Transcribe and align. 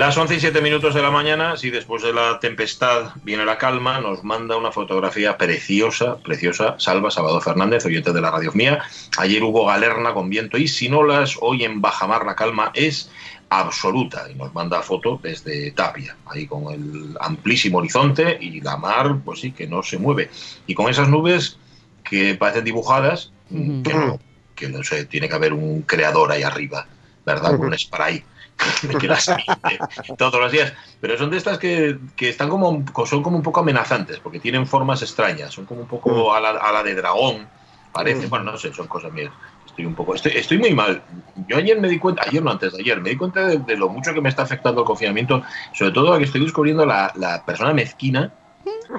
Las 0.00 0.16
11 0.16 0.36
y 0.36 0.40
7 0.40 0.62
minutos 0.62 0.94
de 0.94 1.02
la 1.02 1.10
mañana, 1.10 1.58
si 1.58 1.68
después 1.68 2.02
de 2.02 2.14
la 2.14 2.40
tempestad 2.40 3.12
viene 3.22 3.44
la 3.44 3.58
calma, 3.58 4.00
nos 4.00 4.24
manda 4.24 4.56
una 4.56 4.72
fotografía 4.72 5.36
preciosa, 5.36 6.16
preciosa, 6.16 6.76
Salva 6.78 7.10
Salvador 7.10 7.42
Fernández, 7.42 7.84
oyente 7.84 8.10
de 8.10 8.22
la 8.22 8.30
radio 8.30 8.50
mía. 8.54 8.82
Ayer 9.18 9.42
hubo 9.42 9.66
galerna 9.66 10.14
con 10.14 10.30
viento 10.30 10.56
y 10.56 10.68
sin 10.68 10.94
olas, 10.94 11.36
hoy 11.42 11.64
en 11.64 11.82
Bajamar 11.82 12.24
la 12.24 12.34
calma 12.34 12.70
es 12.72 13.10
absoluta 13.50 14.24
y 14.30 14.36
nos 14.36 14.54
manda 14.54 14.80
foto 14.80 15.20
desde 15.22 15.70
Tapia, 15.72 16.16
ahí 16.24 16.46
con 16.46 16.72
el 16.72 17.14
amplísimo 17.20 17.76
horizonte 17.76 18.38
y 18.40 18.62
la 18.62 18.78
mar, 18.78 19.18
pues 19.22 19.40
sí, 19.40 19.52
que 19.52 19.66
no 19.66 19.82
se 19.82 19.98
mueve. 19.98 20.30
Y 20.66 20.72
con 20.72 20.88
esas 20.88 21.10
nubes 21.10 21.58
que 22.04 22.36
parecen 22.36 22.64
dibujadas, 22.64 23.32
que, 23.50 23.92
no, 23.92 24.18
que 24.54 24.70
no 24.70 24.82
sé, 24.82 25.04
tiene 25.04 25.28
que 25.28 25.34
haber 25.34 25.52
un 25.52 25.82
creador 25.82 26.32
ahí 26.32 26.42
arriba, 26.42 26.86
¿verdad? 27.26 27.54
Con 27.58 27.66
un 27.66 27.78
spray 27.78 28.24
todos 30.18 30.40
los 30.40 30.52
días. 30.52 30.72
Pero 31.00 31.16
son 31.18 31.30
de 31.30 31.36
estas 31.36 31.58
que, 31.58 31.98
que, 32.16 32.28
están 32.28 32.48
como, 32.48 32.84
son 33.06 33.22
como 33.22 33.36
un 33.36 33.42
poco 33.42 33.60
amenazantes, 33.60 34.18
porque 34.18 34.40
tienen 34.40 34.66
formas 34.66 35.02
extrañas, 35.02 35.52
son 35.52 35.66
como 35.66 35.82
un 35.82 35.88
poco 35.88 36.34
a 36.34 36.40
la, 36.40 36.50
a 36.50 36.72
la 36.72 36.82
de 36.82 36.94
dragón, 36.94 37.48
parece. 37.92 38.26
Bueno, 38.26 38.52
no 38.52 38.58
sé, 38.58 38.72
son 38.72 38.86
cosas 38.86 39.12
mías. 39.12 39.32
Estoy 39.66 39.86
un 39.86 39.94
poco, 39.94 40.14
estoy, 40.14 40.32
estoy, 40.34 40.58
muy 40.58 40.74
mal. 40.74 41.02
Yo 41.46 41.56
ayer 41.56 41.80
me 41.80 41.88
di 41.88 41.98
cuenta, 41.98 42.22
ayer 42.26 42.42
no 42.42 42.50
antes 42.50 42.72
de 42.72 42.80
ayer, 42.80 43.00
me 43.00 43.10
di 43.10 43.16
cuenta 43.16 43.46
de, 43.46 43.76
lo 43.76 43.88
mucho 43.88 44.12
que 44.12 44.20
me 44.20 44.28
está 44.28 44.42
afectando 44.42 44.80
el 44.80 44.86
confinamiento, 44.86 45.42
sobre 45.72 45.92
todo 45.92 46.12
a 46.12 46.18
que 46.18 46.24
estoy 46.24 46.42
descubriendo 46.42 46.84
la, 46.84 47.12
la 47.16 47.44
persona 47.44 47.72
mezquina, 47.72 48.32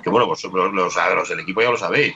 que 0.01 0.09
bueno, 0.09 0.27
pues 0.27 0.43
los, 0.43 0.53
los, 0.73 0.95
los, 0.95 1.31
el 1.31 1.39
equipo 1.39 1.61
ya 1.61 1.71
lo 1.71 1.77
sabéis. 1.77 2.15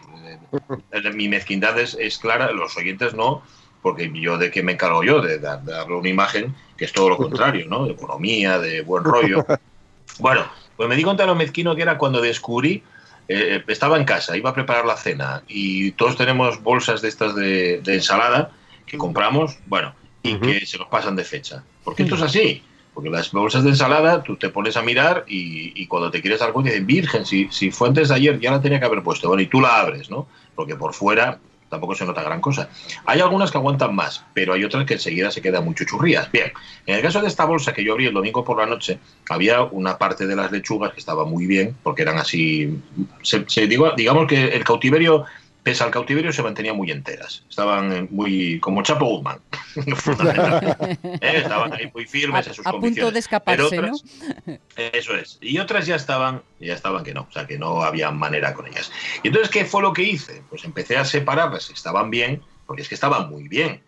Mi 1.14 1.28
mezquindad 1.28 1.78
es, 1.78 1.98
es 2.00 2.18
clara, 2.18 2.52
los 2.52 2.76
oyentes 2.78 3.14
no, 3.14 3.44
porque 3.86 4.12
yo 4.16 4.40
de 4.40 4.50
qué 4.50 4.64
me 4.64 4.72
encargo 4.72 5.04
yo, 5.04 5.22
de, 5.22 5.38
darle 5.38 5.94
una 5.94 6.10
imagen 6.10 6.56
que 6.76 6.86
es 6.86 6.92
todo 6.92 7.08
lo 7.08 7.18
contrario, 7.18 7.68
¿no? 7.70 7.86
De 7.86 7.92
economía, 7.92 8.58
de 8.58 8.82
buen 8.82 9.04
rollo. 9.04 9.46
Bueno, 10.18 10.44
pues 10.76 10.90
me 10.90 10.96
di 10.96 11.04
cuenta 11.04 11.22
de 11.24 11.28
lo 11.28 11.36
mezquino 11.36 11.76
que 11.76 11.84
era 11.84 11.98
cuando 12.00 12.20
descubrí, 12.20 12.82
eh, 13.28 13.64
estaba 13.68 13.98
en 13.98 14.06
casa, 14.06 14.38
iba 14.38 14.50
a 14.50 14.54
preparar 14.56 14.86
la 14.86 14.96
cena 14.96 15.44
y 15.48 15.92
todos 15.92 16.16
tenemos 16.16 16.64
bolsas 16.64 17.02
de 17.02 17.10
estas 17.10 17.36
de, 17.36 17.82
ensalada 17.86 18.52
que 18.88 18.98
compramos, 18.98 19.60
bueno, 19.68 19.94
y 20.24 20.40
que 20.40 20.66
se 20.66 20.80
nos 20.80 20.88
pasan 20.88 21.16
de 21.16 21.24
fecha. 21.24 21.64
Porque 21.84 22.04
esto 22.04 22.16
es 22.16 22.24
así. 22.24 22.64
Porque 22.92 23.12
las 23.12 23.32
bolsas 23.32 23.64
de 23.64 23.72
ensalada, 23.72 24.24
tú 24.24 24.36
te 24.36 24.50
pones 24.50 24.78
a 24.78 24.82
mirar 24.82 25.26
y, 25.28 25.86
cuando 25.86 26.10
te 26.10 26.22
quieres 26.22 26.40
dar 26.40 26.54
cuenta, 26.54 26.72
dices, 26.72 26.88
Virgen, 26.88 27.26
si, 27.26 27.50
si 27.52 27.70
fue 27.70 27.90
antes 27.90 28.10
de 28.10 28.16
ayer, 28.16 28.40
ya 28.40 28.50
la 28.50 28.62
tenía 28.62 28.80
que 28.80 28.86
haber 28.86 29.04
puesto. 29.04 29.28
Bueno, 29.28 29.44
y 29.44 29.48
tú 29.48 29.62
la 29.62 29.80
abres, 29.80 30.10
¿no? 30.10 30.28
Porque 30.56 30.76
por 30.76 30.94
fuera 30.94 31.40
tampoco 31.76 31.96
se 31.96 32.06
nota 32.06 32.24
gran 32.24 32.42
cosa. 32.42 32.70
Hay 33.06 33.20
algunas 33.20 33.52
que 33.52 33.58
aguantan 33.58 33.94
más, 33.94 34.24
pero 34.34 34.54
hay 34.54 34.64
otras 34.64 34.86
que 34.86 34.94
enseguida 34.94 35.30
se 35.30 35.42
quedan 35.42 35.66
muy 35.66 35.76
chuchurrías. 35.76 36.32
Bien, 36.32 36.52
en 36.86 36.96
el 36.96 37.02
caso 37.02 37.22
de 37.22 37.28
esta 37.28 37.46
bolsa 37.46 37.74
que 37.74 37.84
yo 37.84 37.94
abrí 37.94 38.06
el 38.06 38.14
domingo 38.14 38.44
por 38.44 38.58
la 38.58 38.66
noche, 38.66 39.00
había 39.30 39.64
una 39.64 39.98
parte 39.98 40.26
de 40.26 40.36
las 40.36 40.52
lechugas 40.52 40.94
que 40.94 41.00
estaba 41.00 41.26
muy 41.26 41.46
bien, 41.46 41.76
porque 41.84 42.02
eran 42.02 42.18
así, 42.18 42.80
se, 43.22 43.68
digo, 43.68 43.92
digamos 43.96 44.28
que 44.28 44.48
el 44.48 44.64
cautiverio 44.64 45.26
pese 45.66 45.84
al 45.84 45.90
cautiverio, 45.90 46.32
se 46.32 46.44
mantenían 46.44 46.78
muy 46.78 46.92
enteras. 46.92 47.44
Estaban 47.50 48.08
muy 48.12 48.60
como 48.60 48.84
Chapo 48.84 49.06
Guzmán. 49.06 49.40
¿Eh? 49.76 51.20
Estaban 51.22 51.74
ahí 51.74 51.90
muy 51.92 52.06
firmes 52.06 52.46
a, 52.46 52.50
en 52.52 52.56
sus 52.56 52.68
a 52.68 52.72
convicciones. 52.72 53.02
punto 53.02 53.12
de 53.12 53.20
escaparse, 53.20 53.80
otras, 53.80 54.04
¿no? 54.46 54.58
Eso 54.76 55.16
es. 55.16 55.40
Y 55.42 55.58
otras 55.58 55.88
ya 55.88 55.96
estaban, 55.96 56.44
ya 56.60 56.76
estaban 56.76 57.04
que 57.04 57.16
no, 57.16 57.22
o 57.28 57.32
sea, 57.32 57.48
que 57.48 57.58
no 57.58 57.82
había 57.82 58.12
manera 58.12 58.54
con 58.54 58.68
ellas. 58.68 58.92
Y 59.24 59.30
entonces, 59.30 59.50
¿qué 59.50 59.66
fue 59.66 59.82
lo 59.82 59.92
que 59.92 60.04
hice? 60.04 60.44
Pues 60.52 60.64
empecé 60.66 60.98
a 60.98 61.04
separarlas, 61.04 61.72
estaban 61.72 62.12
bien, 62.12 62.44
porque 62.68 62.84
es 62.84 62.88
que 62.88 62.94
estaban 62.94 63.28
muy 63.32 63.48
bien 63.48 63.82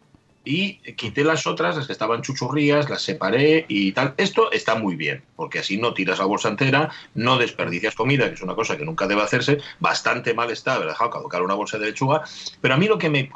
y 0.47 0.75
quité 0.93 1.23
las 1.23 1.45
otras, 1.45 1.75
las 1.75 1.87
que 1.87 1.93
estaban 1.93 2.21
chuchurrías, 2.21 2.89
las 2.89 3.01
separé 3.01 3.65
y 3.67 3.91
tal. 3.91 4.13
Esto 4.17 4.51
está 4.51 4.75
muy 4.75 4.95
bien, 4.95 5.23
porque 5.35 5.59
así 5.59 5.77
no 5.77 5.93
tiras 5.93 6.19
la 6.19 6.25
bolsa 6.25 6.47
entera, 6.47 6.89
no 7.15 7.37
desperdicias 7.37 7.95
comida, 7.95 8.29
que 8.29 8.35
es 8.35 8.41
una 8.41 8.55
cosa 8.55 8.77
que 8.77 8.85
nunca 8.85 9.07
debe 9.07 9.21
hacerse. 9.21 9.57
Bastante 9.79 10.33
mal 10.33 10.49
está 10.49 10.75
haber 10.75 10.87
dejado 10.87 11.09
caducar 11.09 11.41
una 11.41 11.53
bolsa 11.53 11.77
de 11.77 11.87
lechuga, 11.87 12.23
pero 12.61 12.73
a 12.73 12.77
mí 12.77 12.87
lo 12.87 12.97
que 12.97 13.09
me, 13.09 13.29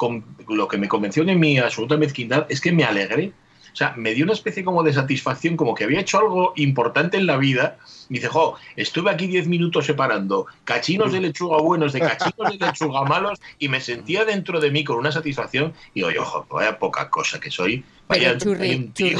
lo 0.48 0.68
que 0.68 0.78
me 0.78 0.88
convenció 0.88 1.24
de 1.24 1.34
mi 1.34 1.58
absoluta 1.58 1.96
mezquindad 1.96 2.46
es 2.48 2.60
que 2.60 2.72
me 2.72 2.84
alegré 2.84 3.32
o 3.72 3.76
sea, 3.76 3.94
me 3.96 4.12
dio 4.12 4.24
una 4.24 4.34
especie 4.34 4.64
como 4.64 4.82
de 4.82 4.92
satisfacción, 4.92 5.56
como 5.56 5.74
que 5.74 5.84
había 5.84 6.00
hecho 6.00 6.18
algo 6.18 6.52
importante 6.56 7.16
en 7.16 7.26
la 7.26 7.38
vida. 7.38 7.78
Me 8.12 8.18
dice, 8.18 8.28
jo, 8.28 8.56
estuve 8.76 9.10
aquí 9.10 9.26
10 9.26 9.46
minutos 9.46 9.86
separando 9.86 10.44
cachinos 10.64 11.12
de 11.12 11.20
lechuga 11.22 11.56
buenos 11.62 11.94
de 11.94 12.00
cachinos 12.00 12.58
de 12.58 12.66
lechuga 12.66 13.04
malos 13.04 13.40
y 13.58 13.68
me 13.68 13.80
sentía 13.80 14.26
dentro 14.26 14.60
de 14.60 14.70
mí 14.70 14.84
con 14.84 14.98
una 14.98 15.10
satisfacción. 15.10 15.72
Y 15.94 16.00
digo, 16.06 16.20
ojo, 16.20 16.46
vaya 16.50 16.78
poca 16.78 17.08
cosa 17.08 17.40
que 17.40 17.50
soy. 17.50 17.82
Vaya, 18.08 18.36
Pero 18.36 18.38
churri, 18.38 18.92
churri, 18.92 19.16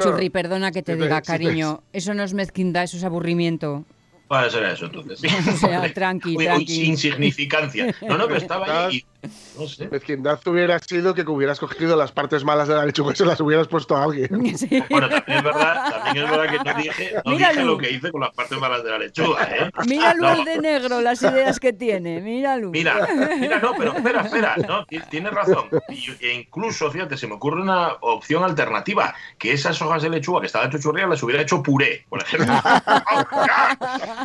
churri, 0.00 0.30
perdona 0.30 0.70
que 0.70 0.84
te 0.84 0.94
diga, 0.94 1.20
cariño, 1.20 1.82
eso 1.92 2.14
no 2.14 2.22
es 2.22 2.32
mezquindad, 2.32 2.84
eso 2.84 2.96
es 2.96 3.02
aburrimiento. 3.02 3.84
Bueno, 4.28 4.46
eso 4.46 4.58
era 4.58 4.72
eso 4.72 4.84
entonces. 4.86 5.20
o 5.48 5.56
sea, 5.56 5.92
tranqui, 5.94 6.34
Muy, 6.34 6.44
tranqui. 6.44 6.84
insignificancia. 6.84 7.94
No, 8.02 8.18
no, 8.18 8.26
pero 8.26 8.36
estaba 8.38 8.86
ahí 8.88 8.96
y, 8.96 9.28
no 9.58 9.66
sé. 9.66 9.88
Mezquindad 9.88 10.38
hubiera 10.46 10.78
sido 10.80 11.14
que 11.14 11.22
hubieras 11.22 11.58
cogido 11.58 11.96
las 11.96 12.12
partes 12.12 12.44
malas 12.44 12.68
de 12.68 12.74
la 12.74 12.84
lechuga 12.86 13.12
y 13.12 13.16
se 13.16 13.24
las 13.24 13.40
hubieras 13.40 13.66
puesto 13.68 13.96
a 13.96 14.04
alguien. 14.04 14.28
Sí. 14.58 14.82
Bueno, 14.90 15.08
también 15.08 15.38
es 15.38 15.44
verdad, 15.44 15.90
también 16.04 16.24
es 16.26 16.30
verdad 16.30 16.50
que 16.50 16.58
no 16.70 16.74
dije, 16.82 17.14
no 17.24 17.30
dije 17.38 17.64
lo 17.64 17.78
que 17.78 17.90
hice 17.90 18.10
con 18.12 18.20
las 18.20 18.30
partes 18.34 18.58
malas 18.58 18.82
de 18.84 18.90
la 18.90 18.98
lechuga, 18.98 19.44
¿eh? 19.44 19.70
No. 20.18 20.28
al 20.28 20.44
de 20.44 20.58
negro, 20.58 21.00
las 21.00 21.22
ideas 21.22 21.58
que 21.60 21.72
tiene, 21.72 22.20
míralo. 22.20 22.70
Mira, 22.70 23.08
mira, 23.38 23.58
no, 23.60 23.72
pero 23.78 23.92
espera, 23.96 24.22
espera, 24.22 24.56
no, 24.66 24.84
ti- 24.86 25.00
tienes 25.10 25.32
razón. 25.32 25.68
Y- 25.88 26.10
e 26.24 26.34
incluso, 26.34 26.90
fíjate, 26.90 27.16
se 27.16 27.26
me 27.26 27.34
ocurre 27.34 27.62
una 27.62 27.94
opción 28.00 28.42
alternativa, 28.44 29.14
que 29.38 29.52
esas 29.52 29.80
hojas 29.80 30.02
de 30.02 30.10
lechuga 30.10 30.40
que 30.40 30.46
estaban 30.46 30.70
chuchurridas 30.70 31.08
las 31.08 31.22
hubiera 31.22 31.40
hecho 31.42 31.62
puré, 31.62 32.04
por 32.08 32.20
ejemplo. 32.22 32.52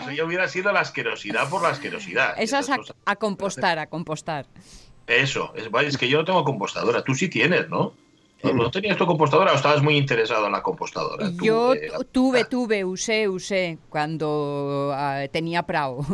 Eso 0.00 0.10
ya 0.12 0.24
hubiera 0.24 0.48
sido 0.48 0.72
la 0.72 0.80
asquerosidad 0.80 1.48
por 1.48 1.62
la 1.62 1.68
asquerosidad. 1.70 2.34
Eso 2.38 2.58
es 2.58 2.70
a, 2.70 3.16
compostar, 3.16 3.78
a 3.78 3.86
compostar. 3.86 4.46
Eso, 5.06 5.52
es, 5.54 5.68
es 5.86 5.98
que 5.98 6.08
yo 6.08 6.18
no 6.18 6.24
tengo 6.24 6.44
compostadora, 6.44 7.02
tú 7.02 7.14
sí 7.14 7.28
tienes, 7.28 7.68
¿no? 7.68 7.94
¿No 8.42 8.70
tenías 8.70 8.98
tu 8.98 9.06
compostadora 9.06 9.52
o 9.52 9.54
estabas 9.54 9.82
muy 9.82 9.96
interesado 9.96 10.46
en 10.46 10.52
la 10.52 10.62
compostadora? 10.62 11.30
Yo 11.40 11.72
eh, 11.72 11.88
la- 11.90 11.98
tuve, 12.00 12.44
tuve, 12.44 12.84
usé, 12.84 13.26
usé 13.28 13.78
cuando 13.88 14.90
ah, 14.94 15.22
tenía 15.32 15.62
prao. 15.62 16.04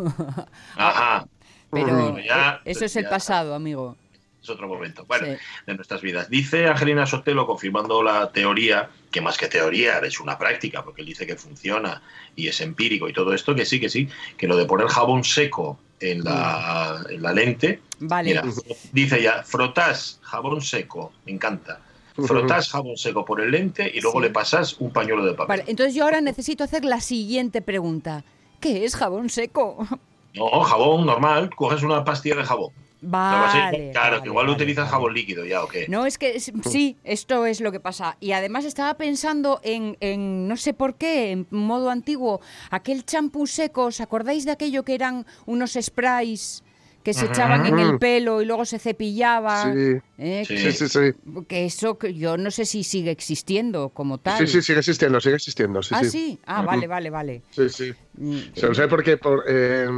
Ajá, 0.77 1.27
Pero 1.71 2.19
ya- 2.21 2.61
eso 2.65 2.85
es 2.85 2.97
el 2.97 3.07
pasado, 3.07 3.55
amigo. 3.55 3.97
Es 4.43 4.49
otro 4.51 4.67
momento. 4.69 5.05
Bueno, 5.07 5.27
Sí. 5.27 5.33
de 5.67 5.75
nuestras 5.75 6.01
vidas. 6.03 6.31
Dice 6.31 6.67
Angelina 6.67 7.07
Sotelo, 7.07 7.47
confirmando 7.47 8.03
la 8.03 8.31
teoría, 8.33 8.89
que 9.11 9.21
más 9.21 9.37
que 9.37 9.49
teoría 9.49 9.99
es 9.99 10.19
una 10.21 10.39
práctica, 10.39 10.83
porque 10.85 11.03
él 11.03 11.07
dice 11.09 11.27
que 11.27 11.37
funciona 11.37 12.03
y 12.37 12.49
es 12.49 12.61
empírico 12.61 13.09
y 13.09 13.13
todo 13.13 13.35
esto, 13.35 13.55
que 13.55 13.65
sí, 13.67 13.79
que 13.81 13.89
sí, 13.89 14.09
que 14.37 14.47
lo 14.49 14.57
de 14.57 14.65
poner 14.65 14.89
jabón 14.89 15.25
seco 15.25 15.79
en 16.01 16.25
la, 16.25 17.05
en 17.11 17.23
la 17.23 17.33
lente, 17.33 17.83
Vale. 17.99 18.31
mira, 18.31 18.45
dice 18.93 19.23
ya, 19.23 19.43
frotás 19.43 20.19
jabón 20.23 20.63
seco, 20.63 21.13
me 21.27 21.33
encanta. 21.33 21.81
Frotás 22.27 22.71
jabón 22.71 22.97
seco 22.97 23.25
por 23.25 23.41
el 23.41 23.51
lente 23.51 23.91
y 23.95 24.01
luego 24.01 24.19
Sí. 24.21 24.27
le 24.27 24.31
pasas 24.31 24.77
un 24.79 24.93
pañuelo 24.93 25.25
de 25.25 25.33
papel. 25.33 25.49
Vale, 25.49 25.65
entonces 25.71 25.95
yo 25.95 26.05
ahora 26.05 26.21
necesito 26.21 26.65
hacer 26.65 26.85
la 26.85 27.01
siguiente 27.01 27.63
pregunta. 27.63 28.25
¿Qué 28.61 28.85
es 28.85 28.95
jabón 28.97 29.29
seco? 29.31 29.87
No, 30.35 30.49
jabón 30.63 31.07
normal, 31.07 31.51
coges 31.55 31.83
una 31.83 32.05
pastilla 32.05 32.37
de 32.37 32.45
jabón. 32.45 32.71
Vale. 33.03 33.91
claro, 33.93 34.11
vale, 34.13 34.23
que 34.23 34.29
igual 34.29 34.47
vale, 34.47 34.57
utilizas 34.57 34.85
vale. 34.85 34.91
jabón 34.93 35.15
líquido 35.15 35.45
ya, 35.45 35.65
¿o 35.65 35.69
qué? 35.69 35.87
No, 35.89 36.07
es 36.07 36.19
que 36.19 36.37
es- 36.37 36.53
sí, 36.71 36.97
esto 37.05 37.47
es 37.47 37.61
lo 37.61 37.73
que 37.73 37.81
pasa. 37.81 38.17
Y 38.21 38.33
además 38.33 38.65
estaba 38.65 38.95
pensando 38.95 39.61
en, 39.63 39.97
en, 40.01 40.49
no 40.49 40.57
sé 40.57 40.75
por 40.75 40.97
qué, 40.97 41.31
en 41.33 41.47
modo 41.51 41.91
antiguo, 41.91 42.41
aquel 42.71 43.05
champú 43.05 43.47
seco, 43.47 43.85
¿os 43.87 44.01
acordáis 44.01 44.45
de 44.45 44.53
aquello 44.53 44.85
que 44.85 44.95
eran 44.95 45.27
unos 45.47 45.79
sprays 45.81 46.63
que 47.03 47.15
se 47.15 47.25
echaban 47.25 47.65
en 47.65 47.79
el 47.79 47.99
pelo 47.99 48.43
y 48.43 48.45
luego 48.45 48.67
se 48.67 48.79
cepillaban? 48.79 49.75
Sí. 49.75 49.97
¿Eh? 50.19 50.45
Sí. 50.47 50.59
Sí, 50.59 50.73
sí, 50.73 50.89
sí. 50.89 51.43
Que 51.49 51.65
eso 51.65 51.97
que 51.97 52.13
yo 52.13 52.37
no 52.37 52.51
sé 52.51 52.67
si 52.67 52.85
sigue 52.85 53.11
existiendo 53.11 53.89
como 53.89 54.19
tal. 54.19 54.37
Sí, 54.39 54.47
sí, 54.47 54.61
sigue 54.61 54.81
existiendo, 54.81 55.19
sigue 55.21 55.37
existiendo. 55.37 55.83
Sí, 55.83 55.95
ah, 55.97 56.05
sí. 56.05 56.11
sí. 56.11 56.41
Ah, 56.45 56.61
vale, 56.61 56.87
vale, 56.87 57.09
vale. 57.09 57.43
Sí, 57.51 57.71
sí. 57.71 57.95
Mm, 58.19 58.39
Se 58.55 58.67
lo 58.67 58.75
sé 58.75 58.87
porque 58.89 59.17
por, 59.17 59.45
eh, 59.49 59.89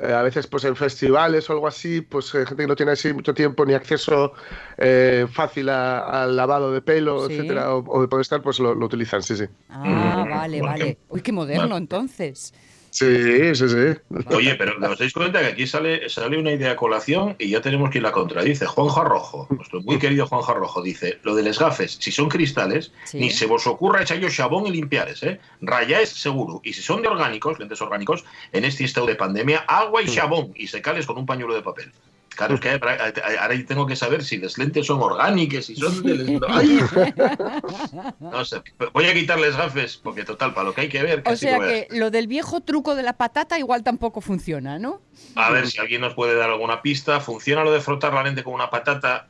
eh, 0.00 0.12
a 0.12 0.22
veces 0.22 0.46
pues 0.46 0.64
en 0.64 0.76
festivales 0.76 1.48
o 1.48 1.52
algo 1.52 1.66
así, 1.66 2.00
pues 2.00 2.34
eh, 2.34 2.46
gente 2.46 2.62
que 2.62 2.66
no 2.66 2.76
tiene 2.76 2.92
así 2.92 3.12
mucho 3.12 3.34
tiempo 3.34 3.64
ni 3.66 3.74
acceso 3.74 4.32
eh, 4.76 5.26
fácil 5.30 5.68
a- 5.68 6.22
al 6.22 6.36
lavado 6.36 6.72
de 6.72 6.80
pelo, 6.82 7.26
Sí. 7.26 7.34
etcétera, 7.34 7.74
o, 7.74 7.84
o 7.86 8.00
de 8.02 8.08
poder 8.08 8.22
estar, 8.22 8.42
pues 8.42 8.58
lo, 8.60 8.74
lo 8.74 8.86
utilizan, 8.86 9.22
sí, 9.22 9.36
sí. 9.36 9.44
Ah, 9.68 10.26
vale, 10.30 10.60
¿por 10.60 10.68
vale. 10.68 10.98
Uy, 11.08 11.20
qué 11.22 11.32
moderno 11.32 11.76
entonces. 11.76 12.52
Sí, 12.98 13.54
sí, 13.54 13.68
sí. 13.68 14.34
Oye, 14.34 14.56
pero 14.56 14.74
¿os 14.90 14.98
dais 14.98 15.12
cuenta 15.12 15.38
que 15.38 15.46
aquí 15.46 15.66
sale, 15.68 16.08
sale 16.08 16.36
una 16.36 16.50
idea 16.50 16.72
a 16.72 16.76
colación 16.76 17.36
y 17.38 17.50
ya 17.50 17.60
tenemos 17.60 17.90
quien 17.90 18.02
la 18.02 18.10
contradice? 18.10 18.66
Juanjo 18.66 19.00
Arrojo, 19.00 19.46
nuestro 19.50 19.80
muy 19.82 19.98
querido 20.00 20.26
Juanjo 20.26 20.50
Arrojo, 20.50 20.82
dice, 20.82 21.20
lo 21.22 21.36
de 21.36 21.44
les 21.44 21.60
gafes, 21.60 21.96
si 22.00 22.10
son 22.10 22.28
cristales, 22.28 22.90
Sí. 23.04 23.20
ni 23.20 23.30
se 23.30 23.46
vos 23.46 23.68
ocurra 23.68 24.02
echallo 24.02 24.28
xabón 24.28 24.66
y 24.66 24.72
limpiares, 24.72 25.22
¿eh? 25.22 25.38
Rayáis 25.60 26.08
seguro. 26.08 26.60
Y 26.64 26.72
si 26.72 26.82
son 26.82 27.00
de 27.02 27.08
orgánicos, 27.08 27.60
lentes 27.60 27.80
orgánicos, 27.80 28.24
en 28.52 28.64
este 28.64 28.82
estado 28.82 29.06
de 29.06 29.14
pandemia, 29.14 29.58
agua 29.68 30.02
y 30.02 30.08
xabón 30.08 30.52
y 30.56 30.66
secales 30.66 31.06
con 31.06 31.18
un 31.18 31.26
pañuelo 31.26 31.54
de 31.54 31.62
papel. 31.62 31.92
Claro, 32.36 32.54
es 32.54 32.60
que 32.60 32.70
ahora 32.70 33.12
ahora 33.40 33.54
tengo 33.66 33.86
que 33.86 33.96
saber 33.96 34.22
si 34.24 34.38
las 34.38 34.58
lentes 34.58 34.86
son 34.86 35.00
orgánicas, 35.02 35.64
si 35.64 35.76
son 35.76 36.02
de 36.02 36.14
les... 36.14 36.40
¡Ay! 36.48 36.78
No 38.20 38.44
sé, 38.44 38.62
voy 38.92 39.06
a 39.06 39.14
quitarles 39.14 39.56
gafes, 39.56 39.96
porque 39.96 40.24
total, 40.24 40.54
para 40.54 40.68
lo 40.68 40.74
que 40.74 40.82
hay 40.82 40.88
que 40.88 41.02
ver... 41.02 41.22
O 41.26 41.36
sea 41.36 41.58
que 41.58 41.88
lo 41.90 42.10
del 42.10 42.26
viejo 42.26 42.60
truco 42.60 42.94
de 42.94 43.02
la 43.02 43.14
patata 43.14 43.58
igual 43.58 43.82
tampoco 43.82 44.20
funciona, 44.20 44.78
¿no? 44.78 45.00
A 45.34 45.50
ver 45.50 45.66
si 45.66 45.78
alguien 45.78 46.00
nos 46.00 46.14
puede 46.14 46.34
dar 46.34 46.50
alguna 46.50 46.82
pista. 46.82 47.20
¿Funciona 47.20 47.64
lo 47.64 47.72
de 47.72 47.80
frotar 47.80 48.14
la 48.14 48.22
lente 48.22 48.44
con 48.44 48.54
una 48.54 48.70
patata? 48.70 49.28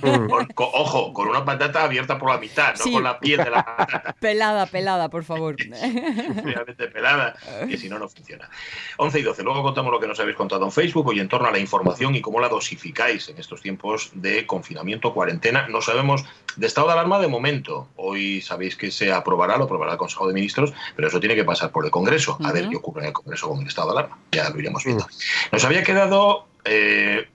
Con- 0.00 0.46
con- 0.54 0.68
ojo, 0.72 1.12
con 1.12 1.28
una 1.28 1.44
patata 1.44 1.84
abierta 1.84 2.18
por 2.18 2.30
la 2.30 2.38
mitad, 2.38 2.74
no 2.84 2.92
con 2.92 3.02
la 3.02 3.18
piel 3.18 3.42
de 3.44 3.50
la 3.50 3.64
patata 3.64 4.14
Pelada, 4.20 4.66
pelada, 4.66 5.08
por 5.08 5.24
favor. 5.24 5.56
obviamente 6.42 6.88
pelada, 6.88 7.36
que 7.68 7.76
si 7.76 7.88
no, 7.88 7.98
no 7.98 8.08
funciona. 8.08 8.48
11 8.96 9.18
y 9.18 9.22
12. 9.22 9.42
Luego 9.42 9.62
contamos 9.62 9.92
lo 9.92 10.00
que 10.00 10.06
nos 10.06 10.18
habéis 10.20 10.36
contado 10.36 10.64
en 10.64 10.72
Facebook 10.72 11.06
hoy 11.08 11.20
en 11.20 11.28
torno 11.28 11.48
a 11.48 11.50
la 11.52 11.58
información 11.58 12.14
y 12.14 12.20
cómo 12.20 12.40
la 12.40 12.48
dosificáis 12.48 13.28
en 13.28 13.38
estos 13.38 13.60
tiempos 13.60 14.10
de 14.14 14.46
confinamiento, 14.46 15.12
cuarentena. 15.12 15.66
No 15.68 15.80
sabemos 15.82 16.24
de 16.56 16.66
estado 16.66 16.86
de 16.88 16.92
alarma 16.94 17.18
de 17.18 17.28
momento. 17.28 17.88
Hoy 17.96 18.40
sabéis 18.42 18.76
que 18.76 18.90
se 18.90 19.12
aprobará, 19.12 19.56
lo 19.56 19.64
aprobará 19.64 19.92
el 19.92 19.98
Consejo 19.98 20.26
de 20.28 20.34
Ministros, 20.34 20.72
pero 20.96 21.08
eso 21.08 21.20
tiene 21.20 21.34
que 21.34 21.44
pasar 21.44 21.70
por 21.70 21.84
el 21.84 21.90
Congreso. 21.90 22.38
A 22.44 22.52
ver 22.52 22.68
qué 22.68 22.76
ocurre 22.76 23.02
en 23.02 23.06
el 23.08 23.12
Congreso 23.12 23.48
con 23.48 23.60
el 23.60 23.66
estado 23.66 23.92
de 23.92 23.98
alarma. 23.98 24.18
Ya 24.32 24.48
lo 24.50 24.58
iremos 24.58 24.84
viendo. 24.84 25.06
Nos 25.50 25.64
había 25.64 25.82
quedado 25.82 26.46
eh, 26.64 27.26
mm, 27.28 27.31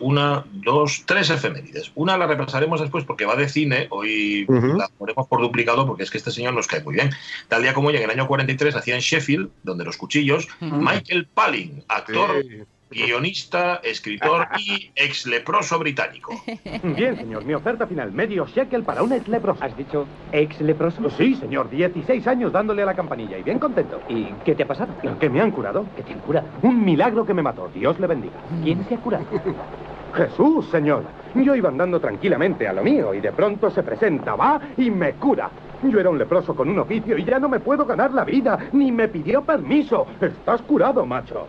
una, 0.00 0.44
dos, 0.52 1.04
tres 1.06 1.30
efemérides. 1.30 1.92
Una 1.94 2.16
la 2.16 2.26
repasaremos 2.26 2.80
después 2.80 3.04
porque 3.04 3.24
va 3.24 3.36
de 3.36 3.48
cine. 3.48 3.86
Hoy 3.90 4.46
la 4.48 4.88
ponemos 4.88 5.26
por 5.28 5.40
duplicado 5.40 5.86
porque 5.86 6.02
es 6.04 6.10
que 6.10 6.18
este 6.18 6.30
señor 6.30 6.54
nos 6.54 6.66
cae 6.66 6.82
muy 6.82 6.94
bien. 6.94 7.10
Tal 7.48 7.62
día 7.62 7.74
como 7.74 7.88
hoy, 7.88 7.96
en 7.96 8.02
el 8.02 8.10
año 8.10 8.26
43, 8.26 8.74
nacía 8.74 8.94
en 8.94 9.00
Sheffield, 9.00 9.50
donde 9.62 9.84
los 9.84 9.96
cuchillos. 9.96 10.48
Michael 10.60 11.26
Palin, 11.26 11.84
actor, 11.88 12.42
Sí. 12.42 12.62
Guionista, 12.92 13.80
escritor 13.82 14.46
y 14.58 14.90
ex 14.94 15.26
leproso 15.26 15.78
británico. 15.78 16.34
Bien, 16.82 17.16
señor, 17.16 17.44
mi 17.44 17.54
oferta 17.54 17.86
final, 17.86 18.12
medio 18.12 18.46
shekel 18.46 18.82
para 18.84 19.02
un 19.02 19.12
ex 19.12 19.26
leproso. 19.28 19.62
¿Has 19.64 19.76
dicho 19.76 20.06
ex 20.30 20.60
leproso? 20.60 21.10
Sí, 21.10 21.34
señor, 21.34 21.70
16 21.70 22.26
años 22.26 22.52
dándole 22.52 22.82
a 22.82 22.86
la 22.86 22.94
campanilla 22.94 23.38
y 23.38 23.42
bien 23.42 23.58
contento. 23.58 24.00
¿Y 24.08 24.26
qué 24.44 24.54
te 24.54 24.62
ha 24.62 24.68
pasado? 24.68 24.94
Que 25.18 25.28
me 25.28 25.40
han 25.40 25.50
curado. 25.50 25.86
¿Qué 25.96 26.02
te 26.02 26.12
han 26.12 26.20
curado? 26.20 26.46
Un 26.62 26.84
milagro 26.84 27.24
que 27.26 27.34
me 27.34 27.42
mató, 27.42 27.70
Dios 27.74 27.98
le 27.98 28.06
bendiga. 28.06 28.34
¿Quién 28.62 28.86
se 28.88 28.94
ha 28.94 28.98
curado? 28.98 29.24
Jesús, 30.14 30.68
señor. 30.70 31.04
Yo 31.34 31.54
iba 31.54 31.70
andando 31.70 31.98
tranquilamente 31.98 32.68
a 32.68 32.72
lo 32.72 32.82
mío 32.82 33.14
y 33.14 33.20
de 33.20 33.32
pronto 33.32 33.70
se 33.70 33.82
presenta, 33.82 34.34
va 34.34 34.60
y 34.76 34.90
me 34.90 35.14
cura. 35.14 35.50
Yo 35.82 35.98
era 35.98 36.10
un 36.10 36.18
leproso 36.18 36.54
con 36.54 36.68
un 36.68 36.78
oficio 36.78 37.16
y 37.16 37.24
ya 37.24 37.38
no 37.38 37.48
me 37.48 37.58
puedo 37.58 37.84
ganar 37.86 38.12
la 38.12 38.24
vida, 38.24 38.58
ni 38.72 38.92
me 38.92 39.08
pidió 39.08 39.42
permiso. 39.42 40.06
Estás 40.20 40.62
curado, 40.62 41.04
macho. 41.06 41.46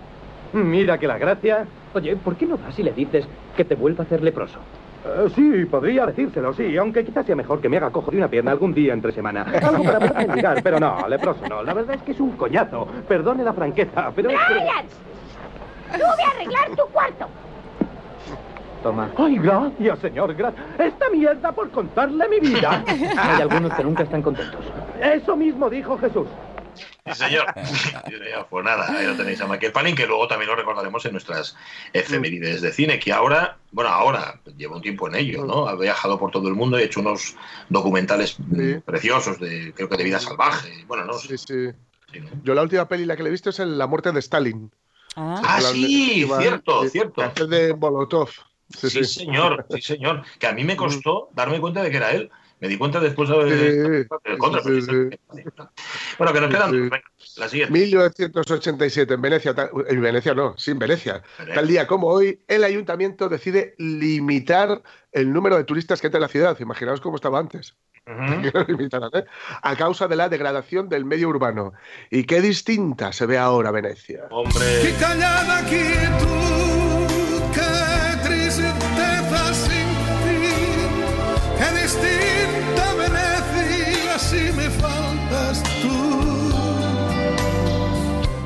Mira 0.63 0.97
que 0.97 1.07
la 1.07 1.17
gracia... 1.17 1.65
Oye, 1.93 2.15
¿por 2.15 2.35
qué 2.35 2.45
no 2.45 2.57
vas 2.57 2.77
y 2.79 2.83
le 2.83 2.91
dices 2.91 3.25
que 3.55 3.65
te 3.65 3.75
vuelva 3.75 4.03
a 4.03 4.05
hacer 4.07 4.23
leproso? 4.23 4.59
Eh, 5.05 5.29
sí, 5.35 5.65
podría 5.65 6.05
decírselo, 6.05 6.53
sí, 6.53 6.75
aunque 6.77 7.03
quizás 7.03 7.25
sea 7.25 7.35
mejor 7.35 7.59
que 7.61 7.67
me 7.69 7.77
haga 7.77 7.89
cojo 7.91 8.09
de 8.09 8.17
una 8.17 8.27
pierna 8.27 8.51
algún 8.51 8.73
día 8.73 8.93
entre 8.93 9.11
semana. 9.11 9.41
Algo 9.61 9.83
para 9.83 9.99
poder 9.99 10.27
mendigar, 10.27 10.63
pero 10.63 10.79
no, 10.79 11.07
leproso 11.07 11.45
no. 11.47 11.61
La 11.61 11.73
verdad 11.73 11.95
es 11.95 12.01
que 12.03 12.13
es 12.13 12.19
un 12.19 12.31
coñazo. 12.37 12.87
Perdone 13.07 13.43
la 13.43 13.53
franqueza, 13.53 14.11
pero 14.15 14.29
es 14.29 14.39
que... 14.47 14.53
¡Brian! 14.53 14.85
¡Sube 15.91 16.23
a 16.23 16.29
arreglar 16.35 16.69
tu 16.75 16.85
cuarto! 16.91 17.27
Toma. 18.81 19.09
¡Ay, 19.17 19.37
gracias, 19.37 19.99
señor! 19.99 20.35
gra- 20.35 20.53
¡Esta 20.77 21.09
mierda 21.09 21.51
por 21.51 21.69
contarle 21.69 22.27
mi 22.29 22.39
vida! 22.39 22.83
Hay 23.17 23.41
algunos 23.41 23.73
que 23.73 23.83
nunca 23.83 24.03
están 24.03 24.21
contentos. 24.21 24.59
Eso 25.01 25.35
mismo 25.35 25.69
dijo 25.69 25.97
Jesús. 25.97 26.27
Sí, 27.05 27.13
señor. 27.13 27.45
Pues 28.49 28.65
nada, 28.65 28.97
ahí 28.97 29.05
lo 29.05 29.15
tenéis 29.15 29.41
a 29.41 29.47
Michael 29.47 29.71
Palin, 29.71 29.95
que 29.95 30.07
luego 30.07 30.27
también 30.27 30.49
lo 30.49 30.55
recordaremos 30.55 31.05
en 31.05 31.11
nuestras 31.13 31.55
efemérides 31.91 32.61
de 32.61 32.71
cine, 32.71 32.99
que 32.99 33.11
ahora, 33.11 33.57
bueno, 33.71 33.89
ahora 33.91 34.39
lleva 34.57 34.75
un 34.75 34.81
tiempo 34.81 35.07
en 35.07 35.15
ello, 35.15 35.45
¿no? 35.45 35.67
Ha 35.67 35.75
viajado 35.75 36.17
por 36.19 36.31
todo 36.31 36.47
el 36.47 36.55
mundo 36.55 36.79
y 36.79 36.83
ha 36.83 36.85
hecho 36.85 36.99
unos 37.01 37.35
documentales 37.69 38.39
mm, 38.39 38.55
Sí. 38.55 38.79
preciosos, 38.85 39.39
de 39.39 39.73
creo 39.73 39.89
que 39.89 39.97
de 39.97 40.03
vida 40.03 40.19
salvaje. 40.19 40.83
Bueno, 40.87 41.05
no 41.05 41.13
sé. 41.13 41.37
Sí, 41.37 41.37
sí. 41.37 41.71
sí, 42.11 42.19
¿no? 42.19 42.29
Yo 42.43 42.53
la 42.53 42.61
última 42.61 42.87
peli 42.87 43.05
la 43.05 43.15
que 43.15 43.23
le 43.23 43.29
he 43.29 43.31
visto 43.31 43.49
es 43.49 43.59
en 43.59 43.77
La 43.77 43.87
muerte 43.87 44.11
de 44.11 44.19
Stalin. 44.19 44.71
Ah, 45.15 45.41
Ah, 45.43 45.61
sí, 45.61 46.23
última- 46.23 46.39
cierto, 46.41 46.87
cierto. 46.89 47.47
de 47.47 47.73
Molotov. 47.75 48.29
Sí, 48.69 48.89
Sí, 48.89 49.03
sí. 49.05 49.19
señor, 49.25 49.65
sí, 49.69 49.81
señor. 49.81 50.23
Que 50.39 50.47
a 50.47 50.53
mí 50.53 50.63
me 50.63 50.75
costó 50.75 51.29
darme 51.33 51.59
cuenta 51.59 51.83
de 51.83 51.91
que 51.91 51.97
era 51.97 52.11
él. 52.11 52.31
Me 52.63 52.69
di 52.69 52.77
cuenta 52.77 53.01
después 53.01 53.27
de... 53.27 54.07
Contra, 54.37 54.61
Bueno, 56.17 56.33
que 56.33 56.39
nos 56.39 56.49
quedan. 56.49 56.71
Venga, 56.71 57.03
la 57.35 57.49
siguiente. 57.49 57.77
1987 57.77 59.13
en 59.15 59.21
Venecia, 59.21 59.53
en 59.89 60.01
Venecia 60.01 60.33
no, 60.33 60.57
sí, 60.57 60.71
en 60.71 60.79
Venecia. 60.79 61.21
Venecia. 61.39 61.55
Tal 61.55 61.67
día 61.67 61.87
como 61.87 62.07
hoy, 62.07 62.39
el 62.47 62.63
ayuntamiento 62.63 63.27
decide 63.27 63.75
limitar 63.79 64.81
el 65.11 65.33
número 65.33 65.57
de 65.57 65.65
turistas 65.65 65.99
que 65.99 66.07
entra 66.07 66.19
en 66.19 66.21
la 66.21 66.29
ciudad. 66.29 66.57
Imaginaos 66.61 67.01
cómo 67.01 67.17
estaba 67.17 67.37
antes. 67.37 67.75
Limitaran, 68.69 69.09
¿eh? 69.13 69.25
A 69.61 69.75
causa 69.75 70.07
de 70.07 70.15
la 70.15 70.29
degradación 70.29 70.87
del 70.87 71.03
medio 71.03 71.27
urbano. 71.27 71.73
Y 72.09 72.23
qué 72.23 72.39
distinta 72.39 73.11
se 73.11 73.25
ve 73.25 73.37
ahora 73.37 73.71
Venecia. 73.71 74.27
Hombre, 74.31 74.93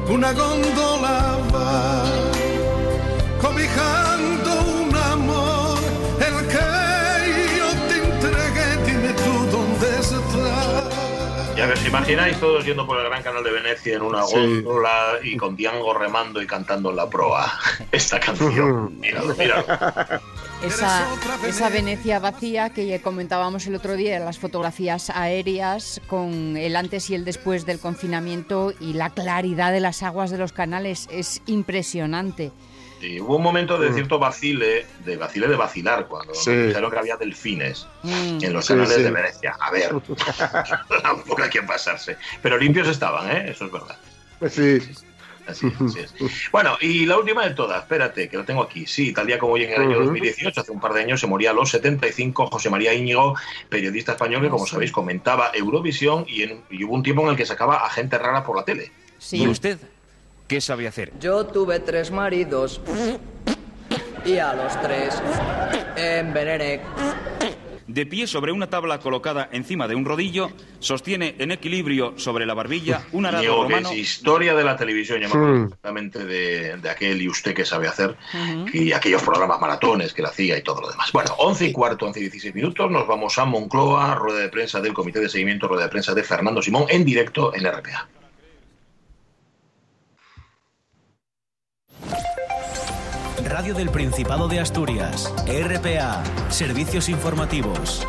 Una 0.09 0.31
góndola 0.33 1.37
va 1.53 2.03
cobijando 3.41 4.61
un 4.61 4.95
amor, 4.95 5.77
el 6.19 6.47
que 6.47 7.57
yo 7.57 7.69
te 7.89 7.97
entregué, 7.97 8.77
dime 8.85 9.13
tú 9.13 9.45
dónde 9.51 9.99
está. 9.99 10.89
ya 11.55 11.67
que 11.67 11.73
os 11.73 11.85
imagináis 11.85 12.39
todos 12.39 12.65
yendo 12.65 12.85
por 12.87 12.99
el 12.99 13.05
Gran 13.09 13.21
Canal 13.21 13.43
de 13.43 13.51
Venecia 13.51 13.95
en 13.95 14.01
una 14.03 14.23
Sí. 14.23 14.35
góndola 14.61 15.19
y 15.23 15.35
con 15.37 15.55
Diango 15.55 15.93
remando 15.93 16.41
y 16.41 16.47
cantando 16.47 16.89
en 16.91 16.95
la 16.95 17.09
proa 17.09 17.51
esta 17.91 18.19
canción. 18.19 18.97
Míralo, 18.99 19.35
míralo. 19.35 19.65
Esa, 20.63 21.05
esa 21.47 21.69
Venecia. 21.69 22.19
Vacía 22.19 22.69
que 22.71 22.99
comentábamos 23.01 23.65
el 23.67 23.75
otro 23.75 23.95
día, 23.95 24.19
las 24.19 24.39
fotografías 24.39 25.09
aéreas 25.09 26.01
con 26.07 26.57
el 26.57 26.75
antes 26.75 27.09
y 27.09 27.15
el 27.15 27.25
después 27.25 27.65
del 27.65 27.79
confinamiento 27.79 28.73
y 28.79 28.93
la 28.93 29.09
claridad 29.11 29.71
de 29.71 29.79
las 29.79 30.03
aguas 30.03 30.31
de 30.31 30.37
los 30.37 30.51
canales 30.53 31.07
es 31.11 31.41
impresionante. 31.45 32.51
Y 32.99 33.19
hubo 33.19 33.35
un 33.35 33.43
momento 33.43 33.77
de 33.77 33.93
cierto 33.93 34.17
vacile, 34.17 34.87
de 35.05 35.17
vacile 35.17 35.47
de 35.47 35.55
vacilar, 35.55 36.07
cuando 36.07 36.33
Sí. 36.33 36.49
dijeron 36.51 36.89
que 36.89 36.97
había 36.97 37.15
delfines 37.15 37.85
Mm. 38.01 38.39
en 38.43 38.53
los 38.53 38.65
Sí, 38.65 38.73
canales 38.73 38.95
sí. 38.95 39.03
de 39.03 39.11
Venecia. 39.11 39.55
A 39.59 39.69
ver, 39.69 39.91
tampoco 41.03 41.43
hay 41.43 41.49
que 41.51 41.61
pasarse. 41.61 42.17
Pero 42.41 42.57
limpios 42.57 42.87
estaban, 42.87 43.29
¿eh? 43.29 43.51
Eso 43.51 43.65
es 43.67 43.71
verdad. 43.71 43.97
Sí, 44.49 44.79
Así 45.47 45.67
es, 45.67 45.81
así 45.81 45.99
es. 45.99 46.13
Bueno, 46.51 46.77
y 46.81 47.05
la 47.05 47.17
última 47.17 47.45
de 47.47 47.53
todas, 47.55 47.81
espérate, 47.83 48.27
que 48.29 48.37
lo 48.37 48.43
tengo 48.45 48.61
aquí. 48.63 48.85
Sí, 48.85 49.13
tal 49.13 49.25
día 49.27 49.39
como 49.39 49.53
hoy 49.53 49.63
en 49.63 49.71
el 49.71 49.81
año 49.81 49.97
Ujú. 49.97 50.05
2018, 50.07 50.61
hace 50.61 50.71
un 50.71 50.79
par 50.79 50.93
de 50.93 51.01
años, 51.01 51.19
se 51.21 51.27
moría 51.27 51.51
a 51.51 51.53
los 51.53 51.69
75 51.71 52.47
José 52.47 52.69
María 52.69 52.93
Íñigo, 52.93 53.35
periodista 53.69 54.11
español 54.13 54.41
que, 54.41 54.49
como 54.49 54.65
sí. 54.65 54.71
sabéis, 54.71 54.91
comentaba 54.91 55.51
Eurovisión 55.53 56.25
y, 56.27 56.43
en- 56.43 56.61
y 56.69 56.83
hubo 56.83 56.93
un 56.95 57.03
tiempo 57.03 57.21
en 57.23 57.29
el 57.29 57.35
que 57.35 57.45
sacaba 57.45 57.85
a 57.85 57.89
gente 57.89 58.17
rara 58.17 58.43
por 58.43 58.55
la 58.57 58.65
tele. 58.65 58.91
Sí. 59.17 59.37
¿Y 59.43 59.47
usted 59.47 59.77
qué 60.47 60.59
sabe 60.61 60.87
hacer? 60.87 61.11
Yo 61.19 61.45
tuve 61.45 61.79
tres 61.79 62.11
maridos 62.11 62.81
y 64.25 64.37
a 64.37 64.53
los 64.53 64.81
tres 64.81 65.15
envenené. 65.95 66.81
De 67.87 68.05
pie 68.05 68.27
sobre 68.27 68.51
una 68.51 68.69
tabla 68.69 68.99
colocada 68.99 69.47
encima 69.51 69.87
de 69.87 69.95
un 69.95 70.03
rodillo, 70.03 70.51
sostiene 70.79 71.35
en 71.39 71.51
equilibrio 71.51 72.13
sobre 72.17 72.45
la 72.45 72.53
barbilla 72.53 73.07
un 73.13 73.25
arado 73.25 73.43
que 73.43 73.49
romano. 73.49 73.91
es 73.91 73.97
historia 73.97 74.53
de 74.53 74.63
la 74.63 74.75
televisión, 74.75 75.21
perfectamente 75.21 76.25
de, 76.25 76.77
de 76.77 76.89
aquel 76.89 77.21
y 77.21 77.29
usted 77.29 77.53
que 77.53 77.63
sabe 77.63 77.87
hacer, 77.87 78.17
y 78.73 78.91
aquellos 78.91 79.23
programas 79.23 79.61
maratones 79.61 80.13
que 80.13 80.21
le 80.21 80.27
hacía 80.27 80.57
y 80.57 80.63
todo 80.63 80.81
lo 80.81 80.89
demás. 80.89 81.11
Bueno, 81.13 81.33
11 81.37 81.67
y 81.67 81.71
cuarto, 81.71 82.05
11 82.07 82.19
y 82.19 82.23
16 82.23 82.55
minutos, 82.55 82.91
nos 82.91 83.07
vamos 83.07 83.37
a 83.37 83.45
Moncloa, 83.45 84.15
rueda 84.15 84.39
de 84.39 84.49
prensa 84.49 84.81
del 84.81 84.93
Comité 84.93 85.21
de 85.21 85.29
Seguimiento, 85.29 85.67
rueda 85.67 85.83
de 85.83 85.89
prensa 85.89 86.13
de 86.13 86.23
Fernando 86.23 86.61
Simón, 86.61 86.85
en 86.89 87.05
directo 87.05 87.55
en 87.55 87.65
RPA. 87.71 88.07
Radio 93.49 93.73
del 93.73 93.89
Principado 93.89 94.49
de 94.49 94.59
Asturias. 94.59 95.33
RPA. 95.47 96.21
Servicios 96.49 97.07
informativos. 97.07 98.05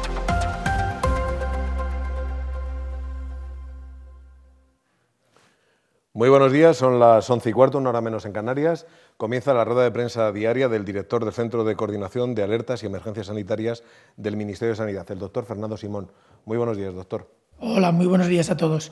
Muy 6.12 6.28
buenos 6.28 6.50
días, 6.50 6.76
son 6.76 6.98
las 6.98 7.30
once 7.30 7.50
y 7.50 7.52
cuarto, 7.52 7.78
una 7.78 7.90
hora 7.90 8.00
menos 8.00 8.24
en 8.24 8.32
Canarias. 8.32 8.86
Comienza 9.16 9.54
la 9.54 9.64
rueda 9.64 9.84
de 9.84 9.92
prensa 9.92 10.32
diaria 10.32 10.68
del 10.68 10.84
director 10.84 11.24
del 11.24 11.32
Centro 11.32 11.62
de 11.62 11.76
Coordinación 11.76 12.34
de 12.34 12.42
Alertas 12.42 12.82
y 12.82 12.86
Emergencias 12.86 13.28
Sanitarias 13.28 13.84
del 14.16 14.36
Ministerio 14.36 14.72
de 14.72 14.76
Sanidad, 14.76 15.08
el 15.12 15.20
doctor 15.20 15.44
Fernando 15.44 15.76
Simón. 15.76 16.10
Muy 16.46 16.56
buenos 16.56 16.76
días, 16.76 16.92
doctor. 16.94 17.30
Hola, 17.60 17.92
muy 17.92 18.06
buenos 18.06 18.26
días 18.26 18.50
a 18.50 18.56
todos. 18.56 18.90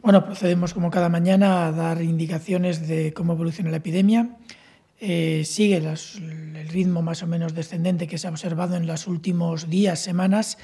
Bueno, 0.00 0.24
procedemos 0.24 0.72
como 0.72 0.90
cada 0.90 1.10
mañana 1.10 1.66
a 1.66 1.72
dar 1.72 2.00
indicaciones 2.00 2.88
de 2.88 3.12
cómo 3.12 3.34
evoluciona 3.34 3.70
la 3.70 3.76
epidemia. 3.76 4.38
Eh, 5.00 5.42
sigue 5.44 5.80
las, 5.80 6.16
el 6.16 6.68
ritmo 6.68 7.02
más 7.02 7.22
o 7.22 7.26
menos 7.26 7.54
descendente 7.54 8.06
que 8.06 8.18
se 8.18 8.26
ha 8.26 8.30
observado 8.30 8.76
en 8.76 8.86
los 8.86 9.06
últimos 9.06 9.68
días, 9.68 10.00
semanas. 10.00 10.58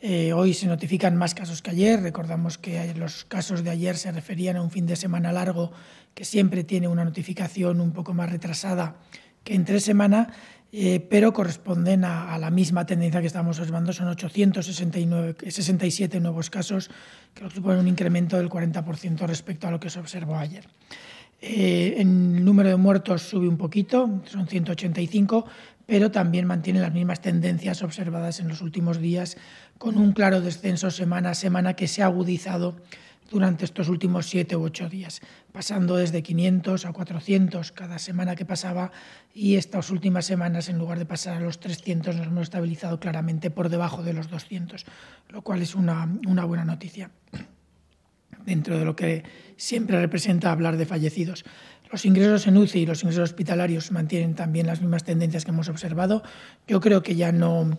Eh, 0.00 0.32
hoy 0.32 0.52
se 0.52 0.66
notifican 0.66 1.16
más 1.16 1.34
casos 1.34 1.62
que 1.62 1.70
ayer. 1.70 2.02
Recordamos 2.02 2.58
que 2.58 2.92
los 2.94 3.24
casos 3.24 3.64
de 3.64 3.70
ayer 3.70 3.96
se 3.96 4.12
referían 4.12 4.56
a 4.56 4.62
un 4.62 4.70
fin 4.70 4.86
de 4.86 4.96
semana 4.96 5.32
largo 5.32 5.72
que 6.14 6.24
siempre 6.24 6.64
tiene 6.64 6.88
una 6.88 7.04
notificación 7.04 7.80
un 7.80 7.92
poco 7.92 8.14
más 8.14 8.30
retrasada 8.30 8.96
que 9.44 9.54
entre 9.54 9.80
semana, 9.80 10.32
eh, 10.72 11.00
pero 11.00 11.32
corresponden 11.32 12.04
a, 12.04 12.34
a, 12.34 12.38
la 12.38 12.50
misma 12.50 12.84
tendencia 12.86 13.20
que 13.20 13.28
estamos 13.28 13.58
observando. 13.58 13.92
Son 13.92 14.08
867 14.08 16.20
nuevos 16.20 16.50
casos, 16.50 16.90
que 17.32 17.48
suponen 17.50 17.80
un 17.80 17.88
incremento 17.88 18.36
del 18.36 18.48
40% 18.48 19.26
respecto 19.26 19.68
a 19.68 19.70
lo 19.70 19.80
que 19.80 19.90
se 19.90 20.00
observó 20.00 20.36
ayer. 20.36 20.66
Eh, 21.46 22.00
el 22.00 22.42
número 22.42 22.70
de 22.70 22.76
muertos 22.76 23.20
sube 23.20 23.46
un 23.46 23.58
poquito, 23.58 24.22
son 24.24 24.46
185, 24.46 25.44
pero 25.84 26.10
también 26.10 26.46
mantiene 26.46 26.80
las 26.80 26.94
mismas 26.94 27.20
tendencias 27.20 27.82
observadas 27.82 28.40
en 28.40 28.48
los 28.48 28.62
últimos 28.62 28.98
días, 28.98 29.36
con 29.76 29.98
un 29.98 30.12
claro 30.12 30.40
descenso 30.40 30.90
semana 30.90 31.30
a 31.30 31.34
semana 31.34 31.76
que 31.76 31.86
se 31.86 32.02
ha 32.02 32.06
agudizado 32.06 32.76
durante 33.30 33.66
estos 33.66 33.90
últimos 33.90 34.24
siete 34.24 34.56
u 34.56 34.62
ocho 34.62 34.88
días, 34.88 35.20
pasando 35.52 35.96
desde 35.96 36.22
500 36.22 36.86
a 36.86 36.92
400 36.94 37.72
cada 37.72 37.98
semana 37.98 38.36
que 38.36 38.46
pasaba 38.46 38.90
y 39.34 39.56
estas 39.56 39.90
últimas 39.90 40.24
semanas, 40.24 40.70
en 40.70 40.78
lugar 40.78 40.98
de 40.98 41.04
pasar 41.04 41.36
a 41.36 41.40
los 41.40 41.60
300, 41.60 42.16
nos 42.16 42.26
hemos 42.26 42.44
estabilizado 42.44 42.98
claramente 42.98 43.50
por 43.50 43.68
debajo 43.68 44.02
de 44.02 44.14
los 44.14 44.30
200, 44.30 44.86
lo 45.28 45.42
cual 45.42 45.60
es 45.60 45.74
una 45.74 46.06
buena 46.46 46.64
noticia 46.64 47.10
dentro 48.44 48.78
de 48.78 48.84
lo 48.84 48.96
que 48.96 49.24
siempre 49.56 50.00
representa 50.00 50.50
hablar 50.50 50.76
de 50.76 50.86
fallecidos. 50.86 51.44
Los 51.90 52.04
ingresos 52.04 52.46
en 52.46 52.56
UCI 52.56 52.80
y 52.80 52.86
los 52.86 53.02
ingresos 53.02 53.30
hospitalarios 53.30 53.92
mantienen 53.92 54.34
también 54.34 54.66
las 54.66 54.80
mismas 54.80 55.04
tendencias 55.04 55.44
que 55.44 55.50
hemos 55.50 55.68
observado. 55.68 56.22
Yo 56.66 56.80
creo 56.80 57.02
que 57.02 57.14
ya 57.14 57.30
no, 57.30 57.78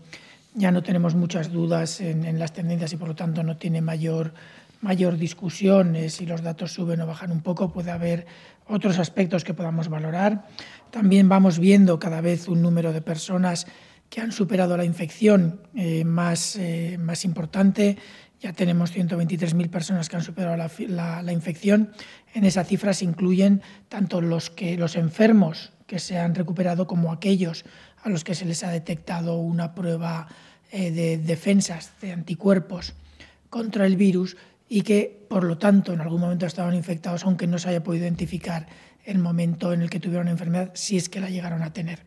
ya 0.53 0.72
no 0.72 0.84
tenemos 0.84 1.15
muchas 1.15 1.51
dudas 1.51 2.00
en, 2.00 2.39
las 2.39 2.53
tendencias 2.53 2.93
y 2.93 2.98
por 2.98 3.10
lo 3.10 3.15
tanto 3.15 3.43
no 3.43 3.57
tiene 3.57 3.81
mayor, 3.81 4.34
mayor 4.79 5.17
discusión 5.17 5.95
eh, 5.95 6.10
si 6.10 6.25
los 6.25 6.41
datos 6.41 6.72
suben 6.72 7.01
o 7.01 7.07
bajan 7.07 7.31
un 7.31 7.41
poco. 7.41 7.74
Puede 7.74 7.91
haber 7.91 8.25
otros 8.67 9.00
aspectos 9.00 9.43
que 9.43 9.53
podamos 9.53 9.89
valorar. 9.89 10.48
También 10.91 11.27
vamos 11.27 11.60
viendo 11.60 12.00
cada 12.00 12.22
vez 12.22 12.48
un 12.48 12.62
número 12.62 12.93
de 12.93 13.01
personas 13.01 13.67
que 14.15 14.22
han 14.22 14.31
superado 14.31 14.77
la 14.77 14.86
infección 14.86 15.60
eh, 15.75 16.05
más, 16.05 16.55
eh, 16.55 16.98
más 16.98 17.25
importante. 17.25 17.98
Ya 18.39 18.53
tenemos 18.53 18.95
123.000 18.95 19.69
personas 19.69 20.07
que 20.07 20.15
han 20.15 20.22
superado 20.22 20.55
la, 20.55 21.34
infección. 21.34 21.91
En 22.34 22.45
esa 22.45 22.63
cifra 22.63 22.93
se 22.93 23.03
incluyen 23.03 23.62
tanto 23.89 24.22
los, 24.22 24.50
que, 24.50 24.77
los 24.77 24.95
enfermos 24.95 25.74
que 25.86 26.00
se 26.00 26.17
han 26.17 26.34
recuperado 26.34 26.88
como 26.88 27.12
aquellos 27.12 27.65
a 28.03 28.07
los 28.07 28.24
que 28.24 28.36
se 28.36 28.45
les 28.45 28.63
ha 28.63 28.72
detectado 28.72 29.36
una 29.36 29.75
prueba 29.75 30.29
eh, 30.72 30.91
de 30.91 31.17
defensas, 31.17 31.91
de 32.00 32.13
anticuerpos 32.13 32.93
contra 33.50 33.86
el 33.86 33.98
virus 33.98 34.38
y 34.69 34.84
que, 34.84 35.25
por 35.29 35.43
lo 35.43 35.57
tanto, 35.57 35.91
en 35.91 36.00
algún 36.00 36.22
momento 36.22 36.45
estaban 36.45 36.74
infectados, 36.74 37.25
aunque 37.25 37.48
no 37.48 37.60
se 37.60 37.67
haya 37.67 37.84
podido 37.84 38.05
identificar 38.05 38.65
el 39.03 39.19
momento 39.19 39.74
en 39.74 39.81
el 39.81 39.89
que 39.89 40.00
tuvieron 40.00 40.27
la 40.27 40.31
enfermedad, 40.31 40.72
si 40.74 40.95
es 40.95 41.10
que 41.10 41.19
la 41.19 41.29
llegaron 41.29 41.63
a 41.63 41.74
tener. 41.74 42.00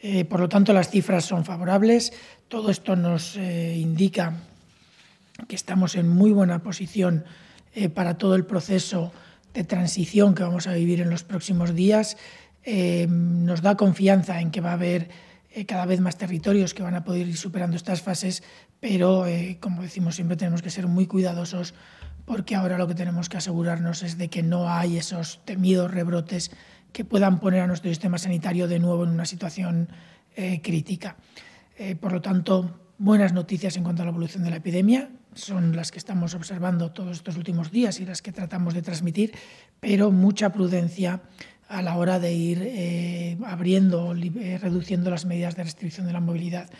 Eh, 0.00 0.24
por 0.24 0.40
lo 0.40 0.48
tanto, 0.48 0.72
las 0.72 0.90
cifras 0.90 1.24
son 1.24 1.44
favorables. 1.44 2.12
Todo 2.48 2.70
esto 2.70 2.94
nos 2.96 3.36
eh, 3.36 3.76
indica 3.76 4.34
que 5.48 5.56
estamos 5.56 5.96
en 5.96 6.08
muy 6.08 6.30
buena 6.30 6.62
posición 6.62 7.24
eh, 7.74 7.88
para 7.88 8.16
todo 8.16 8.34
el 8.34 8.44
proceso 8.44 9.12
de 9.54 9.64
transición 9.64 10.34
que 10.34 10.42
vamos 10.42 10.66
a 10.66 10.74
vivir 10.74 11.00
en 11.00 11.10
los 11.10 11.24
próximos 11.24 11.74
días. 11.74 12.16
Nos 13.08 13.62
da 13.62 13.78
confianza 13.78 14.42
en 14.42 14.50
que 14.50 14.60
va 14.60 14.70
a 14.70 14.74
haber 14.74 15.08
cada 15.66 15.86
vez 15.86 16.00
más 16.00 16.18
territorios 16.18 16.74
que 16.74 16.82
van 16.82 16.94
a 16.94 17.02
poder 17.02 17.26
ir 17.26 17.38
superando 17.38 17.76
estas 17.76 18.02
fases, 18.02 18.42
pero, 18.78 19.24
como 19.58 19.80
decimos, 19.80 20.16
siempre 20.16 20.36
tenemos 20.36 20.60
que 20.60 20.68
ser 20.68 20.86
muy 20.86 21.06
cuidadosos 21.06 21.72
porque 22.28 22.54
ahora 22.54 22.76
lo 22.76 22.86
que 22.86 22.94
tenemos 22.94 23.30
que 23.30 23.38
asegurarnos 23.38 24.02
es 24.02 24.18
de 24.18 24.28
que 24.28 24.42
no 24.42 24.70
hay 24.70 24.98
esos 24.98 25.40
temidos 25.46 25.90
rebrotes 25.90 26.50
que 26.92 27.04
puedan 27.04 27.40
poner 27.40 27.60
a 27.60 27.66
nuestro 27.66 27.90
sistema 27.90 28.18
sanitario 28.18 28.68
de 28.68 28.78
nuevo 28.78 29.04
en 29.04 29.10
una 29.10 29.24
situación 29.24 29.88
eh, 30.36 30.60
crítica. 30.62 31.16
Eh, 31.76 31.96
por 31.96 32.12
lo 32.12 32.20
tanto, 32.20 32.92
buenas 32.98 33.32
noticias 33.32 33.76
en 33.76 33.84
cuanto 33.84 34.02
a 34.02 34.04
la 34.04 34.10
evolución 34.10 34.44
de 34.44 34.50
la 34.50 34.56
epidemia, 34.56 35.10
son 35.34 35.76
las 35.76 35.92
que 35.92 35.98
estamos 35.98 36.34
observando 36.34 36.90
todos 36.90 37.16
estos 37.16 37.36
últimos 37.36 37.70
días 37.70 38.00
y 38.00 38.06
las 38.06 38.22
que 38.22 38.32
tratamos 38.32 38.74
de 38.74 38.82
transmitir, 38.82 39.34
pero 39.80 40.10
mucha 40.10 40.52
prudencia 40.52 41.22
a 41.68 41.82
la 41.82 41.96
hora 41.96 42.18
de 42.18 42.32
ir 42.32 42.62
eh, 42.62 43.36
abriendo, 43.44 44.14
reduciendo 44.14 45.10
las 45.10 45.26
medidas 45.26 45.54
de 45.54 45.64
restricción 45.64 46.06
de 46.06 46.12
la 46.12 46.20
movilidad, 46.20 46.70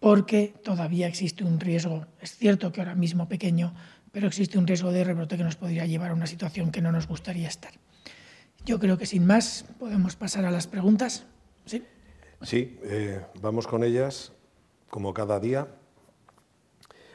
porque 0.00 0.52
todavía 0.64 1.06
existe 1.06 1.44
un 1.44 1.60
riesgo, 1.60 2.06
es 2.20 2.36
cierto 2.36 2.72
que 2.72 2.80
ahora 2.80 2.96
mismo 2.96 3.28
pequeño, 3.28 3.72
pero 4.10 4.26
existe 4.26 4.58
un 4.58 4.66
riesgo 4.66 4.90
de 4.90 5.04
rebrote 5.04 5.36
que 5.36 5.44
nos 5.44 5.56
podría 5.56 5.86
llevar 5.86 6.10
a 6.10 6.14
una 6.14 6.26
situación 6.26 6.70
que 6.70 6.80
no 6.80 6.90
nos 6.90 7.06
gustaría 7.06 7.46
estar. 7.46 7.72
Yo 8.64 8.78
creo 8.78 8.96
que 8.96 9.06
sin 9.06 9.26
más 9.26 9.64
podemos 9.78 10.16
pasar 10.16 10.44
a 10.46 10.50
las 10.50 10.66
preguntas. 10.66 11.24
Sí, 11.66 11.84
sí 12.42 12.78
eh, 12.84 13.20
vamos 13.42 13.66
con 13.66 13.84
ellas, 13.84 14.32
como 14.88 15.12
cada 15.12 15.38
día. 15.38 15.68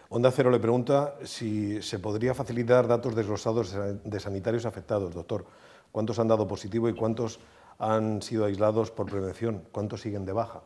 Onda 0.10 0.32
Cero 0.32 0.52
le 0.52 0.60
pregunta 0.60 1.16
si 1.24 1.82
se 1.82 2.00
podría 2.00 2.34
facilitar 2.34 2.88
datos 2.88 3.16
desglosados 3.16 3.76
de 4.04 4.20
sanitarios 4.20 4.66
afectados, 4.66 5.14
doctor. 5.14 5.46
¿Cuántos 5.92 6.20
han 6.20 6.28
dado 6.28 6.48
positivo 6.48 6.90
y 6.90 6.94
cuántos 6.94 7.40
han 7.80 8.22
sido 8.22 8.46
aislados 8.46 8.92
por 8.92 9.10
prevención? 9.10 9.64
¿Cuántos 9.72 10.02
siguen 10.02 10.26
de 10.26 10.34
baja? 10.34 10.62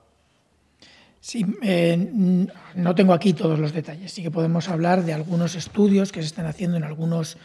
Sí, 1.19 1.45
eh, 1.61 2.47
no 2.75 2.95
tengo 2.95 3.13
aquí 3.13 3.31
todos 3.33 3.57
los 3.57 3.71
detalles. 3.71 4.11
Sí 4.11 4.21
que 4.21 4.31
podemos 4.31 4.67
hablar 4.67 5.03
de 5.03 5.13
algunos 5.13 5.55
estudios 5.55 6.11
que 6.11 6.21
se 6.21 6.27
están 6.27 6.45
haciendo 6.45 6.75
en 6.75 6.83
algunos, 6.83 7.37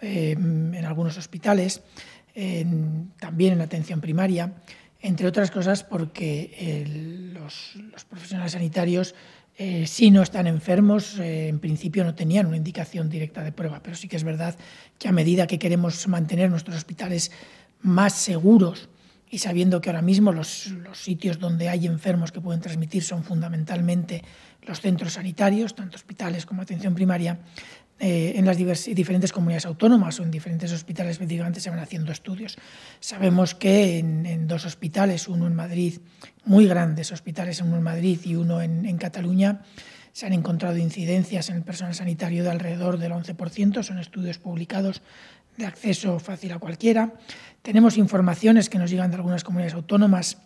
eh, 0.00 0.32
en 0.32 0.84
algunos 0.84 1.16
hospitales, 1.16 1.82
también 3.18 3.52
en 3.52 3.60
atención 3.60 4.00
primaria, 4.00 4.54
entre 5.00 5.26
otras 5.26 5.50
cosas 5.50 5.82
porque 5.82 6.54
eh, 6.58 7.32
los, 7.34 7.76
los, 7.76 8.04
profesionales 8.04 8.52
sanitarios, 8.52 9.14
eh, 9.56 9.86
si 9.86 10.10
no 10.10 10.22
están 10.22 10.46
enfermos, 10.46 11.18
eh, 11.18 11.48
en 11.48 11.58
principio 11.58 12.04
no 12.04 12.14
tenían 12.14 12.46
una 12.46 12.56
indicación 12.56 13.08
directa 13.08 13.42
de 13.42 13.52
prueba, 13.52 13.82
pero 13.82 13.96
sí 13.96 14.08
que 14.08 14.16
es 14.16 14.24
verdad 14.24 14.56
que 14.98 15.08
a 15.08 15.12
medida 15.12 15.46
que 15.46 15.58
queremos 15.58 16.06
mantener 16.08 16.50
nuestros 16.50 16.76
hospitales 16.76 17.30
más 17.82 18.14
seguros, 18.14 18.88
y 19.30 19.38
sabiendo 19.38 19.80
que 19.80 19.90
ahora 19.90 20.02
mismo 20.02 20.32
los, 20.32 20.66
los, 20.68 20.98
sitios 20.98 21.38
donde 21.38 21.68
hay 21.68 21.86
enfermos 21.86 22.32
que 22.32 22.40
pueden 22.40 22.60
transmitir 22.60 23.04
son 23.04 23.22
fundamentalmente 23.22 24.24
los 24.62 24.80
centros 24.80 25.14
sanitarios, 25.14 25.74
tanto 25.74 25.96
hospitales 25.96 26.44
como 26.44 26.62
atención 26.62 26.94
primaria, 26.94 27.38
eh, 28.02 28.32
en 28.36 28.46
las 28.46 28.56
diferentes 28.56 29.30
comunidades 29.30 29.66
autónomas 29.66 30.18
o 30.18 30.22
en 30.22 30.30
diferentes 30.30 30.72
hospitales 30.72 31.16
efectivamente 31.16 31.60
se 31.60 31.68
van 31.68 31.80
haciendo 31.80 32.12
estudios. 32.12 32.56
Sabemos 32.98 33.54
que 33.54 33.98
en, 33.98 34.24
en, 34.24 34.48
dos 34.48 34.64
hospitales, 34.64 35.28
uno 35.28 35.46
en 35.46 35.54
Madrid, 35.54 36.00
muy 36.44 36.66
grandes 36.66 37.12
hospitales, 37.12 37.60
uno 37.60 37.76
en 37.76 37.82
Madrid 37.82 38.18
y 38.24 38.36
uno 38.36 38.62
en, 38.62 38.86
en 38.86 38.96
Cataluña, 38.96 39.60
se 40.12 40.26
han 40.26 40.32
encontrado 40.32 40.78
incidencias 40.78 41.50
en 41.50 41.56
el 41.56 41.62
personal 41.62 41.94
sanitario 41.94 42.42
de 42.42 42.50
alrededor 42.50 42.98
del 42.98 43.12
11%, 43.12 43.82
son 43.82 43.98
estudios 43.98 44.38
publicados 44.38 45.02
de 45.58 45.66
acceso 45.66 46.18
fácil 46.18 46.52
a 46.52 46.58
cualquiera. 46.58 47.12
Tenemos 47.62 47.98
informaciones 47.98 48.70
que 48.70 48.78
nos 48.78 48.90
llegan 48.90 49.10
de 49.10 49.16
algunas 49.16 49.44
comunidades 49.44 49.74
autónomas 49.74 50.38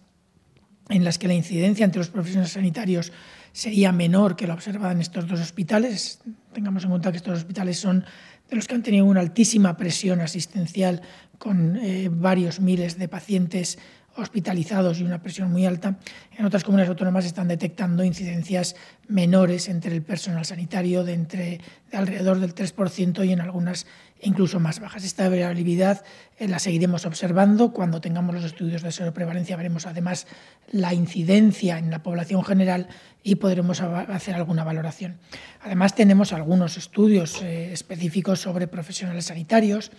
en 0.89 1.05
las 1.05 1.19
que 1.19 1.29
la 1.29 1.35
incidencia 1.35 1.85
entre 1.85 1.99
los 1.99 2.11
profesionales 2.11 2.53
sanitarios 2.53 3.13
sería 3.53 3.93
menor 3.93 4.37
que 4.37 4.47
la 4.47 4.55
observada 4.55 4.93
en 4.93 5.01
estos 5.01 5.27
dos 5.27 5.41
hospitales. 5.41 6.21
Tengamos 6.53 6.85
en 6.85 6.91
cuenta 6.91 7.11
que 7.11 7.19
estos 7.19 7.39
hospitales 7.39 7.79
son 7.79 8.05
de 8.51 8.57
los 8.57 8.67
que 8.67 8.75
han 8.75 8.83
tenido 8.83 9.05
una 9.07 9.21
altísima 9.21 9.77
presión 9.77 10.21
asistencial 10.21 11.03
con 11.39 11.77
eh, 11.77 12.09
varios 12.11 12.61
miles 12.61 12.99
de 12.99 13.09
pacientes 13.09 13.79
hospitalizados 14.17 15.01
y 15.01 15.05
una 15.05 15.21
presión 15.23 15.51
muy 15.51 15.67
alta, 15.67 15.99
en 16.37 16.45
otras 16.45 16.63
comunidades 16.63 16.91
autónomas 16.91 17.25
están 17.25 17.49
detectando 17.49 18.05
incidencias 18.05 18.77
menores 19.09 19.69
entre 19.69 19.95
el 19.95 20.03
personal 20.03 20.45
sanitario 20.45 21.03
de, 21.05 21.15
entre, 21.15 21.61
de 21.91 21.97
alrededor 21.97 22.39
del 22.39 22.55
3% 22.55 23.27
y 23.27 23.33
en 23.33 23.41
algunas 23.41 23.87
incluso 24.25 24.59
más 24.61 24.81
bajas. 24.81 25.05
Esta 25.05 25.29
variabilidad 25.29 26.05
eh, 26.39 26.49
la 26.49 26.59
seguiremos 26.59 27.07
observando. 27.07 27.73
Cuando 27.73 28.01
tengamos 28.01 28.35
los 28.35 28.45
estudios 28.45 28.83
de 28.83 28.91
seroprevalencia 28.91 29.57
veremos 29.57 29.87
además 29.87 30.27
la 30.73 30.93
incidencia 30.93 31.79
en 31.79 31.91
la 31.91 32.03
población 32.03 32.45
general 32.45 32.89
y 33.23 33.37
podremos 33.37 33.81
hacer 33.81 34.35
alguna 34.35 34.65
valoración. 34.65 35.19
Además 35.63 35.95
tenemos 35.95 36.33
algunos 36.33 36.77
estudios 36.77 37.41
eh, 37.43 37.73
específicos 37.73 38.41
sobre 38.41 38.67
profesionales 38.67 39.27
sanitarios, 39.27 39.93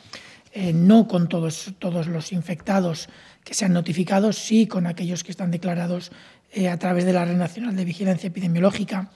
eh, 0.51 0.73
no 0.73 1.07
con 1.07 1.27
todos, 1.29 1.73
todos 1.79 2.07
los 2.07 2.31
infectados 2.31 3.09
que 3.43 3.53
se 3.53 3.65
han 3.65 3.73
notificado, 3.73 4.33
sí 4.33 4.67
con 4.67 4.87
aquellos 4.87 5.23
que 5.23 5.31
están 5.31 5.51
declarados 5.51 6.11
a 6.71 6.77
través 6.77 7.03
de 7.03 7.11
la 7.11 7.25
Red 7.25 7.35
Nacional 7.35 7.75
de 7.75 7.83
Vigilancia 7.83 8.27
Epidemiológica. 8.27 9.09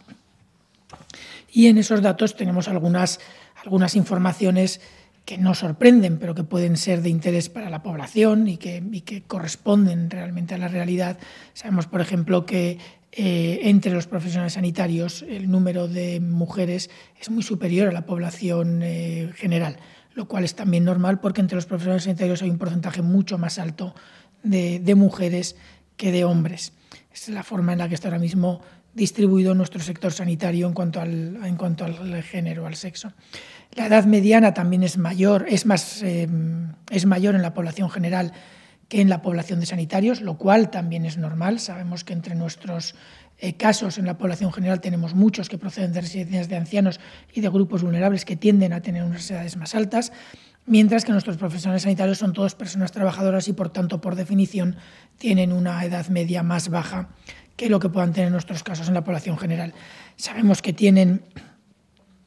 Y 1.51 1.67
en 1.67 1.77
esos 1.77 2.01
datos 2.01 2.35
tenemos 2.35 2.67
algunas, 2.67 3.19
algunas 3.63 3.95
informaciones 3.95 4.81
que 5.25 5.37
no 5.37 5.53
sorprenden, 5.53 6.17
pero 6.17 6.35
que 6.35 6.43
pueden 6.43 6.77
ser 6.77 7.01
de 7.01 7.09
interés 7.09 7.49
para 7.49 7.69
la 7.69 7.83
población 7.83 8.47
y 8.47 8.57
que, 8.57 8.83
que 9.05 9.21
corresponden 9.23 10.09
realmente 10.09 10.55
a 10.55 10.57
la 10.57 10.67
realidad. 10.67 11.17
Sabemos, 11.53 11.87
por 11.87 12.01
ejemplo, 12.01 12.45
que 12.45 12.77
eh, 13.11 13.59
entre 13.63 13.91
los 13.91 14.07
profesionales 14.07 14.53
sanitarios 14.53 15.25
el 15.27 15.49
número 15.49 15.87
de 15.87 16.19
mujeres 16.19 16.89
es 17.19 17.29
muy 17.31 17.41
superior 17.41 17.87
a 17.87 17.91
la 17.91 18.05
población 18.05 18.81
eh, 18.83 19.31
general, 19.35 19.77
lo 20.13 20.27
cual 20.27 20.43
es 20.43 20.55
también 20.55 20.83
normal 20.83 21.19
porque 21.19 21.41
entre 21.41 21.55
los 21.55 21.65
profesionales 21.65 22.03
sanitarios 22.03 22.41
hay 22.43 22.51
un 22.51 22.59
porcentaje 22.59 23.01
mucho 23.01 23.37
más 23.37 23.57
alto 23.57 23.95
de, 24.43 24.79
de 24.79 24.95
mujeres 24.95 25.55
que 25.97 26.11
de 26.11 26.23
hombres. 26.23 26.73
Esa 27.11 27.31
es 27.31 27.35
la 27.35 27.43
forma 27.43 27.73
en 27.73 27.79
la 27.79 27.89
que 27.89 27.95
está 27.95 28.07
ahora 28.07 28.19
mismo 28.19 28.61
distribuido 28.99 29.55
nuestro 29.55 29.81
sector 29.81 30.11
sanitario 30.11 30.67
en 30.67 30.73
cuanto 30.73 31.01
al, 31.01 31.39
en 31.43 31.55
cuanto 31.55 31.85
al 31.85 32.21
género, 32.21 32.67
al 32.67 32.75
sexo. 32.75 33.13
La 33.75 33.87
edad 33.87 34.05
mediana 34.05 34.53
también 34.53 34.83
es 34.83 34.97
mayor, 34.97 35.45
es, 35.47 35.65
más, 35.65 36.03
eh, 36.03 36.27
es 36.91 37.05
mayor 37.05 37.35
en 37.35 37.41
la 37.41 37.53
población 37.53 37.89
general 37.89 38.33
que 38.89 39.01
en 39.01 39.09
la 39.09 39.21
población 39.21 39.59
de 39.59 39.67
sanitarios, 39.67 40.21
lo 40.21 40.37
cual 40.37 40.71
también 40.71 41.05
es 41.05 41.17
normal. 41.17 41.59
Sabemos 41.59 42.03
que 42.03 42.13
entre 42.13 42.35
nuestros 42.35 42.95
eh, 43.37 43.55
casos 43.55 43.97
en 43.97 44.05
la 44.05 44.17
población 44.17 44.51
general 44.51 44.81
tenemos 44.81 45.13
muchos 45.13 45.47
que 45.47 45.57
proceden 45.57 45.93
de 45.93 46.01
residencias 46.01 46.49
de 46.49 46.57
ancianos 46.57 46.99
y 47.31 47.41
de 47.41 47.49
grupos 47.49 47.83
vulnerables 47.83 48.25
que 48.25 48.35
tienden 48.35 48.73
a 48.73 48.81
tener 48.81 49.03
unas 49.03 49.29
edades 49.29 49.55
más 49.55 49.75
altas, 49.75 50.11
mientras 50.65 51.05
que 51.05 51.11
nuestros 51.11 51.37
profesionales 51.37 51.83
sanitarios 51.83 52.17
son 52.17 52.33
todas 52.33 52.55
personas 52.55 52.91
trabajadoras 52.91 53.47
y, 53.47 53.53
por 53.53 53.69
tanto, 53.69 54.01
por 54.01 54.15
definición, 54.15 54.75
tienen 55.19 55.53
una 55.53 55.85
edad 55.85 56.07
media 56.07 56.43
más 56.43 56.69
baja 56.69 57.09
que 57.59 57.69
lo 57.69 57.81
que 57.81 57.89
puedan 57.89 58.13
tener 58.13 58.31
nuestros 58.31 58.63
casos 58.63 58.87
en 58.87 58.93
la 58.93 59.03
población 59.03 59.37
general. 59.37 59.73
Sabemos 60.15 60.61
que 60.61 60.71
tienen 60.71 61.25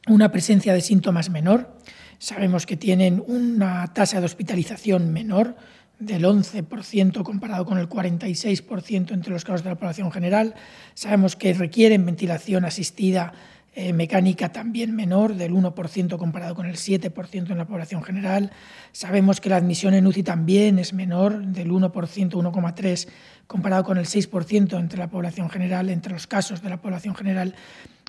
una 0.07 0.31
presencia 0.31 0.75
de 0.75 0.81
síntomas 0.81 1.31
menor. 1.31 1.75
Sabemos 2.19 2.67
que 2.67 2.77
tienen 2.77 3.23
una 3.25 3.91
tasa 3.95 4.19
de 4.19 4.27
hospitalización 4.27 5.11
menor 5.11 5.55
del 5.97 6.25
11% 6.25 7.23
comparado 7.23 7.65
con 7.65 7.79
el 7.79 7.89
46% 7.89 9.11
entre 9.11 9.33
los 9.33 9.43
casos 9.43 9.63
de 9.63 9.71
la 9.71 9.75
población 9.75 10.11
general. 10.11 10.53
Sabemos 10.93 11.35
que 11.35 11.51
requieren 11.55 12.05
ventilación 12.05 12.63
asistida 12.63 13.33
eh, 13.75 13.93
mecánica 13.93 14.51
también 14.51 14.95
menor, 14.95 15.35
del 15.35 15.53
1% 15.53 16.17
comparado 16.17 16.55
con 16.55 16.67
el 16.67 16.75
7% 16.75 17.51
en 17.51 17.57
la 17.57 17.65
población 17.65 18.03
general. 18.03 18.51
Sabemos 18.91 19.41
que 19.41 19.49
la 19.49 19.57
admisión 19.57 19.93
en 19.93 20.05
UCI 20.05 20.23
también 20.23 20.79
es 20.79 20.93
menor, 20.93 21.43
del 21.45 21.71
1%, 21.71 21.91
1,3% 21.91 23.07
comparado 23.47 23.83
con 23.83 23.97
el 23.97 24.05
6% 24.05 24.79
entre 24.79 24.99
la 24.99 25.09
población 25.09 25.49
general, 25.49 25.89
entre 25.89 26.13
los 26.13 26.27
casos 26.27 26.61
de 26.61 26.69
la 26.69 26.81
población 26.81 27.15
general. 27.15 27.55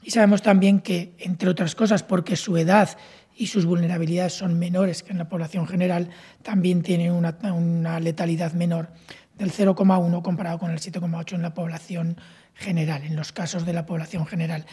Y 0.03 0.11
sabemos 0.11 0.43
también 0.43 0.81
que, 0.81 1.15
entre 1.19 1.49
otras 1.49 1.75
cosas, 1.75 2.03
porque 2.03 2.37
su 2.37 2.57
edad 2.57 2.91
y 3.37 3.47
sus 3.49 3.65
vulnerabilidades 3.65 4.35
son 4.35 4.59
menores 4.59 5.03
que 5.03 5.13
en 5.13 5.19
la 5.19 5.29
población 5.29 5.67
general, 5.67 6.11
también 6.43 6.83
tienen 6.83 7.13
una, 7.13 8.01
letalidad 8.01 8.53
menor 8.53 8.91
del 9.37 9.51
0,1 9.51 10.23
comparado 10.23 10.59
con 10.59 10.71
el 10.71 10.79
7,8 10.79 11.35
en 11.35 11.43
la 11.43 11.55
población 11.55 12.17
general, 12.55 13.03
en 13.03 13.17
los 13.17 13.33
casos 13.33 13.67
de 13.67 13.73
la 13.73 13.87
población 13.87 14.27
general. 14.27 14.67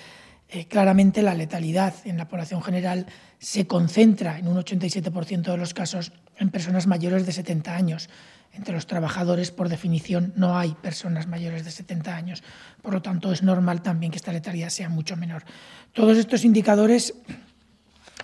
Eh, 0.53 0.65
claramente 0.67 1.21
la 1.21 1.33
letalidad 1.33 1.93
en 2.03 2.17
la 2.17 2.27
población 2.27 2.61
general 2.61 3.05
se 3.39 3.67
concentra 3.67 4.37
en 4.37 4.49
un 4.49 4.57
87% 4.57 5.49
de 5.49 5.57
los 5.57 5.73
casos 5.73 6.11
en 6.35 6.49
personas 6.49 6.87
mayores 6.87 7.25
de 7.25 7.31
70 7.31 7.73
años. 7.73 8.09
Entre 8.51 8.73
los 8.73 8.85
trabajadores, 8.85 9.49
por 9.49 9.69
definición, 9.69 10.33
no 10.35 10.57
hay 10.57 10.73
personas 10.73 11.25
mayores 11.25 11.63
de 11.63 11.71
70 11.71 12.13
años. 12.13 12.43
Por 12.81 12.93
lo 12.93 13.01
tanto, 13.01 13.31
es 13.31 13.43
normal 13.43 13.81
también 13.81 14.11
que 14.11 14.17
esta 14.17 14.33
letalidad 14.33 14.67
sea 14.67 14.89
mucho 14.89 15.15
menor. 15.15 15.45
Todos 15.93 16.17
estos 16.17 16.43
indicadores 16.43 17.13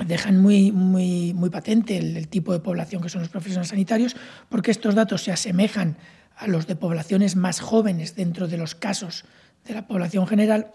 dejan 0.06 0.38
muy, 0.38 0.74
muy, 0.74 1.34
muy 1.34 1.50
patente 1.50 1.98
el, 1.98 2.28
tipo 2.28 2.52
de 2.52 2.60
población 2.60 3.02
que 3.02 3.08
son 3.08 3.22
los 3.22 3.30
profesionales 3.30 3.70
sanitarios, 3.70 4.18
porque 4.50 4.72
estos 4.72 4.96
datos 4.96 5.24
se 5.24 5.32
asemejan 5.32 5.96
a 6.36 6.48
los 6.48 6.68
de 6.68 6.76
poblaciones 6.76 7.38
más 7.38 7.62
jóvenes 7.62 8.16
dentro 8.16 8.50
de 8.50 8.58
los 8.58 8.76
casos 8.76 9.24
de 9.66 9.74
la 9.74 9.88
población 9.88 10.28
general 10.28 10.72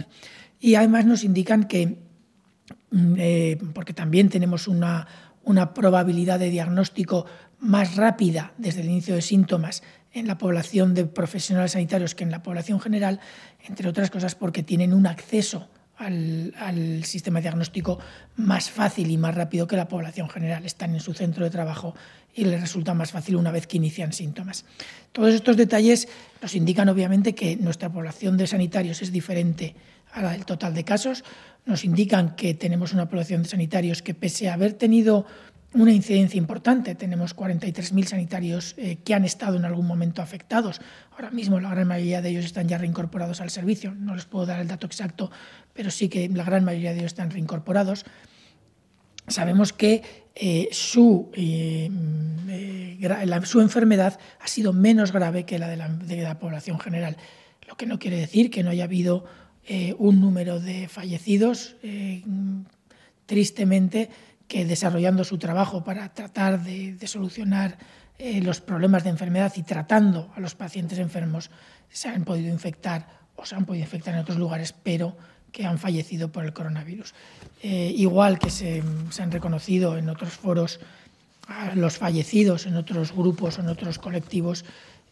y 0.62 0.76
además 0.76 1.04
nos 1.04 1.24
indican 1.24 1.64
que, 1.64 1.98
mm, 2.92 3.14
eh, 3.18 3.58
porque 3.74 3.92
también 3.92 4.28
tenemos 4.28 4.68
una, 4.68 5.08
una 5.42 5.74
probabilidad 5.74 6.38
de 6.38 6.50
diagnóstico 6.50 7.26
más 7.58 7.96
rápida 7.96 8.52
desde 8.58 8.80
el 8.82 8.88
inicio 8.88 9.16
de 9.16 9.22
síntomas 9.22 9.82
en 10.12 10.28
la 10.28 10.38
población 10.38 10.94
de 10.94 11.04
profesionales 11.04 11.72
sanitarios 11.72 12.14
que 12.14 12.22
en 12.22 12.30
la 12.30 12.44
población 12.44 12.80
general, 12.80 13.18
entre 13.66 13.88
otras 13.88 14.08
cosas 14.10 14.36
porque 14.36 14.62
tienen 14.62 14.94
un 14.94 15.08
acceso 15.08 15.68
al, 15.96 17.04
sistema 17.04 17.40
diagnóstico 17.40 17.98
más 18.36 18.70
fácil 18.70 19.10
y 19.10 19.16
más 19.16 19.34
rápido 19.34 19.66
que 19.66 19.76
la 19.76 19.88
población 19.88 20.28
general. 20.28 20.64
Están 20.64 20.94
en 20.94 21.00
su 21.00 21.12
centro 21.12 21.44
de 21.44 21.50
trabajo 21.50 21.94
y 22.34 22.44
les 22.44 22.60
resulta 22.60 22.94
más 22.94 23.10
fácil 23.10 23.36
una 23.36 23.50
vez 23.50 23.66
que 23.66 23.78
inician 23.78 24.12
síntomas. 24.12 24.64
Todos 25.10 25.34
estos 25.34 25.56
detalles 25.56 26.08
nos 26.40 26.54
indican 26.54 26.88
obviamente 26.88 27.34
que 27.34 27.56
nuestra 27.56 27.90
población 27.90 28.36
de 28.36 28.46
sanitarios 28.46 29.02
es 29.02 29.10
diferente 29.10 29.74
a 30.12 30.22
la 30.22 30.32
del 30.32 30.44
total 30.44 30.74
de 30.74 30.84
casos, 30.84 31.24
nos 31.64 31.84
indican 31.84 32.36
que 32.36 32.54
tenemos 32.54 32.92
una 32.92 33.08
población 33.08 33.42
de 33.42 33.48
sanitarios 33.48 34.02
que 34.02 34.14
pese 34.14 34.48
a 34.48 34.54
haber 34.54 34.74
tenido 34.74 35.26
una 35.74 35.92
incidencia 35.92 36.38
importante. 36.38 36.94
Tenemos 36.94 37.34
43.000 37.34 38.04
sanitarios 38.04 38.74
eh, 38.76 38.98
que 39.04 39.14
han 39.14 39.24
estado 39.24 39.56
en 39.56 39.64
algún 39.64 39.86
momento 39.86 40.20
afectados. 40.20 40.80
Ahora 41.12 41.30
mismo 41.30 41.60
la 41.60 41.70
gran 41.70 41.88
mayoría 41.88 42.20
de 42.20 42.30
ellos 42.30 42.44
están 42.44 42.68
ya 42.68 42.78
reincorporados 42.78 43.40
al 43.40 43.50
servicio. 43.50 43.94
No 43.94 44.14
les 44.14 44.26
puedo 44.26 44.46
dar 44.46 44.60
el 44.60 44.68
dato 44.68 44.86
exacto, 44.86 45.30
pero 45.72 45.90
sí 45.90 46.08
que 46.08 46.28
la 46.28 46.44
gran 46.44 46.64
mayoría 46.64 46.92
de 46.92 46.98
ellos 46.98 47.12
están 47.12 47.30
reincorporados. 47.30 48.04
Sabemos 49.28 49.72
que 49.72 50.02
eh, 50.34 50.68
su, 50.72 51.30
eh, 51.34 51.88
su 53.44 53.60
enfermedad 53.60 54.18
ha 54.40 54.48
sido 54.48 54.72
menos 54.72 55.12
grave 55.12 55.44
que 55.44 55.58
la, 55.58 55.68
de 55.68 56.22
la, 56.22 56.38
población 56.38 56.80
general, 56.80 57.16
lo 57.68 57.76
que 57.76 57.86
no 57.86 57.98
quiere 57.98 58.16
decir 58.16 58.50
que 58.50 58.62
no 58.62 58.70
haya 58.70 58.84
habido 58.84 59.24
un 59.98 60.20
número 60.20 60.60
de 60.60 60.88
fallecidos. 60.88 61.76
tristemente, 63.26 64.10
que 64.52 64.66
desarrollando 64.66 65.24
su 65.24 65.38
trabajo 65.38 65.82
para 65.82 66.12
tratar 66.12 66.62
de, 66.62 66.98
solucionar 67.06 67.78
eh, 68.18 68.42
los 68.42 68.60
problemas 68.60 69.02
de 69.02 69.08
enfermedad 69.08 69.50
y 69.56 69.62
tratando 69.62 70.30
a 70.36 70.40
los 70.40 70.54
pacientes 70.54 70.98
enfermos, 70.98 71.50
se 71.88 72.10
han 72.10 72.24
podido 72.24 72.52
infectar 72.52 73.08
o 73.34 73.46
se 73.46 73.54
han 73.54 73.64
podido 73.64 73.84
infectar 73.84 74.12
en 74.12 74.20
otros 74.20 74.36
lugares, 74.36 74.74
pero 74.74 75.16
que 75.52 75.64
han 75.64 75.78
fallecido 75.78 76.30
por 76.30 76.44
el 76.44 76.52
coronavirus. 76.52 77.14
Eh, 77.62 77.94
igual 77.96 78.38
que 78.38 78.50
se, 78.50 78.82
han 79.18 79.32
reconocido 79.32 79.96
en 79.96 80.10
otros 80.10 80.34
foros 80.34 80.80
a 81.48 81.74
los 81.74 81.96
fallecidos 81.96 82.66
en 82.66 82.76
otros 82.76 83.12
grupos 83.12 83.58
en 83.58 83.68
otros 83.68 83.98
colectivos, 83.98 84.66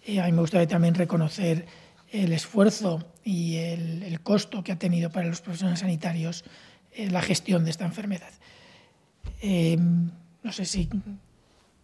eh, 0.05 0.21
a 0.21 0.27
mí 0.27 0.33
me 0.33 0.43
gustaría 0.43 0.69
también 0.69 0.95
reconocer 0.95 1.65
el 2.13 2.33
esfuerzo 2.33 3.07
y 3.25 3.57
el, 3.57 4.03
el, 4.03 4.21
costo 4.21 4.65
que 4.65 4.73
ha 4.73 4.79
tenido 4.79 5.11
para 5.11 5.29
los 5.29 5.41
profesionales 5.41 5.81
sanitarios 5.81 6.45
la 6.97 7.23
gestión 7.23 7.65
de 7.65 7.71
esta 7.71 7.85
enfermedad. 7.85 8.31
Eh, 9.43 9.77
no 10.43 10.53
sé 10.53 10.65
si 10.65 10.89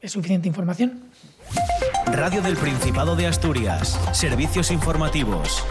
es 0.00 0.12
suficiente 0.12 0.48
información. 0.48 1.04
Radio 2.06 2.42
del 2.42 2.56
Principado 2.56 3.16
de 3.16 3.26
Asturias. 3.26 3.98
Servicios 4.12 4.70
informativos. 4.70 5.64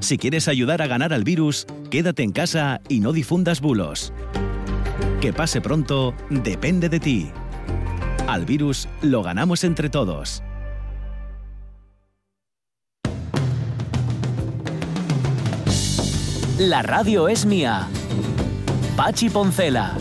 Si 0.00 0.16
quieres 0.16 0.48
ayudar 0.48 0.80
a 0.80 0.86
ganar 0.86 1.12
al 1.12 1.24
virus, 1.24 1.66
quédate 1.90 2.22
en 2.22 2.32
casa 2.32 2.80
y 2.88 3.00
no 3.00 3.12
difundas 3.12 3.60
bulos. 3.60 4.12
Que 5.20 5.32
pase 5.32 5.60
pronto 5.60 6.14
depende 6.30 6.88
de 6.88 7.00
ti. 7.00 7.30
Al 8.28 8.44
virus 8.44 8.86
lo 9.00 9.22
ganamos 9.22 9.64
entre 9.64 9.88
todos. 9.88 10.42
La 16.58 16.82
radio 16.82 17.28
es 17.28 17.46
mía. 17.46 17.88
Pachi 18.98 19.30
Poncela. 19.30 19.96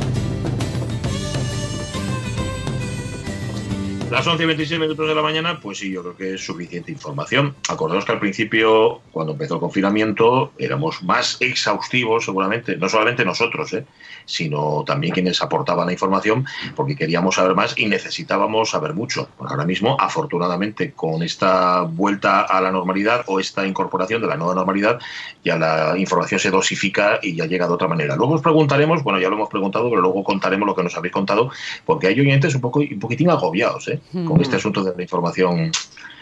Las 4.10 4.26
11 4.26 4.41
y 4.41 4.46
26 4.46 4.80
minutos 4.80 5.06
de 5.06 5.13
la 5.13 5.22
mañana, 5.22 5.60
pues 5.62 5.80
sí, 5.80 5.91
yo 5.91 6.02
creo 6.02 6.15
que 6.15 6.34
es 6.36 6.46
suficiente 6.46 6.93
información. 6.93 7.54
Acordaos 7.67 8.06
que 8.06 8.13
al 8.13 8.22
principio, 8.22 9.02
cuando 9.12 9.34
empezó 9.34 9.56
el 9.56 9.60
confinamiento, 9.60 10.54
éramos 10.58 11.04
más 11.04 11.36
exhaustivos, 11.41 12.24
seguramente, 12.24 12.78
no 12.78 12.88
solamente 12.88 13.26
nosotros, 13.26 13.74
¿eh? 13.74 13.86
sino 14.24 14.86
también 14.86 15.13
quienes 15.13 15.41
aportaban 15.41 15.88
la 15.88 15.91
información, 15.91 16.46
porque 16.74 16.96
queríamos 16.96 17.36
saber 17.36 17.54
más 17.54 17.78
y 17.78 17.88
necesitábamos 17.88 18.70
saber 18.70 18.93
mucho. 18.93 19.28
ahora 19.39 19.65
mismo, 19.65 19.98
afortunadamente, 20.00 20.93
con 20.93 21.22
esta 21.22 21.82
vuelta 21.82 22.43
a 22.43 22.62
la 22.62 22.72
normalidad 22.72 23.26
o 23.28 23.41
esta 23.41 23.67
incorporación 23.67 24.22
de 24.22 24.28
la 24.28 24.38
nueva 24.38 24.56
normalidad, 24.56 25.00
ya 25.43 25.58
la 25.58 25.98
información 25.98 26.39
se 26.39 26.50
dosifica 26.50 27.20
y 27.22 27.36
ya 27.36 27.46
llega 27.46 27.67
de 27.67 27.74
otra 27.74 27.89
manera. 27.89 28.15
Luego 28.15 28.36
os 28.36 28.41
preguntaremos, 28.41 29.04
bueno, 29.04 29.20
ya 29.20 29.28
lo 29.28 29.36
hemos 29.36 29.50
preguntado, 29.50 29.89
pero 29.89 30.02
luego 30.02 30.24
contaremos 30.24 30.65
lo 30.65 30.76
que 30.76 30.84
nos 30.84 30.96
habéis 30.96 31.13
contado, 31.13 31.50
porque 31.86 32.08
hay 32.08 32.17
oyentes 32.17 32.56
un, 32.56 32.62
poco, 32.62 32.80
un 32.80 33.00
poquitín 33.00 33.30
agobiados, 33.30 33.89
¿eh? 33.89 33.97
Con 34.26 34.42
este 34.42 34.56
asunto 34.56 34.84
de 34.84 34.96
la 34.96 35.02
información 35.02 35.72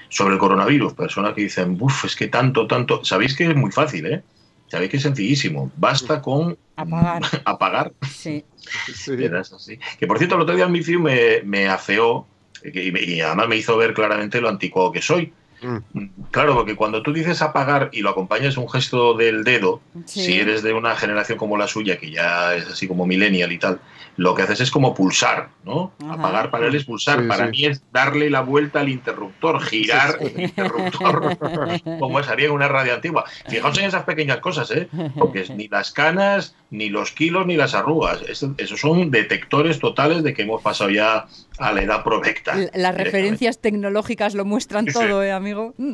sobre 0.10 0.34
el 0.34 0.40
coronavirus. 0.40 0.94
Personas 0.94 1.34
que 1.34 1.42
dicen, 1.42 1.78
uff, 1.80 2.06
es 2.06 2.16
que 2.16 2.28
tanto, 2.28 2.68
tanto. 2.68 3.04
Sabéis 3.04 3.36
que 3.36 3.46
es 3.48 3.56
muy 3.56 3.72
fácil, 3.72 4.06
¿eh? 4.06 4.24
Sabéis 4.68 4.92
que 4.92 4.98
es 4.98 5.04
sencillísimo. 5.04 5.72
Basta 5.78 6.22
con 6.22 6.58
apagar. 6.76 7.22
apagar. 7.46 7.94
Sí. 8.10 8.44
así. 9.54 9.80
Que 10.00 10.08
por 10.08 10.18
cierto, 10.18 10.36
el 10.36 10.42
otro 10.42 10.56
día 10.56 10.68
mi 10.68 10.82
me, 10.82 11.42
me 11.44 11.68
afeó 11.68 12.28
y, 12.64 13.22
además 13.22 13.48
me 13.48 13.58
hizo 13.58 13.78
ver 13.78 13.94
claramente 13.94 14.42
lo 14.42 14.50
anticuado 14.50 14.92
que 14.92 15.02
soy. 15.02 15.32
Mm. 15.62 16.06
Claro, 16.32 16.56
porque 16.56 16.76
cuando 16.76 17.02
tú 17.02 17.14
dices 17.14 17.42
apagar 17.42 17.90
y 17.92 18.02
lo 18.02 18.10
acompañas 18.10 18.58
un 18.58 18.70
gesto 18.70 19.14
del 19.14 19.44
dedo, 19.44 19.82
si 20.06 20.40
eres 20.40 20.64
de 20.64 20.74
una 20.74 20.96
generación 20.96 21.38
como 21.38 21.58
la 21.58 21.68
suya, 21.68 21.98
que 21.98 22.12
ya 22.12 22.56
es 22.56 22.68
así 22.68 22.88
como 22.88 23.06
millennial 23.06 23.52
y 23.52 23.58
tal, 23.58 23.80
lo 24.18 24.34
que 24.34 24.44
haces 24.44 24.62
es 24.62 24.72
como 24.72 24.94
pulsar, 24.94 25.50
¿no? 25.64 25.92
Apagar 26.10 26.50
para 26.50 26.68
él 26.68 26.76
es 26.76 26.86
pulsar. 26.86 27.28
para 27.28 27.48
mí 27.48 27.66
es 27.66 27.84
darle 27.92 28.30
la 28.30 28.42
vuelta 28.42 28.80
al 28.80 28.90
interruptor, 28.90 29.62
girar 29.62 30.18
el 30.22 30.40
interruptor, 30.40 31.38
como 32.00 32.20
es 32.20 32.28
haría 32.28 32.48
en 32.48 32.52
una 32.52 32.68
radio 32.68 32.94
antigua. 32.94 33.26
Fijaos 33.50 33.78
en 33.78 33.86
esas 33.86 34.04
pequeñas 34.04 34.38
cosas, 34.38 34.72
¿eh? 34.72 34.88
Porque 35.18 35.46
ni 35.56 35.68
las 35.68 35.92
canas, 35.92 36.56
ni 36.70 36.90
los 36.90 37.12
kilos, 37.12 37.46
ni 37.46 37.58
las 37.58 37.74
arrugas. 37.74 38.22
Esos 38.22 38.80
son 38.80 39.12
detectores 39.12 39.80
totales 39.80 40.24
de 40.24 40.34
que 40.34 40.44
hemos 40.44 40.62
pasado 40.62 40.90
ya 40.90 41.28
a 41.58 41.72
la 41.72 41.82
edad 41.82 42.04
provecta. 42.04 42.56
Las 42.74 42.96
referencias 42.96 43.60
tecnológicas 43.60 44.34
lo 44.34 44.46
muestran 44.46 44.86
todo, 44.86 45.24
¿eh, 45.24 45.32
amigo? 45.32 45.45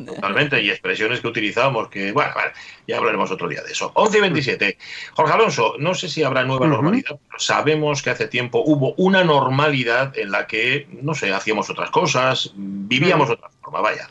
Totalmente, 0.06 0.62
y 0.62 0.70
expresiones 0.70 1.20
que 1.20 1.28
utilizamos, 1.28 1.88
que, 1.88 2.12
bueno, 2.12 2.30
ya 2.86 2.98
hablaremos 2.98 3.30
otro 3.30 3.48
día 3.48 3.62
de 3.62 3.72
eso. 3.72 3.92
11 3.94 4.18
y 4.18 4.20
27. 4.20 4.78
Jorge 5.14 5.32
Alonso, 5.32 5.74
no 5.78 5.94
sé 5.94 6.08
si 6.08 6.22
habrá 6.22 6.44
nueva 6.44 6.66
normalidad, 6.66 7.18
pero 7.28 7.38
sabemos 7.38 8.02
que 8.02 8.10
hace 8.10 8.28
tiempo 8.28 8.62
hubo 8.64 8.94
una 8.96 9.24
normalidad 9.24 10.16
en 10.18 10.30
la 10.30 10.46
que, 10.46 10.86
no 11.02 11.14
sé, 11.14 11.32
hacíamos 11.32 11.70
otras 11.70 11.90
cosas, 11.90 12.52
vivíamos 12.54 13.30
otra 13.30 13.48
forma, 13.60 13.80
vaya. 13.80 14.08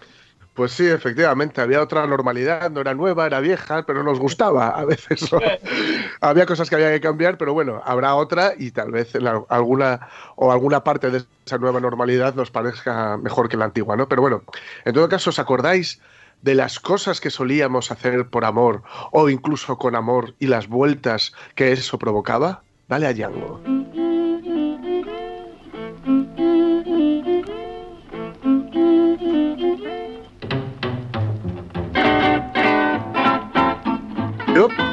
Pues 0.53 0.73
sí, 0.73 0.85
efectivamente, 0.85 1.61
había 1.61 1.81
otra 1.81 2.05
normalidad, 2.05 2.69
no 2.71 2.81
era 2.81 2.93
nueva, 2.93 3.25
era 3.25 3.39
vieja, 3.39 3.83
pero 3.85 4.03
nos 4.03 4.19
gustaba 4.19 4.67
a 4.69 4.83
veces. 4.83 5.29
había 6.21 6.45
cosas 6.45 6.69
que 6.69 6.75
había 6.75 6.91
que 6.91 6.99
cambiar, 6.99 7.37
pero 7.37 7.53
bueno, 7.53 7.81
habrá 7.85 8.15
otra 8.15 8.53
y 8.57 8.71
tal 8.71 8.91
vez 8.91 9.13
alguna 9.47 10.09
o 10.35 10.51
alguna 10.51 10.83
parte 10.83 11.09
de 11.09 11.23
esa 11.45 11.57
nueva 11.57 11.79
normalidad 11.79 12.35
nos 12.35 12.51
parezca 12.51 13.17
mejor 13.17 13.47
que 13.47 13.55
la 13.55 13.65
antigua, 13.65 13.95
¿no? 13.95 14.09
Pero 14.09 14.21
bueno, 14.21 14.43
en 14.83 14.93
todo 14.93 15.07
caso, 15.07 15.29
¿os 15.29 15.39
acordáis 15.39 16.01
de 16.41 16.55
las 16.55 16.79
cosas 16.79 17.21
que 17.21 17.29
solíamos 17.29 17.89
hacer 17.89 18.27
por 18.27 18.43
amor 18.43 18.83
o 19.11 19.29
incluso 19.29 19.77
con 19.77 19.95
amor 19.95 20.35
y 20.37 20.47
las 20.47 20.67
vueltas 20.67 21.31
que 21.55 21.71
eso 21.71 21.97
provocaba? 21.97 22.63
Dale 22.89 23.07
a 23.07 23.13
Django. 23.13 23.61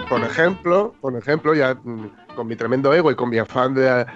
Por 0.08 0.22
ejemplo, 0.24 0.94
por 1.00 1.16
ejemplo, 1.16 1.54
ya 1.54 1.74
mm, 1.74 2.10
con 2.38 2.46
mi 2.46 2.54
tremendo 2.54 2.94
ego 2.94 3.10
y 3.10 3.16
con 3.16 3.30
mi 3.30 3.38
afán 3.38 3.74
de, 3.74 4.06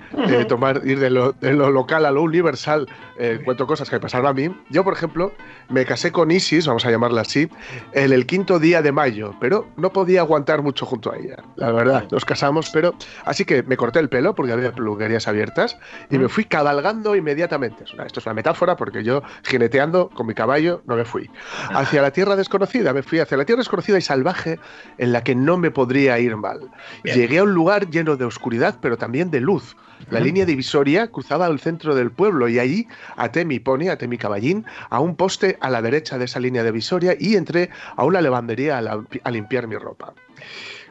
tomar, 0.48 0.80
ir 0.85 1.00
de 1.00 1.11
lo, 1.11 1.35
local 1.70 2.06
a 2.06 2.12
lo 2.12 2.22
universal, 2.22 2.88
eh, 3.18 3.40
cuento 3.44 3.66
cosas 3.66 3.90
que 3.90 3.96
me 3.96 4.00
pasaron 4.00 4.28
a 4.28 4.32
mí. 4.32 4.48
Yo, 4.70 4.85
por 4.85 4.92
ejemplo, 4.92 5.32
me 5.68 5.85
casé 5.85 6.12
con 6.12 6.30
Isis, 6.30 6.68
vamos 6.68 6.87
a 6.87 6.90
llamarla 6.92 7.22
así, 7.22 7.48
en 7.92 8.12
el 8.12 8.24
quinto 8.24 8.61
día 8.61 8.80
de 8.80 8.92
mayo, 8.92 9.35
pero 9.40 9.66
no 9.76 9.92
podía 9.92 10.20
aguantar 10.20 10.62
mucho 10.62 10.87
junto 10.87 11.11
a 11.11 11.16
ella. 11.16 11.42
La 11.56 11.72
verdad, 11.72 12.06
nos 12.12 12.24
casamos, 12.24 12.70
pero. 12.70 12.94
Así 13.24 13.44
que 13.44 13.64
me 13.64 13.76
corté 13.76 13.98
el 13.98 14.08
pelo 14.08 14.37
porque 14.37 14.52
había 14.52 14.72
peluquerías 14.72 15.26
abiertas 15.26 15.76
y 16.08 16.16
me 16.16 16.28
fui 16.28 16.44
cabalgando 16.44 17.16
inmediatamente. 17.16 17.82
Esto 18.06 18.20
es 18.20 18.26
una 18.26 18.35
metáfora 18.35 18.76
porque 18.76 19.02
yo, 19.02 19.24
jineteando 19.42 20.11
con 20.11 20.28
mi 20.28 20.35
caballo, 20.35 20.80
no 20.87 20.94
me 20.94 21.04
fui. 21.04 21.28
Hacia 21.74 22.00
la 22.00 22.12
tierra 22.12 22.37
desconocida, 22.37 22.92
me 22.92 23.02
fui 23.02 23.18
hacia 23.18 23.37
la 23.37 23.44
tierra 23.44 23.58
desconocida 23.58 23.98
y 23.98 24.02
salvaje 24.02 24.61
en 24.98 25.11
la 25.11 25.24
que 25.24 25.35
no 25.35 25.56
me 25.58 25.72
podría 25.72 26.20
ir 26.20 26.37
mal. 26.37 26.61
Llegué 27.02 27.38
a 27.38 27.42
un 27.42 27.52
lugar 27.52 27.90
lleno 27.90 28.12
de 28.16 28.25
oscuridad, 28.25 28.79
pero 28.81 28.96
también 28.96 29.31
de 29.31 29.40
luz. 29.40 29.77
La 30.11 30.20
línea 30.20 30.44
divisoria 30.44 31.09
cruzaba 31.09 31.46
el 31.46 31.61
centro 31.61 31.94
del 31.94 32.11
pueblo 32.11 32.48
y 32.48 32.59
allí 32.59 32.88
até 33.16 33.44
mi 33.44 33.61
pony, 33.61 33.88
até 33.90 34.09
mi 34.09 34.18
caballín, 34.18 34.64
a 34.90 35.01
un 35.01 35.16
poste 35.16 35.59
a 35.61 35.70
la 35.70 35.81
derecha 35.81 36.18
de 36.18 36.25
esa 36.25 36.40
línea 36.40 36.64
divisoria 36.64 37.16
y 37.18 37.37
entré 37.37 37.70
a 37.96 38.05
una 38.05 38.20
lavandería 38.20 38.79
a, 38.79 39.31
limpiar 39.31 39.66
mi 39.68 39.77
ropa. 39.77 40.12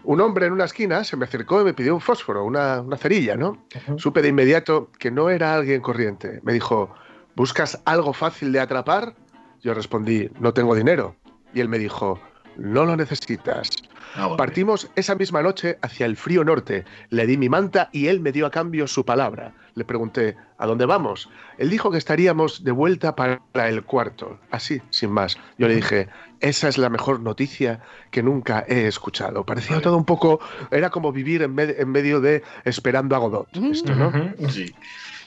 Un 0.04 0.22
hombre 0.22 0.48
en 0.48 0.54
una 0.54 0.66
esquina 0.66 1.04
se 1.04 1.18
me 1.18 1.26
acercó 1.26 1.62
y 1.62 1.66
me 1.66 1.74
pidió 1.74 1.94
un 1.94 2.02
fósforo, 2.02 2.44
una, 2.44 2.84
cerilla, 2.98 3.36
¿no? 3.36 3.66
Supe 3.98 4.22
de 4.22 4.30
inmediato 4.30 4.90
que 4.98 5.12
no 5.12 5.30
era 5.30 5.54
alguien 5.54 5.82
corriente. 5.82 6.40
Me 6.44 6.54
dijo, 6.54 6.94
¿buscas 7.36 7.80
algo 7.86 8.14
fácil 8.14 8.52
de 8.52 8.60
atrapar? 8.60 9.14
Yo 9.62 9.74
respondí, 9.74 10.30
no 10.40 10.54
tengo 10.54 10.74
dinero. 10.74 11.16
Y 11.54 11.60
él 11.60 11.70
me 11.70 11.78
dijo, 11.78 12.20
no 12.58 12.86
lo 12.86 12.96
necesitas. 12.96 13.70
Ah, 14.16 14.36
Partimos 14.38 14.90
esa 14.96 15.16
misma 15.16 15.42
noche 15.42 15.78
hacia 15.82 16.06
el 16.06 16.18
frío 16.18 16.44
norte. 16.44 16.86
Le 17.10 17.26
di 17.26 17.38
mi 17.38 17.50
manta 17.50 17.90
y 17.92 18.08
él 18.08 18.20
me 18.20 18.32
dio 18.32 18.46
a 18.46 18.52
cambio 18.52 18.88
su 18.88 19.06
palabra. 19.06 19.54
Le 19.76 19.86
pregunté, 19.86 20.36
¿a 20.58 20.68
dónde 20.68 20.86
vamos? 20.86 21.30
Él 21.58 21.70
dijo 21.70 21.92
que 21.92 21.98
estaríamos 21.98 22.64
de 22.64 22.72
vuelta 22.72 23.16
para 23.16 23.70
el 23.70 23.84
cuarto. 23.84 24.40
Así, 24.52 24.82
sin 24.90 25.12
más. 25.12 25.38
Yo 25.58 25.68
le 25.68 25.76
dije, 25.76 26.10
esa 26.42 26.68
es 26.68 26.78
la 26.78 26.90
mejor 26.90 27.22
noticia 27.22 27.82
que 28.10 28.22
nunca 28.22 28.66
he 28.68 28.88
escuchado. 28.88 29.46
Parecía 29.46 29.80
todo 29.82 29.96
un 29.96 30.06
poco, 30.06 30.40
era 30.72 30.90
como 30.90 31.12
vivir 31.12 31.44
en, 31.44 31.54
medio 31.54 32.20
de 32.20 32.44
esperando 32.66 33.16
a 33.16 33.20
Godot. 33.20 33.48
Esto, 33.56 33.96
¿no? 33.96 34.12
Sí. 34.50 34.74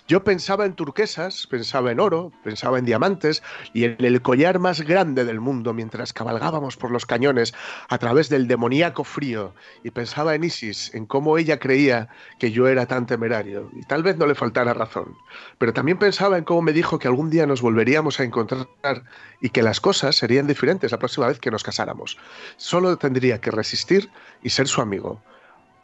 Yo 0.07 0.23
pensaba 0.23 0.67
en 0.67 0.75
turquesas, 0.75 1.47
pensaba 1.47 1.91
en 1.91 1.99
oro, 1.99 2.31
pensaba 2.43 2.79
en 2.79 2.85
diamantes 2.85 3.43
y 3.73 3.85
en 3.85 3.97
el 4.05 4.21
collar 4.21 4.59
más 4.59 4.83
grande 4.83 5.25
del 5.25 5.41
mundo 5.41 5.73
mientras 5.73 6.13
cabalgábamos 6.13 6.77
por 6.77 6.91
los 6.91 7.07
cañones 7.07 7.55
a 7.89 7.97
través 7.97 8.29
del 8.29 8.47
demoníaco 8.47 9.05
frío 9.05 9.55
y 9.83 9.93
pensaba 9.93 10.35
en 10.35 10.45
Isis, 10.45 10.95
en 10.95 11.07
cómo 11.07 11.39
ella 11.39 11.59
creía 11.59 12.11
que 12.39 12.53
yo 12.53 12.69
era 12.69 12.85
tan 12.85 13.07
temerario 13.07 13.71
y 13.73 13.81
tal 13.87 14.03
vez 14.03 14.19
no 14.19 14.27
le 14.27 14.35
faltara 14.35 14.75
razón. 14.75 15.17
Pero 15.57 15.73
también 15.73 15.99
pensaba 15.99 16.37
en 16.37 16.45
cómo 16.45 16.61
me 16.61 16.75
dijo 16.75 16.99
que 16.99 17.09
algún 17.09 17.31
día 17.31 17.47
nos 17.47 17.63
volveríamos 17.63 18.21
a 18.21 18.25
encontrar 18.25 19.05
y 19.41 19.49
que 19.49 19.63
las 19.63 19.81
cosas 19.81 20.17
serían 20.17 20.47
diferentes 20.47 20.93
la 20.93 20.99
próxima 20.99 21.29
vez 21.29 21.39
que 21.39 21.51
nos 21.51 21.63
casáramos. 21.63 22.19
Solo 22.59 22.99
tendría 22.99 23.41
que 23.41 23.51
resistir 23.51 24.11
y 24.43 24.51
ser 24.51 24.69
su 24.69 24.83
amigo. 24.83 25.23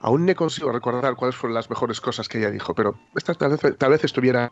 Aún 0.02 0.24
no 0.24 0.34
consigo 0.34 0.72
recordar 0.72 1.14
cuáles 1.14 1.36
fueron 1.36 1.54
las 1.54 1.68
mejores 1.68 2.00
cosas 2.00 2.28
que 2.28 2.38
ella 2.38 2.50
dijo, 2.50 2.74
pero 2.74 2.98
estas 3.14 3.36
tal 3.36 3.90
vez, 3.90 4.04
estuvieran 4.04 4.50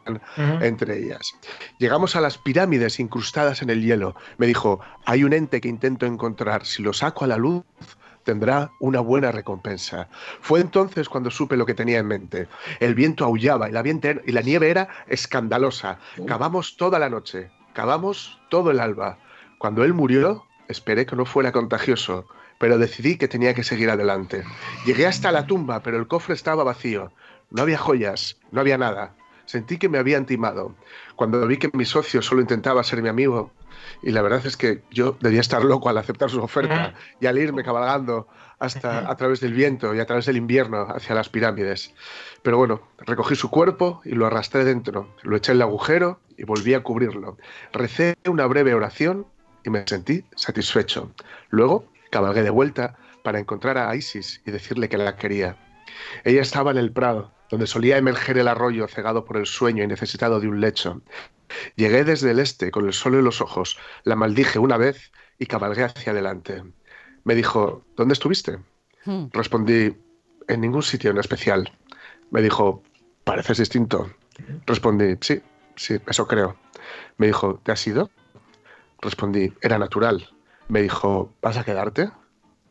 entre 0.61 0.99
ellas. 0.99 1.35
Llegamos 1.79 2.17
a 2.17 2.21
las 2.21 2.37
pirámides 2.37 3.01
incrustadas 3.01 3.63
en 3.63 3.71
el 3.71 3.83
hielo. 3.83 4.15
Me 4.37 4.47
dijo, 4.47 4.81
hay 5.07 5.25
un 5.25 5.33
ente 5.33 5.61
que 5.63 5.69
intento 5.69 6.05
encontrar. 6.05 6.67
Si 6.67 6.83
lo 6.83 6.93
saco 6.93 7.25
a 7.25 7.29
la 7.29 7.39
luz, 7.39 7.65
tendrá 8.25 8.71
una 8.79 9.01
buena 9.01 9.33
recompensa. 9.33 10.09
Fue 10.43 10.61
entonces 10.61 11.09
cuando 11.09 11.31
supe 11.31 11.57
lo 11.57 11.65
que 11.65 11.73
tenía 11.73 11.99
en 11.99 12.07
mente. 12.07 12.47
El 12.79 12.95
viento 12.95 13.25
aullaba 13.25 13.71
y 13.71 13.73
la, 13.73 13.83
y 13.83 14.33
la 14.33 14.43
nieve 14.43 14.69
era 14.69 14.89
escandalosa. 15.07 15.99
Cavamos 16.27 16.77
toda 16.77 16.99
la 16.99 17.09
noche, 17.09 17.51
cavamos 17.73 18.39
todo 18.51 18.71
el 18.71 18.81
alba. 18.81 19.17
Cuando 19.57 19.83
él 19.83 19.95
murió, 19.95 20.45
esperé 20.69 21.07
que 21.07 21.17
no 21.17 21.25
fuera 21.25 21.53
contagioso 21.53 22.27
pero 22.59 22.79
decidí 22.79 23.17
que 23.17 23.29
tenía 23.29 23.55
que 23.55 23.65
seguir 23.65 23.91
adelante. 23.91 24.45
Llegué 24.85 25.07
hasta 25.07 25.33
la 25.33 25.47
tumba, 25.47 25.83
pero 25.83 25.97
el 25.99 26.07
cofre 26.07 26.35
estaba 26.35 26.65
vacío. 26.65 27.13
No 27.51 27.63
había 27.63 27.79
joyas, 27.79 28.37
no 28.51 28.61
había 28.61 28.79
nada. 28.79 29.15
Sentí 29.47 29.79
que 29.79 29.89
me 29.89 29.99
habían 29.99 30.27
timado. 30.27 30.75
Cuando 31.17 31.47
vi 31.47 31.57
que 31.57 31.71
mi 31.73 31.87
socio 31.87 32.21
solo 32.21 32.43
intentaba 32.43 32.85
ser 32.85 33.01
mi 33.03 33.09
amigo, 33.09 33.51
y 34.03 34.11
la 34.11 34.23
verdad 34.23 34.45
es 34.45 34.57
que 34.57 34.83
yo 34.91 35.17
debía 35.21 35.41
estar 35.41 35.65
loco 35.65 35.89
al 35.89 35.99
aceptar 35.99 36.31
su 36.31 36.41
oferta 36.41 36.95
y 37.21 37.27
al 37.27 37.39
irme 37.39 37.65
cabalgando 37.65 38.29
hasta 38.59 39.11
a 39.11 39.17
través 39.17 39.41
del 39.41 39.53
viento 39.53 39.95
y 39.95 40.01
a 40.01 40.07
través 40.07 40.27
del 40.27 40.37
invierno 40.37 40.83
hacia 40.89 41.15
las 41.15 41.29
pirámides. 41.29 41.95
Pero 42.43 42.59
bueno, 42.59 42.83
recogí 42.99 43.37
su 43.37 43.51
cuerpo 43.51 44.01
y 44.05 44.11
lo 44.11 44.27
arrastré 44.27 44.65
dentro, 44.65 45.15
lo 45.23 45.37
eché 45.37 45.53
en 45.53 45.59
el 45.59 45.63
agujero 45.63 46.21
y 46.37 46.45
volví 46.45 46.75
a 46.75 46.83
cubrirlo. 46.83 47.37
Recé 47.73 48.17
una 48.27 48.47
breve 48.47 48.75
oración 48.75 49.27
y 49.65 49.71
me 49.71 49.85
sentí 49.87 50.25
satisfecho. 50.37 51.13
Luego 51.51 51.87
cabalgué 52.11 52.43
de 52.43 52.51
vuelta 52.51 52.97
para 53.23 53.39
encontrar 53.39 53.79
a 53.79 53.95
Isis 53.95 54.41
y 54.47 54.51
decirle 54.51 54.89
que 54.89 54.99
la 54.99 55.17
quería. 55.17 55.57
Ella 56.25 56.43
estaba 56.43 56.71
en 56.71 56.79
el 56.79 56.93
prado, 56.93 57.33
donde 57.51 57.67
solía 57.67 57.99
emerger 57.99 58.39
el 58.39 58.49
arroyo 58.49 58.87
cegado 58.89 59.25
por 59.25 59.37
el 59.37 59.47
sueño 59.47 59.85
y 59.85 59.87
necesitado 59.87 60.41
de 60.41 60.49
un 60.49 60.61
lecho. 60.61 61.03
Llegué 61.77 62.05
desde 62.05 62.31
el 62.31 62.39
este 62.39 62.71
con 62.71 62.87
el 62.87 62.93
sol 62.93 63.15
en 63.15 63.25
los 63.25 63.41
ojos, 63.41 63.79
la 64.05 64.17
maldije 64.17 64.59
una 64.59 64.77
vez 64.77 65.13
y 65.39 65.47
cabalgué 65.47 65.85
hacia 65.85 66.13
adelante. 66.13 66.63
Me 67.25 67.35
dijo, 67.35 67.85
¿dónde 67.97 68.15
estuviste? 68.15 68.59
Hmm. 69.05 69.27
Respondí, 69.33 69.97
en 70.49 70.61
ningún 70.61 70.83
sitio 70.83 71.11
en 71.11 71.19
especial. 71.19 71.71
Me 72.31 72.43
dijo, 72.43 72.83
pareces 73.25 73.59
distinto. 73.59 74.11
Respondí, 74.67 75.17
sí, 75.21 75.41
sí, 75.77 75.99
eso 76.07 76.27
creo. 76.27 76.57
Me 77.17 77.27
dijo, 77.27 77.61
¿te 77.63 77.73
has 77.73 77.87
ido? 77.87 78.11
Respondí, 79.01 79.53
era 79.61 79.79
natural. 79.79 80.29
Me 80.69 80.83
dijo, 80.83 81.33
¿vas 81.43 81.57
a 81.57 81.65
quedarte? 81.65 82.11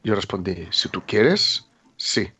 Yo 0.03 0.15
respondí, 0.15 0.67
si 0.71 0.89
tú 0.89 1.01
quieres, 1.05 1.67
sí. 1.95 2.31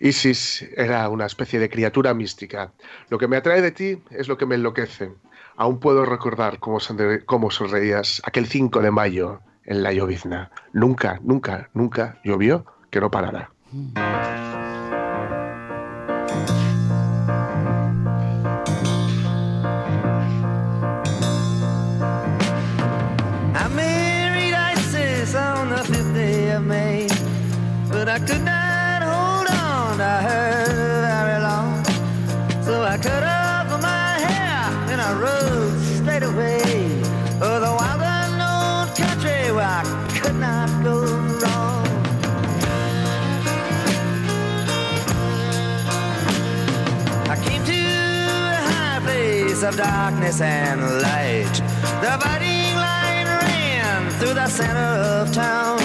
Isis 0.00 0.62
era 0.76 1.08
una 1.08 1.26
especie 1.26 1.58
de 1.60 1.70
criatura 1.70 2.12
mística. 2.14 2.72
Lo 3.08 3.18
que 3.18 3.28
me 3.28 3.36
atrae 3.36 3.62
de 3.62 3.70
ti 3.70 4.02
es 4.10 4.28
lo 4.28 4.36
que 4.36 4.46
me 4.46 4.56
enloquece. 4.56 5.12
Aún 5.56 5.78
puedo 5.78 6.04
recordar 6.04 6.58
cómo, 6.58 6.80
sonre- 6.80 7.24
cómo 7.24 7.50
sonreías 7.50 8.20
aquel 8.24 8.46
5 8.46 8.80
de 8.82 8.90
mayo 8.90 9.40
en 9.64 9.82
la 9.84 9.92
llovizna. 9.92 10.50
Nunca, 10.72 11.20
nunca, 11.22 11.70
nunca 11.72 12.20
llovió 12.24 12.66
que 12.90 13.00
no 13.00 13.10
parara. 13.10 13.50
I 13.72 14.33
of 49.74 49.78
darkness 49.78 50.40
and 50.40 50.80
light. 51.02 51.54
The 52.00 52.18
fighting 52.20 52.74
line 52.76 53.26
ran 53.26 54.10
through 54.12 54.34
the 54.34 54.48
center 54.48 54.80
of 54.80 55.32
town. 55.32 55.78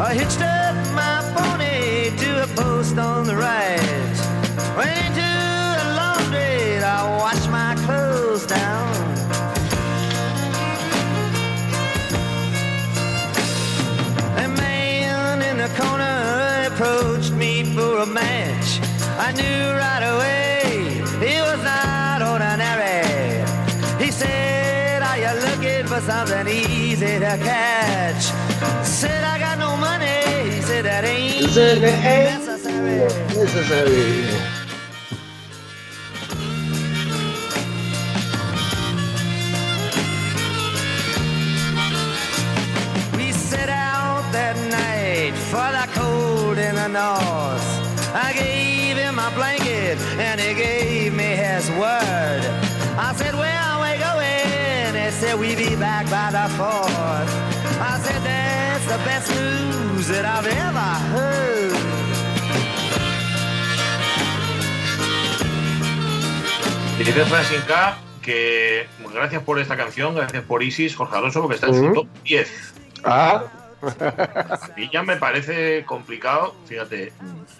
I 0.00 0.14
hitched 0.14 0.40
up 0.40 0.74
my 0.94 1.16
pony 1.34 2.16
to 2.16 2.44
a 2.44 2.46
post 2.54 2.98
on 2.98 3.26
the 3.26 3.36
right. 3.36 4.16
Went 4.76 4.98
into 5.06 5.32
a 5.82 5.86
laundry 5.98 6.78
to 6.84 6.94
wash 7.20 7.46
my 7.48 7.74
clothes 7.84 8.46
down. 8.46 8.92
A 14.44 14.48
man 14.48 15.42
in 15.42 15.58
the 15.58 15.70
corner 15.80 16.68
approached 16.70 17.32
me 17.32 17.64
for 17.74 17.98
a 17.98 18.06
match. 18.06 18.80
I 19.18 19.32
knew 19.32 19.75
easy 26.96 27.18
to 27.18 27.36
catch? 27.44 28.24
Said, 28.86 29.24
I 29.24 29.38
got 29.38 29.58
no 29.58 29.76
money. 29.76 30.62
Said, 30.62 30.84
That 30.84 31.04
ain't 31.04 31.42
necessary. 31.42 32.98
Necessary. 33.34 34.55
Said, 55.36 55.40
We 55.40 55.54
be 55.54 55.76
back 55.76 56.08
by 56.10 56.30
the 56.30 56.48
fourth. 56.56 57.30
I 57.80 57.98
said, 58.02 58.22
That's 58.22 58.86
the 58.86 58.98
best 59.04 59.30
news 59.30 60.08
that 60.08 60.24
I've 60.24 60.46
ever 60.46 60.90
heard. 61.12 61.72
Dice 66.98 67.24
Francis 67.26 67.62
K 67.64 67.98
que 68.22 68.88
gracias 69.12 69.42
por 69.42 69.60
esta 69.60 69.76
canción, 69.76 70.14
gracias 70.14 70.42
por 70.42 70.62
Isis, 70.62 70.96
Jorge 70.96 71.16
Alonso, 71.16 71.42
porque 71.42 71.54
está 71.54 71.68
en 71.68 71.74
su 71.74 71.92
top 71.92 72.08
10. 72.24 72.74
Ah, 73.04 73.44
Y 74.76 74.90
ya 74.90 75.02
me 75.02 75.16
parece 75.16 75.84
complicado, 75.84 76.54
fíjate, 76.66 77.12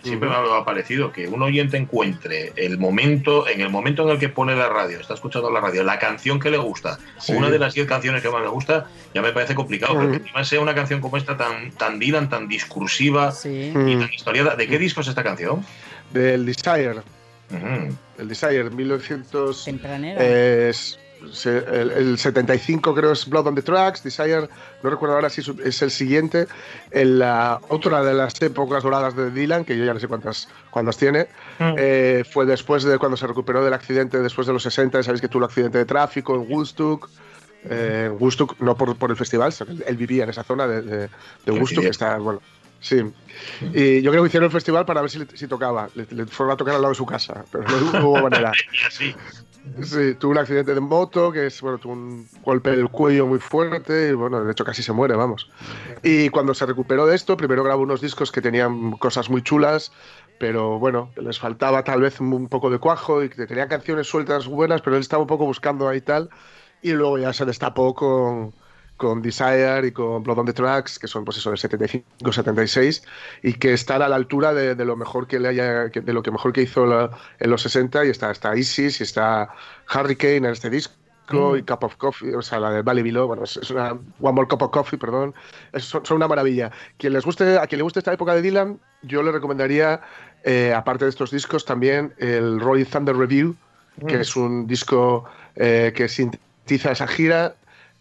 siempre 0.03 0.29
me 0.29 0.35
ha 0.35 0.65
parecido 0.65 1.13
que 1.13 1.29
un 1.29 1.43
oyente 1.43 1.77
encuentre 1.77 2.53
el 2.57 2.79
momento, 2.79 3.49
en 3.49 3.61
el 3.61 3.71
momento 3.71 4.03
en 4.03 4.11
el 4.11 4.19
que 4.19 4.29
pone 4.29 4.55
la 4.55 4.69
radio, 4.69 5.01
está 5.01 5.15
escuchando 5.15 5.51
la 5.51 5.61
radio, 5.61 5.83
la 5.85 5.99
canción 5.99 6.39
que 6.41 6.51
le 6.51 6.59
gusta, 6.59 6.99
Sí. 7.19 7.33
una 7.33 7.51
de 7.51 7.59
las 7.59 7.75
10 7.75 7.87
canciones 7.87 8.23
que 8.23 8.31
más 8.31 8.43
le 8.43 8.49
gusta, 8.49 8.87
ya 9.15 9.23
me 9.23 9.33
parece 9.33 9.55
complicado, 9.55 9.95
pero 9.99 10.11
que 10.11 10.17
encima 10.19 10.45
sea 10.45 10.61
una 10.61 10.75
canción 10.75 11.01
como 11.01 11.17
esta 11.17 11.37
tan, 11.37 11.71
tan 11.73 11.99
Dylan, 11.99 12.29
tan 12.29 12.49
discursiva 12.49 13.33
y 13.45 13.71
Mm. 13.75 14.01
tan 14.01 14.13
historiada. 14.13 14.57
¿De 14.57 14.67
qué 14.67 14.79
disco 14.79 15.01
es 15.01 15.09
esta 15.09 15.23
canción? 15.23 15.65
del 16.13 16.47
Desire. 16.47 17.01
El 18.19 18.29
Desire, 18.29 18.71
1900. 18.71 19.65
Tempranera. 19.65 20.23
Es, 20.25 20.99
se- 21.33 21.59
el, 21.59 21.91
el 21.91 22.19
75 22.19 22.95
creo 22.95 23.13
es 23.13 23.29
Blood 23.29 23.49
on 23.49 23.55
the 23.55 23.63
Tracks, 23.63 24.03
Desire, 24.03 24.49
no 24.83 24.91
recuerdo 24.91 25.15
ahora 25.17 25.29
si 25.31 25.43
es, 25.65 25.83
el 25.83 25.91
siguiente, 25.91 26.47
en 26.91 27.19
la 27.19 27.61
otra 27.69 28.03
de 28.03 28.15
las 28.15 28.41
épocas 28.43 28.83
doradas 28.83 29.15
de 29.17 29.31
Dylan, 29.31 29.65
que 29.65 29.77
yo 29.77 29.85
ya 29.85 29.95
no 29.95 30.01
sé 30.01 30.09
cuántas, 30.09 30.49
cuántas 30.71 30.97
tiene, 30.97 31.29
eh, 31.77 32.25
fue 32.31 32.47
después 32.47 32.83
de 32.85 32.99
cuando 32.99 33.17
se 33.17 33.27
recuperó 33.27 33.65
del 33.65 33.75
accidente, 33.75 34.19
después 34.21 34.47
de 34.47 34.53
los 34.53 34.63
60, 34.63 35.03
sabéis 35.03 35.21
que 35.21 35.29
tuvo 35.29 35.41
un 35.41 35.45
accidente 35.51 35.79
de 35.79 35.85
tráfico 35.85 36.35
en 36.35 36.51
Woodstock, 36.53 37.09
eh, 37.69 38.11
Woodstock 38.19 38.61
no 38.61 38.77
por, 38.77 38.97
por 38.97 39.11
el 39.11 39.17
festival, 39.17 39.53
él, 39.87 39.97
vivía 39.97 40.25
en 40.25 40.31
esa 40.31 40.45
zona 40.45 40.67
de, 40.67 40.83
de, 40.83 41.09
Woodstock, 41.53 41.83
que 41.85 41.91
está, 41.91 42.17
bueno, 42.19 42.41
sí. 42.81 43.03
Y 43.75 44.03
yo 44.03 44.11
creo 44.13 44.23
que 44.23 44.29
hicieron 44.29 44.47
el 44.47 44.53
festival 44.53 44.85
para 44.87 45.01
ver 45.01 45.11
si, 45.11 45.27
si 45.35 45.49
tocaba, 45.49 45.89
le, 45.95 46.07
le 46.11 46.27
fueron 46.27 46.55
a 46.55 46.57
tocar 46.57 46.75
al 46.77 46.83
lado 46.83 46.93
de 46.93 46.97
su 46.97 47.07
casa, 47.07 47.45
pero 47.51 47.65
no 47.69 48.09
hubo 48.09 48.23
manera. 48.23 48.53
Y 48.73 48.87
así. 48.87 49.17
Sí, 49.83 50.15
tuvo 50.15 50.33
un 50.33 50.39
accidente 50.39 50.75
de 50.75 50.81
moto, 50.81 51.31
que 51.33 51.47
es, 51.47 51.61
bueno, 51.61 51.79
tuvo 51.79 51.93
un 51.93 52.29
golpe 52.45 52.71
del 52.71 52.89
cuello 52.89 53.27
muy 53.27 53.39
fuerte 53.39 54.09
y, 54.09 54.13
bueno, 54.13 54.43
de 54.45 54.53
hecho 54.53 54.65
casi 54.65 54.83
se 54.83 54.93
muere, 54.93 55.15
vamos. 55.15 55.51
Y 56.03 56.29
cuando 56.31 56.55
se 56.55 56.67
recuperó 56.67 57.07
de 57.07 57.15
esto, 57.15 57.37
primero 57.37 57.63
grabó 57.63 57.83
unos 57.83 58.01
discos 58.01 58.33
que 58.33 58.41
tenían 58.41 58.93
cosas 58.93 59.29
muy 59.29 59.43
chulas, 59.43 59.93
pero 60.39 60.79
bueno, 60.79 61.11
les 61.17 61.39
faltaba 61.39 61.85
tal 61.85 62.01
vez 62.01 62.21
un, 62.21 62.49
poco 62.49 62.71
de 62.71 62.79
cuajo 62.79 63.23
y 63.23 63.29
que 63.29 63.47
tenían 63.47 63.69
canciones 63.69 64.07
sueltas 64.07 64.47
buenas, 64.47 64.83
pero 64.83 64.97
él 64.97 65.03
estaba 65.03 65.23
un 65.23 65.29
poco 65.29 65.45
buscando 65.45 65.89
ahí 65.89 66.01
tal. 66.01 66.31
Y 66.83 66.93
luego 66.93 67.19
ya 67.19 67.33
se 67.33 67.45
destapó 67.45 67.95
con, 67.95 68.55
con 68.97 69.21
Desire 69.23 69.87
y 69.87 69.93
con 69.93 70.23
Blood 70.23 70.39
on 70.39 70.47
the 70.47 70.53
Tracks, 70.53 70.99
que 70.99 71.07
son 71.07 71.25
pues 71.25 71.37
eso, 71.39 71.51
del 71.51 71.59
75, 71.59 72.33
76, 72.33 73.03
y 73.43 73.53
que 73.55 73.73
están 73.75 74.03
a 74.03 74.09
la 74.09 74.17
altura 74.17 74.55
de, 74.55 74.75
de 74.75 74.85
lo 74.85 74.97
mejor 74.97 75.27
que 75.27 75.39
le 75.39 75.49
haya, 75.49 75.89
de 75.89 76.13
lo 76.13 76.23
que 76.23 76.31
mejor 76.31 76.53
que 76.53 76.63
hizo 76.63 76.87
la- 76.87 77.11
en 77.39 77.51
los 77.51 77.63
60, 77.63 78.05
y 78.07 78.11
está, 78.11 78.31
está 78.31 78.57
Isis, 78.57 79.01
y 79.01 79.03
está 79.05 79.51
Hurricane 79.95 80.37
en 80.37 80.47
este 80.47 80.71
disco, 80.71 80.95
y 81.57 81.63
Cup 81.63 81.83
of 81.83 81.97
Coffee, 81.97 82.35
o 82.37 82.41
sea, 82.43 82.61
la 82.61 82.71
de 82.71 82.83
Valley 82.83 83.03
Below, 83.03 83.27
bueno, 83.27 83.43
es, 83.45 83.57
es 83.57 83.71
una 83.71 83.91
One 83.93 84.33
More 84.35 84.47
Cup 84.49 84.63
of 84.63 84.71
Coffee, 84.71 84.97
perdón, 84.99 85.35
es- 85.73 85.85
son, 85.85 86.07
son 86.07 86.17
una 86.19 86.29
maravilla. 86.29 86.71
Quien 86.99 87.13
les 87.13 87.25
guste, 87.25 87.59
a 87.59 87.67
quien 87.67 87.79
le 87.79 87.83
guste 87.83 87.99
esta 87.99 88.13
época 88.13 88.33
de 88.35 88.43
Dylan, 88.43 88.79
yo 89.03 89.23
le 89.23 89.33
recomendaría, 89.33 90.01
eh, 90.45 90.73
aparte 90.75 91.05
de 91.05 91.11
estos 91.11 91.31
discos, 91.33 91.65
también 91.65 92.15
el 92.19 92.61
Rolling 92.61 92.85
Thunder 92.85 93.17
Review, 93.17 93.57
que 94.07 94.19
Mm. 94.19 94.21
es 94.21 94.37
un 94.37 94.67
disco 94.67 95.25
eh, 95.57 95.93
que 95.97 96.07
sintetiza 96.09 96.93
esa 96.93 97.07
gira, 97.07 97.55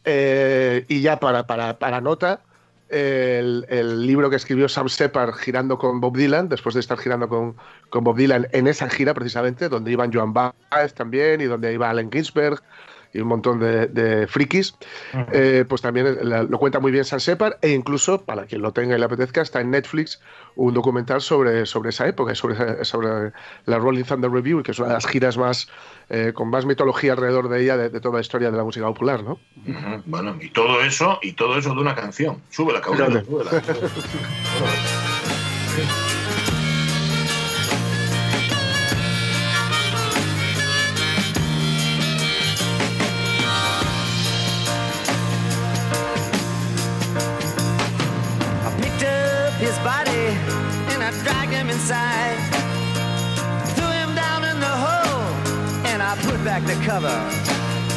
eh, 0.06 0.86
y 0.88 1.02
ya 1.02 1.20
para, 1.20 1.48
para, 1.48 1.78
para 1.80 2.02
nota, 2.02 2.42
el, 2.90 4.06
libro 4.06 4.30
que 4.30 4.36
escribió 4.36 4.70
Sam 4.70 4.88
Shepard 4.88 5.34
girando 5.34 5.78
con 5.78 6.00
Bob 6.00 6.16
Dylan, 6.16 6.50
después 6.50 6.76
de 6.76 6.82
estar 6.82 6.98
girando 6.98 7.28
con, 7.28 7.56
con 7.90 8.04
Bob 8.04 8.16
Dylan 8.16 8.48
en 8.52 8.68
esa 8.68 8.90
gira 8.90 9.14
precisamente, 9.14 9.70
donde 9.70 9.92
iban 9.92 10.14
Joan 10.14 10.34
Baez 10.34 10.94
también 10.94 11.42
y 11.42 11.46
donde 11.46 11.74
iba 11.74 11.90
Allen 11.90 12.12
Ginsberg 12.12 12.62
y 13.16 13.22
un 13.22 13.28
montón 13.28 13.60
de, 13.60 13.88
de 13.88 14.28
frikis, 14.28 14.76
eh, 15.32 15.66
pues 15.68 15.82
también 15.82 16.18
la- 16.22 16.44
lo 16.44 16.58
cuenta 16.60 16.80
muy 16.80 16.92
bien 16.92 17.06
Sam 17.06 17.20
Shepard 17.20 17.56
e 17.62 17.72
incluso, 17.72 18.24
para 18.26 18.46
quien 18.46 18.62
lo 18.62 18.74
tenga 18.74 18.96
y 18.96 19.00
le 19.00 19.06
apetezca, 19.06 19.42
está 19.42 19.62
en 19.62 19.72
Netflix 19.72 20.22
un 20.56 20.74
documental 20.74 21.22
sobre, 21.22 21.66
sobre 21.66 21.90
esa 21.90 22.08
época, 22.08 22.34
y 22.34 22.36
sobre, 22.36 22.86
sobre 22.86 23.32
la 23.66 23.80
Rolling 23.80 24.04
Thunder 24.04 24.32
Review, 24.32 24.62
que 24.64 24.72
es 24.72 24.80
una 24.80 24.90
de 24.90 24.94
las 24.96 25.08
giras 25.08 25.38
más 25.38 25.68
eh, 26.10 26.34
con 26.36 26.50
más 26.50 26.66
mitología 26.66 27.14
alrededor 27.14 27.50
de 27.50 27.64
ella 27.64 27.78
de, 27.78 27.90
de 27.90 28.00
toda 28.00 28.16
la 28.16 28.22
historia 28.22 28.52
de 28.52 28.58
la 28.58 28.64
música 28.64 28.86
popular, 28.86 29.24
¿no? 29.24 29.40
Bueno, 30.06 30.38
y 30.40 30.50
todo 30.50 30.82
eso, 30.82 31.20
y 31.22 31.34
todo 31.34 31.58
eso 31.58 31.74
de 31.74 31.82
una 31.82 31.96
canción. 31.96 32.42
Súbela, 32.50 32.82
cabrón, 32.82 33.08
Fíjate. 33.08 33.26
súbela. 33.26 33.52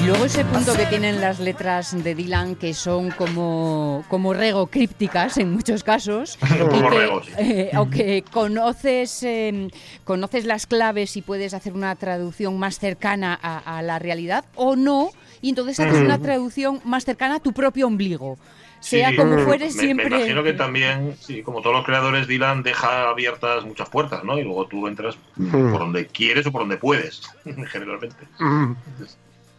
Luego 0.07 0.25
ese 0.25 0.43
punto 0.47 0.73
que 0.75 0.87
tienen 0.87 1.21
las 1.21 1.39
letras 1.39 2.03
de 2.03 2.15
Dylan 2.15 2.55
que 2.57 2.73
son 2.73 3.11
como, 3.11 4.05
como 4.09 4.33
rego 4.33 4.69
crípticas 4.69 5.37
en 5.37 5.53
muchos 5.53 5.85
casos. 5.85 6.39
y 6.45 6.89
que, 6.89 7.21
eh, 7.37 7.71
aunque 7.75 8.25
conoces, 8.33 9.23
eh, 9.23 9.69
conoces 10.05 10.47
las 10.47 10.67
claves 10.67 11.19
y 11.19 11.23
puedes 11.23 11.53
hacer 11.53 11.75
una 11.75 11.95
traducción 11.97 12.59
más 12.59 12.79
cercana 12.79 13.39
a, 13.43 13.79
a 13.79 13.83
la 13.83 13.99
realidad 13.99 14.47
o 14.55 14.77
no, 14.77 15.11
y 15.41 15.51
entonces 15.51 15.79
haces 15.81 16.01
una 16.03 16.19
traducción 16.19 16.81
más 16.85 17.05
cercana 17.05 17.37
a 17.37 17.41
tu 17.41 17.53
propio 17.53 17.87
ombligo. 17.87 18.39
Sí, 18.81 18.99
Sea 18.99 19.17
como 19.17 19.39
fueres, 19.41 19.75
me- 19.75 19.83
siempre. 19.83 20.09
Me 20.09 20.17
imagino 20.19 20.43
que 20.45 20.53
también, 20.53 21.17
sí, 21.21 21.43
como 21.43 21.61
todos 21.63 21.75
los 21.75 21.85
creadores, 21.85 22.29
Dylan 22.29 22.63
deja 22.63 23.09
abiertas 23.11 23.65
muchas 23.65 23.89
puertas, 23.89 24.23
¿no? 24.23 24.39
Y 24.39 24.45
luego 24.45 24.67
tú 24.69 24.87
entras 24.87 25.17
por 25.37 25.79
donde 25.81 26.07
quieres 26.07 26.47
o 26.47 26.53
por 26.53 26.61
donde 26.63 26.77
puedes, 26.77 27.23
generalmente. 27.73 28.29
Mm. 28.39 28.73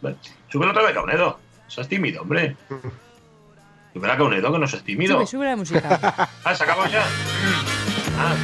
Vale. 0.00 0.16
Súbelo 0.48 0.70
otra 0.72 0.84
vez, 0.84 0.92
Caunedo. 0.94 1.38
Seas 1.68 1.86
tímido, 1.86 2.22
hombre. 2.22 2.56
Súbela, 3.92 4.16
Caunedo, 4.16 4.50
que 4.52 4.58
no 4.58 4.66
seas 4.66 4.82
tímido. 4.84 5.16
Sube, 5.18 5.26
sube 5.26 5.44
la 5.46 5.56
música. 5.56 6.30
Ah, 6.44 6.54
se 6.54 6.64
acabó 6.64 6.86
ya. 6.86 7.04
Ah. 8.22 8.34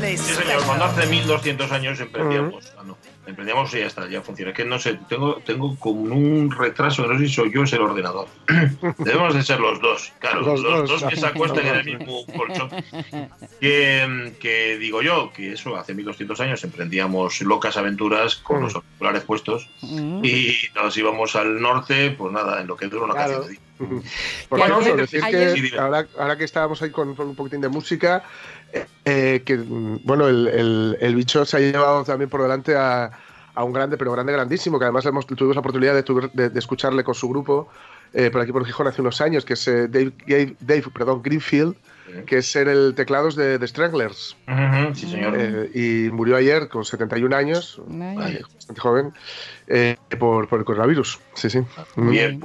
Sí, 0.00 0.16
señor, 0.16 0.62
cuando 0.64 0.84
special." 0.86 0.98
hace 0.98 1.06
1200 1.10 1.72
años 1.72 2.00
emprendíamos. 2.00 2.72
Ah, 2.78 2.82
no. 2.84 2.96
Emprendíamos 3.26 3.74
y 3.74 3.80
ya 3.80 3.86
está, 3.86 4.08
ya 4.08 4.22
funciona. 4.22 4.52
Es 4.52 4.56
que 4.56 4.64
no 4.64 4.78
sé, 4.78 4.98
tengo, 5.06 5.36
tengo 5.44 5.76
como 5.78 6.00
un 6.16 6.50
retraso, 6.50 7.06
no 7.06 7.18
sé 7.18 7.26
si 7.28 7.34
soy 7.34 7.52
yo 7.52 7.62
es 7.64 7.72
el 7.74 7.82
ordenador. 7.82 8.26
Debemos 8.98 9.34
de 9.34 9.42
ser 9.42 9.60
los 9.60 9.78
dos, 9.82 10.12
claro, 10.18 10.40
Los 10.40 10.60
los, 10.62 10.88
dos. 10.88 11.00
dos, 11.02 11.10
que 11.10 11.16
se 11.16 11.26
acuestan 11.26 11.66
en 11.66 11.74
el 11.74 11.84
mismo 11.98 12.24
colchón. 12.34 12.70
Que, 13.60 14.32
que 14.40 14.78
digo 14.78 15.02
yo, 15.02 15.30
que 15.32 15.52
eso, 15.52 15.76
hace 15.76 15.92
1200 15.94 16.40
años 16.40 16.64
emprendíamos 16.64 17.42
locas 17.42 17.76
aventuras 17.76 18.36
con 18.36 18.62
los 18.62 18.74
auriculares 18.74 19.22
puestos 19.24 19.68
Mm. 19.82 20.24
y 20.24 20.56
nos 20.74 20.96
íbamos 20.96 21.36
al 21.36 21.60
norte, 21.60 22.10
pues 22.12 22.32
nada, 22.32 22.60
en 22.60 22.66
lo 22.66 22.76
que 22.76 22.86
dura 22.86 23.04
una 23.04 23.14
Claro. 23.14 23.40
canción. 23.42 23.58
Por 24.48 24.58
cierto, 24.82 24.96
decir 24.96 25.22
ayer- 25.22 25.70
que 25.70 25.78
ahora, 25.78 26.06
ahora 26.18 26.36
que 26.36 26.44
estábamos 26.44 26.80
ahí 26.82 26.90
con, 26.90 27.14
con 27.14 27.28
un 27.28 27.36
poquitín 27.36 27.60
de 27.60 27.68
música, 27.68 28.24
eh, 29.04 29.42
que 29.44 29.56
mm, 29.56 30.00
bueno, 30.04 30.28
el, 30.28 30.46
el- 30.48 30.96
el 31.00 31.14
bicho 31.14 31.44
se 31.44 31.56
ha 31.56 31.60
llevado 31.60 32.04
también 32.04 32.28
por 32.30 32.42
delante 32.42 32.76
a, 32.76 33.10
a 33.54 33.64
un 33.64 33.72
grande, 33.72 33.96
pero 33.96 34.12
grande, 34.12 34.32
grandísimo, 34.32 34.78
que 34.78 34.84
además 34.84 35.04
hemos, 35.06 35.26
tuvimos 35.26 35.56
la 35.56 35.60
oportunidad 35.60 35.94
de, 35.94 36.02
tu- 36.02 36.30
de- 36.32 36.50
de 36.50 36.58
escucharle 36.58 37.02
con 37.04 37.14
su 37.14 37.28
grupo 37.28 37.68
eh, 38.12 38.30
por 38.30 38.40
aquí 38.40 38.52
por 38.52 38.64
Gijón 38.64 38.86
hace 38.86 39.00
unos 39.02 39.20
años, 39.20 39.44
que 39.44 39.52
es 39.54 39.68
eh, 39.68 39.88
Dave, 39.88 40.12
Dave- 40.26 40.56
Dave, 40.60 40.84
perdón, 40.94 41.22
Greenfield, 41.22 41.74
que 42.26 42.38
es 42.38 42.50
ser 42.50 42.68
el 42.68 42.94
teclados 42.94 43.36
de, 43.36 43.58
de 43.58 43.68
Stranglers. 43.68 44.36
Sí, 44.94 45.06
señor. 45.06 45.34
Eh, 45.36 45.70
y 45.74 46.10
murió 46.10 46.36
ayer 46.36 46.68
con 46.68 46.84
71 46.84 47.34
años, 47.34 47.80
eh, 48.30 48.40
bastante 48.54 48.80
joven, 48.80 49.12
eh, 49.66 49.96
por, 50.18 50.48
por 50.48 50.58
el 50.58 50.64
coronavirus. 50.64 51.18
Sí, 51.34 51.50
sí. 51.50 51.60
Muy 51.96 52.12
bien, 52.12 52.36
Mm, 52.36 52.40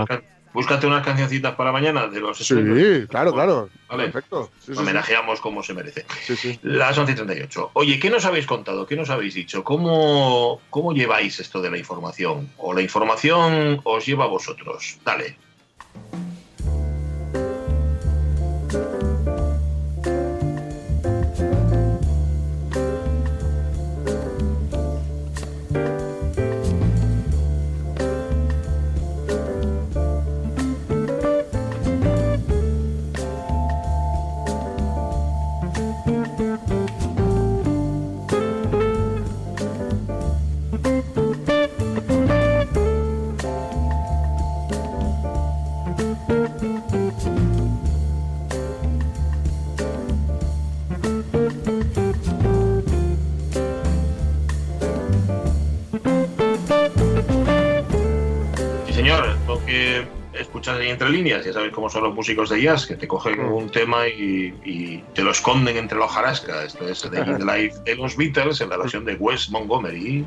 una 0.00 0.06
búscate 0.54 0.86
unas, 0.86 1.04
cancioncitas 1.04 1.54
para 1.56 1.72
mañana 1.72 2.06
de 2.06 2.20
los 2.20 2.38
Sí, 2.38 2.44
Stranglers. 2.44 3.08
claro, 3.08 3.32
claro. 3.32 3.68
Vale. 3.88 4.04
Perfecto. 4.04 4.50
Sí, 4.60 4.66
sí, 4.66 4.72
sí. 4.74 4.78
Homenajeamos 4.78 5.40
como 5.40 5.62
se 5.62 5.74
merece. 5.74 6.06
Sí, 6.22 6.36
sí. 6.36 6.58
Las 6.62 6.96
11 6.96 7.12
y 7.12 7.14
38. 7.16 7.70
Oye, 7.74 7.98
¿qué 7.98 8.08
nos 8.08 8.24
habéis 8.24 8.46
contado? 8.46 8.86
¿Qué 8.86 8.96
nos 8.96 9.10
habéis 9.10 9.34
dicho? 9.34 9.62
¿Cómo, 9.64 10.60
¿Cómo 10.70 10.92
lleváis 10.92 11.40
esto 11.40 11.60
de 11.60 11.70
la 11.70 11.78
información? 11.78 12.50
¿O 12.56 12.72
la 12.72 12.80
información 12.80 13.80
os 13.84 14.06
lleva 14.06 14.24
a 14.24 14.28
vosotros? 14.28 14.98
Dale. 15.04 15.36
Entre 60.94 61.10
líneas, 61.10 61.44
ya 61.44 61.52
sabéis 61.52 61.72
cómo 61.72 61.90
son 61.90 62.04
los 62.04 62.14
músicos 62.14 62.48
de 62.48 62.62
jazz, 62.62 62.86
que 62.86 62.96
te 62.96 63.06
cogen 63.06 63.40
un 63.40 63.70
tema 63.70 64.08
y, 64.08 64.54
y 64.64 65.04
te 65.14 65.22
lo 65.22 65.30
esconden 65.32 65.76
entre 65.76 65.98
la 65.98 66.06
hojarasca. 66.06 66.64
Esto 66.64 66.88
es 66.88 67.02
the 67.02 67.44
Life 67.44 67.80
de 67.84 67.96
los 67.96 68.16
Beatles 68.16 68.60
en 68.60 68.70
la 68.70 68.76
versión 68.76 69.04
de 69.04 69.14
Wes 69.14 69.50
Montgomery. 69.50 70.24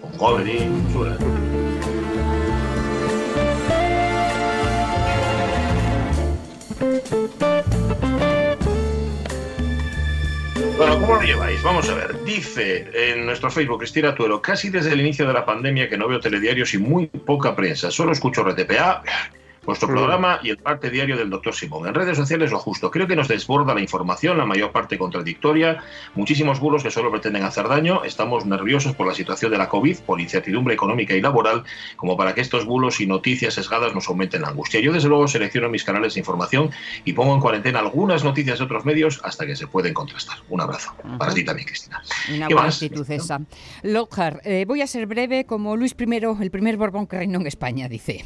Montgomery. 0.00 0.66
Bueno, 10.78 11.00
¿cómo 11.00 11.16
lo 11.16 11.22
lleváis? 11.22 11.60
Vamos 11.64 11.90
a 11.90 11.94
ver. 11.96 12.22
Dice 12.22 12.88
en 12.94 13.26
nuestro 13.26 13.50
Facebook 13.50 13.78
Cristina 13.78 14.14
Tuero, 14.14 14.40
casi 14.40 14.70
desde 14.70 14.92
el 14.92 15.00
inicio 15.00 15.26
de 15.26 15.32
la 15.32 15.44
pandemia 15.44 15.88
que 15.88 15.98
no 15.98 16.06
veo 16.06 16.20
telediarios 16.20 16.72
y 16.72 16.78
muy 16.78 17.08
poca 17.08 17.56
prensa. 17.56 17.90
Solo 17.90 18.12
escucho 18.12 18.44
RTPA, 18.44 19.02
vuestro 19.68 19.88
programa 19.88 20.40
y 20.42 20.48
el 20.48 20.56
parte 20.56 20.88
diario 20.88 21.14
del 21.18 21.28
doctor 21.28 21.54
Simón. 21.54 21.86
En 21.86 21.92
redes 21.92 22.16
sociales 22.16 22.50
lo 22.50 22.58
justo. 22.58 22.90
Creo 22.90 23.06
que 23.06 23.14
nos 23.14 23.28
desborda 23.28 23.74
la 23.74 23.82
información, 23.82 24.38
la 24.38 24.46
mayor 24.46 24.72
parte 24.72 24.96
contradictoria, 24.96 25.82
muchísimos 26.14 26.58
bulos 26.58 26.82
que 26.82 26.90
solo 26.90 27.10
pretenden 27.10 27.42
hacer 27.42 27.68
daño. 27.68 28.02
Estamos 28.02 28.46
nerviosos 28.46 28.94
por 28.94 29.06
la 29.06 29.12
situación 29.12 29.52
de 29.52 29.58
la 29.58 29.68
COVID, 29.68 29.98
por 30.06 30.22
incertidumbre 30.22 30.72
económica 30.72 31.14
y 31.14 31.20
laboral, 31.20 31.64
como 31.96 32.16
para 32.16 32.34
que 32.34 32.40
estos 32.40 32.64
bulos 32.64 32.98
y 33.02 33.06
noticias 33.06 33.52
sesgadas 33.52 33.94
nos 33.94 34.08
aumenten 34.08 34.40
la 34.40 34.48
angustia. 34.48 34.80
Yo 34.80 34.90
desde 34.90 35.10
luego 35.10 35.28
selecciono 35.28 35.68
mis 35.68 35.84
canales 35.84 36.14
de 36.14 36.20
información 36.20 36.70
y 37.04 37.12
pongo 37.12 37.34
en 37.34 37.40
cuarentena 37.40 37.80
algunas 37.80 38.24
noticias 38.24 38.60
de 38.60 38.64
otros 38.64 38.86
medios 38.86 39.20
hasta 39.22 39.44
que 39.44 39.54
se 39.54 39.66
pueden 39.66 39.92
contrastar. 39.92 40.38
Un 40.48 40.62
abrazo. 40.62 40.94
Para 41.18 41.34
ti 41.34 41.44
también, 41.44 41.68
Cristina. 41.68 42.02
Una 42.34 42.48
¿Qué 42.48 42.54
buena 42.54 42.68
más? 42.68 42.82
actitud 42.82 43.10
esa. 43.10 43.42
Lockhart, 43.82 44.40
eh, 44.46 44.64
voy 44.66 44.80
a 44.80 44.86
ser 44.86 45.04
breve 45.04 45.44
como 45.44 45.76
Luis 45.76 45.94
I, 45.98 46.04
el 46.40 46.50
primer 46.50 46.78
Borbón 46.78 47.06
que 47.06 47.18
reinó 47.18 47.38
en 47.38 47.46
España, 47.46 47.86
dice. 47.86 48.22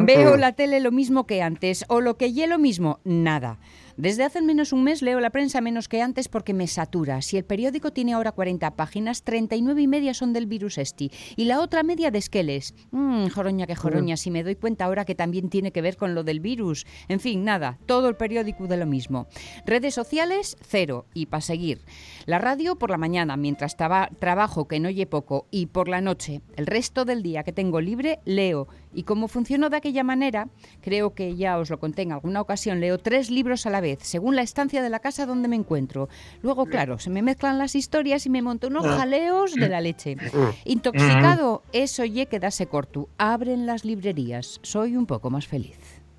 Veo 0.00 0.36
la 0.36 0.50
tele 0.50 0.79
lo 0.80 0.90
mismo 0.92 1.26
que 1.26 1.42
antes, 1.42 1.84
o 1.88 2.00
lo 2.00 2.16
que 2.16 2.32
ye 2.32 2.46
lo 2.46 2.58
mismo, 2.58 3.00
nada. 3.04 3.58
Desde 3.96 4.24
hace 4.24 4.40
menos 4.42 4.72
un 4.72 4.84
mes 4.84 5.02
leo 5.02 5.20
la 5.20 5.30
prensa 5.30 5.60
menos 5.60 5.88
que 5.88 6.00
antes 6.02 6.28
porque 6.28 6.54
me 6.54 6.66
satura. 6.66 7.22
Si 7.22 7.36
el 7.36 7.44
periódico 7.44 7.92
tiene 7.92 8.12
ahora 8.14 8.32
40 8.32 8.70
páginas, 8.76 9.22
39 9.22 9.82
y 9.82 9.86
media 9.86 10.14
son 10.14 10.32
del 10.32 10.46
virus 10.46 10.78
esti 10.78 11.10
y 11.36 11.44
la 11.44 11.60
otra 11.60 11.82
media 11.82 12.10
de 12.10 12.18
esqueles. 12.18 12.74
Mm, 12.90 13.28
joroña 13.28 13.66
que 13.66 13.74
joroña, 13.76 14.16
si 14.16 14.30
me 14.30 14.42
doy 14.42 14.56
cuenta 14.56 14.84
ahora 14.86 15.04
que 15.04 15.14
también 15.14 15.48
tiene 15.50 15.72
que 15.72 15.82
ver 15.82 15.96
con 15.96 16.14
lo 16.14 16.24
del 16.24 16.40
virus. 16.40 16.86
En 17.08 17.20
fin, 17.20 17.44
nada, 17.44 17.78
todo 17.86 18.08
el 18.08 18.16
periódico 18.16 18.66
de 18.66 18.76
lo 18.76 18.86
mismo. 18.86 19.26
Redes 19.66 19.94
sociales, 19.94 20.56
cero, 20.62 21.06
y 21.14 21.26
para 21.26 21.40
seguir. 21.40 21.82
La 22.26 22.38
radio 22.38 22.76
por 22.76 22.90
la 22.90 22.98
mañana, 22.98 23.36
mientras 23.36 23.76
traba- 23.76 24.10
trabajo, 24.18 24.66
que 24.68 24.80
no 24.80 24.88
oye 24.88 25.06
poco, 25.06 25.46
y 25.50 25.66
por 25.66 25.88
la 25.88 26.00
noche. 26.00 26.40
El 26.56 26.66
resto 26.66 27.04
del 27.04 27.22
día 27.22 27.42
que 27.42 27.52
tengo 27.52 27.80
libre, 27.80 28.20
leo. 28.24 28.68
Y 28.92 29.04
como 29.04 29.28
funcionó 29.28 29.70
de 29.70 29.76
aquella 29.76 30.02
manera, 30.02 30.48
creo 30.80 31.14
que 31.14 31.36
ya 31.36 31.58
os 31.58 31.70
lo 31.70 31.78
conté 31.78 32.02
en 32.02 32.12
alguna 32.12 32.40
ocasión, 32.40 32.80
leo 32.80 32.98
tres 32.98 33.30
libros 33.30 33.64
a 33.66 33.70
la 33.70 33.79
vez, 33.80 33.98
según 34.02 34.36
la 34.36 34.42
estancia 34.42 34.82
de 34.82 34.90
la 34.90 34.98
casa 35.00 35.26
donde 35.26 35.48
me 35.48 35.56
encuentro. 35.56 36.08
Luego, 36.42 36.66
claro, 36.66 36.98
se 36.98 37.10
me 37.10 37.22
mezclan 37.22 37.58
las 37.58 37.74
historias 37.74 38.26
y 38.26 38.30
me 38.30 38.42
monto 38.42 38.68
unos 38.68 38.84
Ah. 38.86 38.96
jaleos 38.98 39.54
de 39.54 39.68
la 39.68 39.80
leche. 39.80 40.16
Intoxicado, 40.64 41.62
eso 41.72 42.04
ye 42.04 42.26
quedase 42.26 42.66
corto. 42.66 43.08
Abren 43.18 43.66
las 43.66 43.84
librerías. 43.84 44.60
Soy 44.62 44.96
un 44.96 45.06
poco 45.06 45.30
más 45.30 45.46
feliz. 45.46 45.76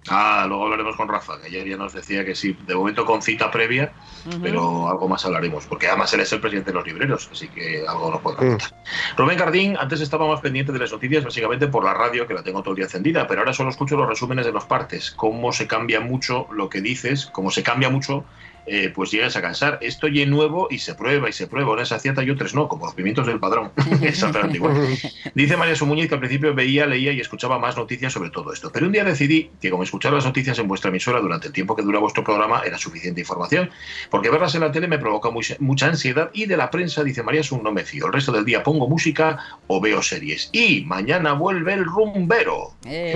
Ah, 0.10 0.46
luego 0.48 0.64
hablaremos 0.64 0.96
con 0.96 1.08
Rafa, 1.08 1.40
que 1.40 1.48
ayer 1.48 1.68
ya 1.68 1.78
nos 1.78 1.94
decía 1.94 2.26
que 2.26 2.34
sí, 2.34 2.58
de 2.66 2.74
momento 2.74 3.06
con 3.06 3.22
cita 3.22 3.52
previa, 3.52 3.94
pero 4.42 4.90
algo 4.90 5.08
más 5.08 5.24
hablaremos, 5.26 5.68
porque 5.68 5.88
además 5.88 6.12
él 6.14 6.22
es 6.22 6.32
el 6.34 6.42
presidente 6.42 6.72
de 6.72 6.76
los 6.76 6.88
libreros, 6.88 7.30
así 7.32 7.48
que 7.50 7.86
algo 7.88 8.10
nos 8.10 8.20
puede 8.22 8.38
contar. 8.38 8.72
Rubén 9.16 9.38
Cardín, 9.38 9.78
antes 9.78 10.02
estaba 10.02 10.28
más 10.28 10.42
pendiente 10.42 10.72
de 10.72 10.80
las 10.80 10.92
noticias, 10.92 11.24
básicamente 11.24 11.68
por 11.68 11.86
la 11.86 11.94
radio, 11.94 12.26
que 12.26 12.34
la 12.34 12.42
tengo 12.42 12.62
todo 12.62 12.72
el 12.72 12.78
día 12.78 12.86
encendida, 12.86 13.28
pero 13.28 13.42
ahora 13.42 13.54
solo 13.54 13.70
escucho 13.70 13.96
los 13.96 14.08
resúmenes 14.08 14.46
de 14.46 14.52
los 14.52 14.66
partes, 14.66 15.12
cómo 15.12 15.54
se 15.54 15.68
cambia 15.68 16.00
mucho 16.00 16.48
lo 16.52 16.68
que 16.68 16.82
dices, 16.82 17.28
cómo 17.28 17.52
se 17.52 17.62
cambia 17.62 17.90
mucho 17.90 18.26
eh, 18.66 18.92
pues 18.94 19.12
llegas 19.12 19.36
a 19.36 19.42
cansar. 19.42 19.80
Esto 19.82 20.08
ya 20.08 20.24
es 20.24 20.28
nuevo 20.30 20.68
y 20.70 20.80
se 20.80 20.96
prueba 20.96 21.30
y 21.30 21.34
se 21.34 21.48
prueba. 21.48 21.74
Unas 21.74 21.92
acierta 21.92 22.24
y 22.24 22.30
otras 22.30 22.54
no, 22.54 22.68
como 22.68 22.86
los 22.86 22.96
pimientos 22.96 23.26
del 23.28 23.40
padrón. 23.40 23.72
Exactamente 24.02 24.58
igual. 24.58 24.88
Dice 25.36 25.58
María 25.58 25.76
Sumuñiz 25.76 26.08
que 26.08 26.16
al 26.16 26.20
principio 26.20 26.54
veía, 26.54 26.86
leía 26.86 27.12
y 27.12 27.20
escuchaba 27.20 27.60
más 27.60 27.78
noticias 27.78 28.14
sobre 28.14 28.30
todo 28.30 28.54
esto. 28.54 28.72
Pero 28.72 28.86
un 28.86 28.92
día 28.92 29.04
decidí 29.04 29.50
que 29.62 29.70
con 29.70 29.82
escuchar 29.84 30.14
las 30.14 30.26
noticias 30.26 30.58
en 30.60 30.68
vuestra 30.68 30.90
emisora 30.90 31.20
durante 31.20 31.48
el 31.48 31.54
tiempo 31.54 31.76
que 31.76 31.82
dura 31.84 32.00
vuestro 32.00 32.24
programa 32.24 32.62
era 32.66 32.78
suficiente 32.78 33.22
información, 33.22 33.70
porque 34.10 34.30
verlas 34.30 34.56
en 34.56 34.62
la 34.62 34.72
tele 34.72 34.88
me 34.88 34.98
provoca 35.00 35.30
muy- 35.30 35.46
mucha 35.60 35.88
ansiedad 35.88 36.30
y 36.34 36.46
de 36.46 36.58
la 36.58 36.70
prensa, 36.70 37.04
dice 37.04 37.24
María 37.24 37.44
Sun, 37.44 37.64
no 37.64 37.72
me 37.72 37.84
fío. 37.84 38.06
El 38.08 38.14
resto 38.14 38.32
del 38.32 38.46
día 38.46 38.64
pongo 38.64 38.88
música 38.88 39.38
o 39.68 39.80
veo 39.82 40.02
series. 40.02 40.50
Y 40.52 40.84
mañana 40.86 41.34
vuelve 41.34 41.74
el 41.74 41.86
rumbero. 41.86 42.74
Eh. 42.86 43.14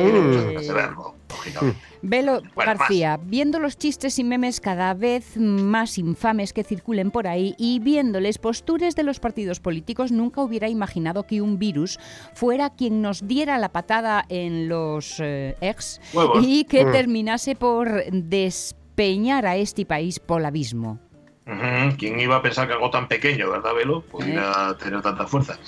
Velo 2.02 2.42
Bueno, 2.54 2.74
García, 2.78 3.20
viendo 3.22 3.60
los 3.60 3.78
chistes 3.78 4.20
y 4.20 4.24
memes 4.24 4.60
cada 4.62 4.94
vez 4.94 5.38
más 5.38 5.98
infames 5.98 6.54
que 6.54 6.64
circulen 6.64 7.10
por 7.12 7.28
ahí 7.28 7.56
y 7.58 7.80
viéndoles 7.80 8.38
postures 8.38 8.96
de 8.96 9.04
los 9.04 9.20
partidos 9.20 9.60
políticos, 9.60 10.12
nunca 10.12 10.42
hubiera 10.42 10.70
imaginado 10.70 11.24
que 11.24 11.42
un 11.42 11.58
virus 11.58 12.00
fuera 12.34 12.70
quien 12.70 13.02
nos 13.02 13.28
diera 13.28 13.58
la 13.58 13.70
patada 13.70 14.26
en 14.30 14.68
los 14.70 15.16
eh, 15.20 15.56
ex 15.62 16.00
Huevos. 16.14 16.46
y 16.48 16.66
que 16.66 16.86
Mm. 16.86 16.92
terminase 16.92 17.56
por 17.56 18.04
despeñar 18.12 19.46
a 19.46 19.56
este 19.58 19.86
país 19.86 20.20
por 20.20 20.42
el 20.42 20.46
abismo. 20.46 21.00
¿Quién 21.46 22.20
iba 22.20 22.38
a 22.38 22.42
pensar 22.42 22.68
que 22.68 22.74
algo 22.74 22.90
tan 22.90 23.08
pequeño, 23.08 23.52
verdad, 23.52 23.76
Velo, 23.76 24.02
pudiera 24.02 24.76
tener 24.78 25.04
tanta 25.04 25.28
fuerza? 25.28 25.60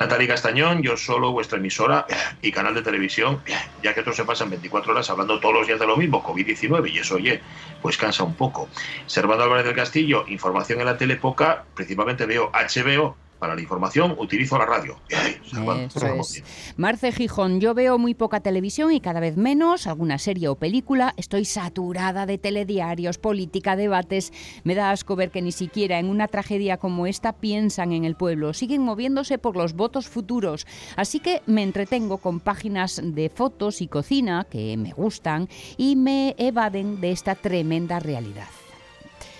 Natalie 0.00 0.26
Castañón, 0.26 0.82
yo 0.82 0.96
solo, 0.96 1.30
vuestra 1.30 1.58
emisora 1.58 2.06
y 2.40 2.50
canal 2.50 2.74
de 2.74 2.80
televisión, 2.80 3.42
ya 3.82 3.92
que 3.92 4.00
otros 4.00 4.16
se 4.16 4.24
pasan 4.24 4.48
24 4.48 4.92
horas 4.92 5.10
hablando 5.10 5.38
todos 5.38 5.54
los 5.54 5.66
días 5.66 5.78
de 5.78 5.86
lo 5.86 5.98
mismo, 5.98 6.22
COVID-19, 6.22 6.90
y 6.90 6.98
eso, 6.98 7.16
oye, 7.16 7.42
pues 7.82 7.98
cansa 7.98 8.24
un 8.24 8.34
poco. 8.34 8.70
Servando 9.04 9.44
Álvarez 9.44 9.66
del 9.66 9.74
Castillo, 9.74 10.24
información 10.26 10.80
en 10.80 10.86
la 10.86 10.96
tele 10.96 11.16
poca, 11.16 11.64
principalmente 11.74 12.24
veo 12.24 12.50
HBO. 12.52 13.16
Para 13.38 13.54
la 13.54 13.60
información 13.60 14.16
utilizo 14.18 14.56
la 14.56 14.64
radio. 14.64 14.98
Eso 15.08 16.06
es. 16.06 16.42
Marce 16.76 17.12
Gijón, 17.12 17.60
yo 17.60 17.74
veo 17.74 17.98
muy 17.98 18.14
poca 18.14 18.40
televisión 18.40 18.92
y 18.92 19.00
cada 19.00 19.20
vez 19.20 19.36
menos, 19.36 19.86
alguna 19.86 20.18
serie 20.18 20.48
o 20.48 20.54
película. 20.54 21.12
Estoy 21.18 21.44
saturada 21.44 22.24
de 22.24 22.38
telediarios, 22.38 23.18
política, 23.18 23.76
debates. 23.76 24.32
Me 24.64 24.74
da 24.74 24.90
asco 24.90 25.16
ver 25.16 25.30
que 25.30 25.42
ni 25.42 25.52
siquiera 25.52 25.98
en 25.98 26.08
una 26.08 26.28
tragedia 26.28 26.78
como 26.78 27.06
esta 27.06 27.34
piensan 27.34 27.92
en 27.92 28.04
el 28.06 28.16
pueblo. 28.16 28.54
Siguen 28.54 28.82
moviéndose 28.82 29.36
por 29.36 29.56
los 29.56 29.74
votos 29.74 30.08
futuros. 30.08 30.66
Así 30.96 31.20
que 31.20 31.42
me 31.46 31.62
entretengo 31.62 32.18
con 32.18 32.40
páginas 32.40 33.00
de 33.04 33.28
fotos 33.28 33.82
y 33.82 33.88
cocina 33.88 34.46
que 34.50 34.76
me 34.78 34.92
gustan 34.92 35.48
y 35.76 35.96
me 35.96 36.34
evaden 36.38 37.00
de 37.02 37.12
esta 37.12 37.34
tremenda 37.34 38.00
realidad. 38.00 38.48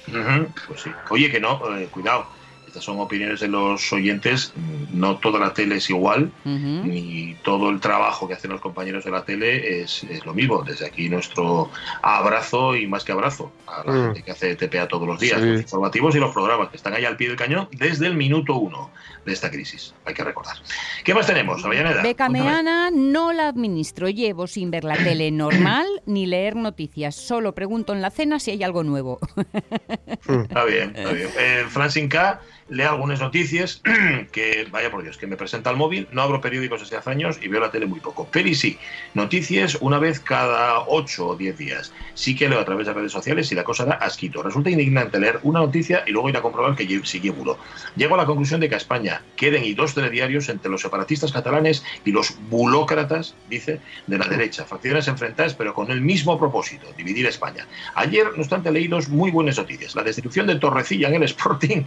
Ujú, 0.09 0.49
Pues 0.69 0.83
sí. 0.83 0.91
Oye, 1.11 1.31
que 1.31 1.41
no, 1.41 1.61
eh, 1.77 1.89
cuidado. 1.91 2.27
Estas 2.77 2.85
son 2.85 3.01
opiniones 3.01 3.41
de 3.41 3.49
los 3.49 3.91
oyentes. 3.91 4.53
No 4.93 5.17
toda 5.17 5.41
la 5.41 5.55
tele 5.55 5.77
es 5.77 5.89
igual, 5.89 6.31
ni 6.45 7.35
todo 7.43 7.71
el 7.71 7.81
trabajo 7.81 8.29
que 8.29 8.35
hacen 8.35 8.51
los 8.51 8.61
compañeros 8.61 9.03
de 9.03 9.11
la 9.11 9.25
tele 9.25 9.81
es, 9.81 10.05
es 10.05 10.27
lo 10.27 10.35
mismo. 10.35 10.63
Desde 10.63 10.85
aquí 10.85 11.09
nuestro 11.09 11.71
abrazo 12.03 12.77
y 12.77 12.87
más 12.87 13.03
que 13.03 13.13
abrazo 13.13 13.51
a 13.67 13.83
la 13.87 13.93
Mm. 13.93 14.05
gente 14.09 14.23
que 14.25 14.31
hace 14.31 14.57
TPA 14.57 14.89
todos 14.89 15.09
los 15.09 15.19
días, 15.19 15.41
Sí. 15.41 15.47
los 15.49 15.61
informativos 15.63 16.15
y 16.17 16.19
los 16.19 16.35
programas 16.35 16.69
que 16.69 16.77
están 16.77 16.93
ahí 16.93 17.07
al 17.07 17.17
pie 17.17 17.29
del 17.29 17.39
cañón 17.39 17.67
desde 17.73 18.09
el 18.09 18.15
minuto 18.15 18.57
uno 18.57 18.91
de 19.27 19.33
esta 19.33 19.51
crisis. 19.51 19.93
Hay 20.05 20.15
que 20.15 20.25
recordar. 20.25 20.57
¿Qué 21.05 21.13
más 21.13 21.27
tenemos, 21.27 21.63
Avellaneda? 21.65 22.03
Beca 22.03 22.29
Cuéntame. 22.29 22.51
Meana 22.51 22.91
no 22.93 23.33
la 23.33 23.49
administro. 23.49 24.09
Llevo 24.09 24.47
sin 24.47 24.71
ver 24.71 24.85
la 24.85 24.97
tele 24.97 25.31
normal 25.31 25.87
ni 26.07 26.27
leer 26.27 26.57
noticias. 26.57 27.17
Solo 27.17 27.55
pregunto 27.55 27.93
en 27.93 28.01
la 28.01 28.11
cena 28.11 28.39
si 28.39 28.53
hay 28.53 28.63
algo 28.63 28.85
nuevo. 28.85 29.19
Está 30.27 30.65
bien, 30.65 30.93
está 30.97 31.13
bien. 31.13 31.29
Eh, 31.39 31.65
Francine 31.69 32.09
K 32.09 32.41
lee 32.69 32.83
algunas 32.83 33.21
noticias 33.21 33.81
que, 34.33 34.67
vaya 34.71 34.91
por 34.91 35.03
Dios, 35.03 35.17
que 35.17 35.27
me 35.27 35.37
presenta 35.37 35.71
al 35.71 35.77
móvil. 35.77 36.09
No 36.13 36.23
abro 36.23 36.41
periódicos 36.41 36.81
desde 36.81 36.97
hace 36.97 37.11
años 37.11 37.39
y 37.41 37.49
veo 37.49 37.61
la 37.61 37.71
tele 37.71 37.87
muy 37.87 38.01
poco. 38.01 38.29
Pero 38.31 38.49
y 38.49 38.55
sí, 38.55 38.79
noticias 39.15 39.79
una 39.81 39.99
vez 39.99 40.21
cada 40.21 40.81
8 40.87 41.27
o 41.27 41.37
10 41.37 41.59
días. 41.59 41.93
Sí 42.15 42.35
que 42.35 42.49
leo 42.49 42.61
a 42.61 42.65
través 42.65 42.87
de 42.87 42.93
redes 42.93 43.13
sociales 43.13 43.51
y 43.53 43.55
la 43.55 43.65
cosa 43.65 43.85
da 43.85 43.95
asquito. 43.95 44.43
Resulta 44.43 44.71
indignante 44.71 45.21
leer 45.21 45.41
una 45.43 45.61
noticia 45.61 46.05
y 46.07 46.11
luego 46.11 46.29
ir 46.29 46.37
a 46.37 46.43
comprobar 46.43 46.75
que 46.75 47.01
sigue 47.05 47.31
bulo. 47.31 47.59
Llego 47.97 48.15
a 48.15 48.19
la 48.19 48.27
conclusión 48.27 48.61
de 48.61 48.69
que 48.69 48.75
a 48.75 48.79
España 48.79 49.16
queden 49.37 49.65
y 49.65 49.75
dos 49.75 49.95
telediarios 49.95 50.49
entre 50.49 50.71
los 50.71 50.83
separatistas 50.83 51.33
catalanes 51.33 51.83
y 52.05 52.13
los 52.13 52.35
bulócratas, 52.49 53.35
dice, 53.49 53.81
de 54.07 54.19
la 54.19 54.27
derecha. 54.27 54.65
Facciones 54.65 55.09
enfrentadas 55.09 55.55
pero 55.55 55.75
con 55.75 55.91
el 55.91 56.01
mismo 56.01 56.39
propósito, 56.39 56.87
dividir 56.97 57.27
España. 57.27 57.67
Ayer, 57.95 58.27
no 58.35 58.41
obstante, 58.41 58.71
leí 58.71 58.89
dos 58.89 59.09
muy 59.09 59.31
buenas 59.31 59.59
noticias. 59.59 59.95
La 59.95 60.03
destitución 60.03 60.47
de 60.47 60.57
Torrecilla 60.57 61.09
en 61.09 61.15
el 61.17 61.23
Sporting 61.25 61.83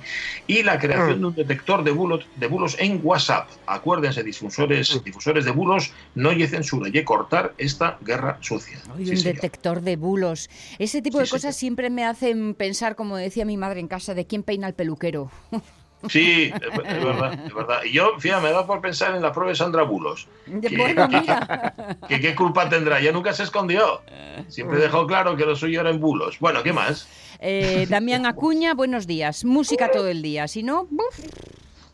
y 0.47 0.63
la 0.63 0.79
creación 0.79 1.19
de 1.21 1.25
un 1.27 1.35
detector 1.35 1.83
de 1.83 1.91
bulos, 1.91 2.25
de 2.35 2.47
bulos 2.47 2.75
en 2.79 2.99
WhatsApp. 3.03 3.49
Acuérdense, 3.65 4.23
difusores, 4.23 5.03
difusores 5.03 5.45
de 5.45 5.51
bulos, 5.51 5.91
no 6.15 6.29
hay 6.29 6.47
censura 6.47 6.89
y 6.91 7.03
cortar 7.03 7.53
esta 7.57 7.97
guerra 8.01 8.37
sucia. 8.41 8.79
Sí, 8.79 8.89
un 9.11 9.17
señor. 9.17 9.35
detector 9.35 9.81
de 9.81 9.95
bulos. 9.95 10.49
Ese 10.77 11.01
tipo 11.01 11.17
Sí, 11.19 11.25
de 11.25 11.29
cosas 11.29 11.55
siempre 11.55 11.89
me 11.89 12.05
hacen 12.05 12.53
pensar, 12.55 12.95
como 12.95 13.17
decía 13.17 13.45
mi 13.45 13.57
madre 13.57 13.79
en 13.79 13.87
casa, 13.87 14.13
de 14.13 14.25
quién 14.25 14.43
peina 14.43 14.67
el 14.67 14.73
peluquero. 14.73 15.31
Sí, 16.07 16.51
es, 16.53 16.77
verdad, 17.03 17.33
es 17.45 17.53
verdad. 17.53 17.79
Y 17.83 17.91
yo, 17.91 18.17
fíjate, 18.19 18.41
me 18.43 18.51
da 18.51 18.65
por 18.65 18.79
pensar 18.79 19.15
en 19.15 19.21
la 19.21 19.33
prueba 19.33 19.49
de 19.49 19.55
Sandra 19.55 19.83
Bulos. 19.83 20.27
Que- 20.61 20.77
bueno, 20.77 21.09
que- 21.09 21.19
mira. 21.19 21.73
que 22.07 22.19
qué 22.21 22.35
culpa 22.35 22.69
tendrá? 22.69 23.01
Ya 23.01 23.11
nunca 23.11 23.33
se 23.33 23.43
escondió. 23.43 24.01
Siempre 24.47 24.79
dejó 24.79 25.05
claro 25.07 25.35
que 25.35 25.45
lo 25.45 25.55
suyo 25.55 25.81
era 25.81 25.89
en 25.89 25.99
bulos. 25.99 26.39
Bueno, 26.39 26.63
¿qué 26.63 26.71
más? 26.71 27.07
Eh, 27.39 27.85
Damián 27.89 28.25
Acuña, 28.25 28.73
buenos 28.73 29.07
días. 29.07 29.43
Música 29.43 29.91
todo 29.91 30.07
el 30.07 30.21
día. 30.21 30.47
Si 30.47 30.63
no, 30.63 30.87
buf. 30.89 31.19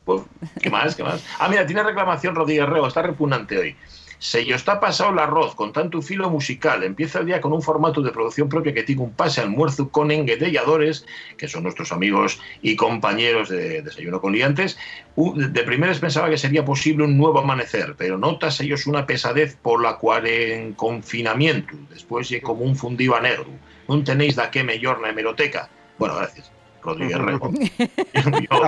Pues, 0.03 0.21
¿Qué 0.61 0.69
más? 0.69 0.95
¿Qué 0.95 1.03
más? 1.03 1.23
Ah, 1.39 1.47
mira, 1.49 1.65
tiene 1.65 1.81
reclamación 1.81 2.35
Rodríguez 2.35 2.67
Reo, 2.67 2.85
está 2.87 3.01
repugnante 3.01 3.57
hoy. 3.57 3.75
Se 4.19 4.45
yo 4.45 4.55
está 4.55 4.79
pasado 4.79 5.11
el 5.11 5.19
arroz 5.19 5.55
con 5.55 5.73
tanto 5.73 6.01
filo 6.01 6.29
musical. 6.29 6.83
Empieza 6.83 7.19
el 7.19 7.25
día 7.25 7.41
con 7.41 7.53
un 7.53 7.61
formato 7.61 8.01
de 8.01 8.11
producción 8.11 8.49
propia 8.49 8.73
que 8.73 8.83
tiene 8.83 9.01
un 9.01 9.13
pase 9.13 9.41
almuerzo 9.41 9.89
con 9.89 10.11
enguedelladores, 10.11 11.05
que 11.37 11.47
son 11.47 11.63
nuestros 11.63 11.91
amigos 11.91 12.39
y 12.61 12.75
compañeros 12.75 13.49
de 13.49 13.81
Desayuno 13.81 14.21
con 14.21 14.33
Liantes. 14.33 14.77
De 15.15 15.63
primeras 15.63 15.99
pensaba 15.99 16.29
que 16.29 16.37
sería 16.37 16.63
posible 16.63 17.03
un 17.03 17.17
nuevo 17.17 17.39
amanecer, 17.39 17.95
pero 17.97 18.17
notas 18.17 18.59
ellos 18.61 18.87
una 18.87 19.05
pesadez 19.05 19.55
por 19.61 19.81
la 19.81 19.97
cual 19.97 20.27
en 20.27 20.73
confinamiento. 20.73 21.75
Después 21.89 22.33
como 22.41 22.63
un 22.63 22.75
fundido 22.75 23.15
a 23.15 23.21
negro. 23.21 23.47
No 23.87 24.03
tenéis 24.03 24.35
da 24.35 24.49
que 24.49 24.63
mellor 24.63 24.99
na 24.99 25.09
hemeroteca. 25.09 25.69
Bueno, 25.97 26.15
gracias. 26.15 26.54
Rodríguez 26.85 27.17
Rego. 27.17 27.51
Yo, 28.49 28.61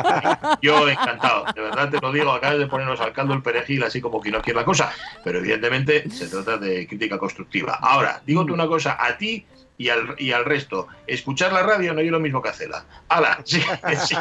yo 0.61 0.89
encantado, 0.89 1.45
de 1.53 1.61
verdad 1.61 1.89
te 1.89 1.99
lo 1.99 2.11
digo, 2.11 2.32
acabas 2.32 2.59
de 2.59 2.68
ponernos 2.68 2.99
al 2.99 3.13
caldo 3.13 3.34
el 3.34 3.41
perejil 3.41 3.84
así 3.84 4.01
como 4.01 4.22
que 4.22 4.32
no 4.32 4.41
quiere 4.41 4.59
la 4.59 4.65
cosa, 4.65 4.91
pero 5.24 5.39
evidentemente 5.39 6.09
se 6.09 6.28
trata 6.28 6.57
de 6.57 6.88
crítica 6.88 7.18
constructiva. 7.18 7.78
Ahora, 7.82 8.22
digo 8.26 8.45
tú 8.45 8.53
una 8.53 8.68
cosa, 8.68 8.97
a 8.99 9.18
ti 9.18 9.45
y 9.80 9.89
al, 9.89 10.15
y 10.17 10.32
al 10.32 10.43
resto, 10.45 10.88
escuchar 11.05 11.53
la 11.53 11.61
radio 11.63 11.93
no 11.93 12.01
es 12.01 12.09
lo 12.09 12.19
mismo 12.19 12.41
que 12.41 12.49
hacerla. 12.49 12.86
¡Hala! 13.09 13.39
Sí, 13.45 13.61
sí. 14.07 14.15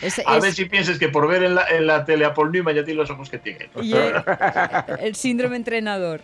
Es- 0.00 0.18
A 0.26 0.36
es- 0.36 0.42
ver 0.42 0.52
si 0.52 0.64
pienses 0.66 0.98
que 0.98 1.08
por 1.08 1.26
ver 1.28 1.42
en 1.44 1.54
la, 1.54 1.66
en 1.68 1.86
la 1.86 2.04
tele 2.04 2.24
a 2.24 2.34
Paul 2.34 2.52
Newman 2.52 2.74
ya 2.74 2.84
tiene 2.84 3.00
los 3.00 3.10
ojos 3.10 3.30
que 3.30 3.38
tiene. 3.38 3.70
Y 3.82 3.92
el, 3.94 4.14
el 5.00 5.14
síndrome 5.14 5.56
entrenador. 5.56 6.22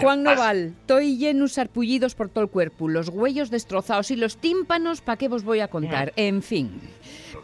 Juan 0.00 0.22
Noval, 0.22 0.74
estoy 0.80 1.16
llenos 1.18 1.52
sarpullidos 1.52 2.14
por 2.14 2.28
todo 2.28 2.44
el 2.44 2.50
cuerpo, 2.50 2.88
los 2.88 3.08
huellos 3.08 3.50
destrozados 3.50 4.10
y 4.10 4.16
los 4.16 4.36
tímpanos, 4.36 5.00
¿para 5.00 5.16
qué 5.16 5.28
vos 5.28 5.44
voy 5.44 5.60
a 5.60 5.68
contar? 5.68 6.12
En 6.16 6.42
fin. 6.42 6.80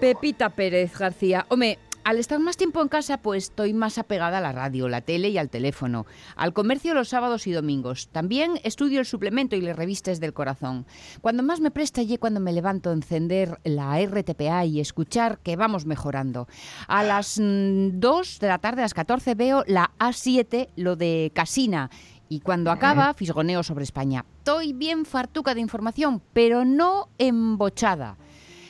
Pepita 0.01 0.51
Pérez 0.51 0.97
García, 0.97 1.45
hombre, 1.49 1.79
al 2.09 2.19
estar 2.19 2.41
más 2.41 2.57
tiempo 2.57 2.81
en 2.81 2.89
casa, 2.89 3.19
pues 3.19 3.45
estoy 3.45 3.75
más 3.75 3.99
apegada 3.99 4.39
a 4.39 4.41
la 4.41 4.53
radio, 4.53 4.89
la 4.89 5.03
tele 5.03 5.29
y 5.29 5.37
al 5.37 5.51
teléfono, 5.51 6.07
al 6.37 6.55
comercio 6.55 6.95
los 6.95 7.11
sábados 7.11 7.47
y 7.47 7.53
domingos. 7.53 8.09
También 8.09 8.59
estudio 8.65 9.01
el 9.01 9.05
suplemento 9.05 9.57
y 9.57 9.61
las 9.61 9.77
revistas 9.77 10.19
del 10.19 10.33
corazón. 10.33 10.87
Cuando 11.21 11.43
más 11.43 11.61
me 11.61 11.71
presta 11.71 12.01
y 12.01 12.17
cuando 12.17 12.41
me 12.41 12.55
levanto 12.55 12.89
a 12.89 12.95
encender 12.95 13.61
la 13.63 14.03
RTPA 14.03 14.65
y 14.65 14.81
escuchar 14.81 15.41
que 15.41 15.57
vamos 15.57 15.85
mejorando. 15.85 16.49
A 16.87 17.03
las 17.03 17.35
2 17.39 18.39
de 18.41 18.49
la 18.49 18.57
tarde, 18.57 18.81
a 18.81 18.85
las 18.87 18.95
14, 18.95 19.35
veo 19.35 19.63
la 19.67 19.91
A7, 19.99 20.71
lo 20.77 20.97
de 20.97 21.31
Casina. 21.35 21.91
Y 22.31 22.41
cuando 22.41 22.71
acaba, 22.71 23.13
fisgoneo 23.13 23.63
sobre 23.63 23.85
España. 23.85 24.25
Estoy 24.39 24.73
bien 24.73 25.05
fartuca 25.05 25.55
de 25.55 25.61
información, 25.61 26.23
pero 26.33 26.65
no 26.65 27.11
embochada. 27.19 28.17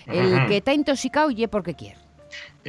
El 0.06 0.44
que 0.48 0.56
está 0.56 0.74
intoxicado 0.74 1.30
ye 1.30 1.46
porque 1.46 1.74
quiere. 1.74 2.07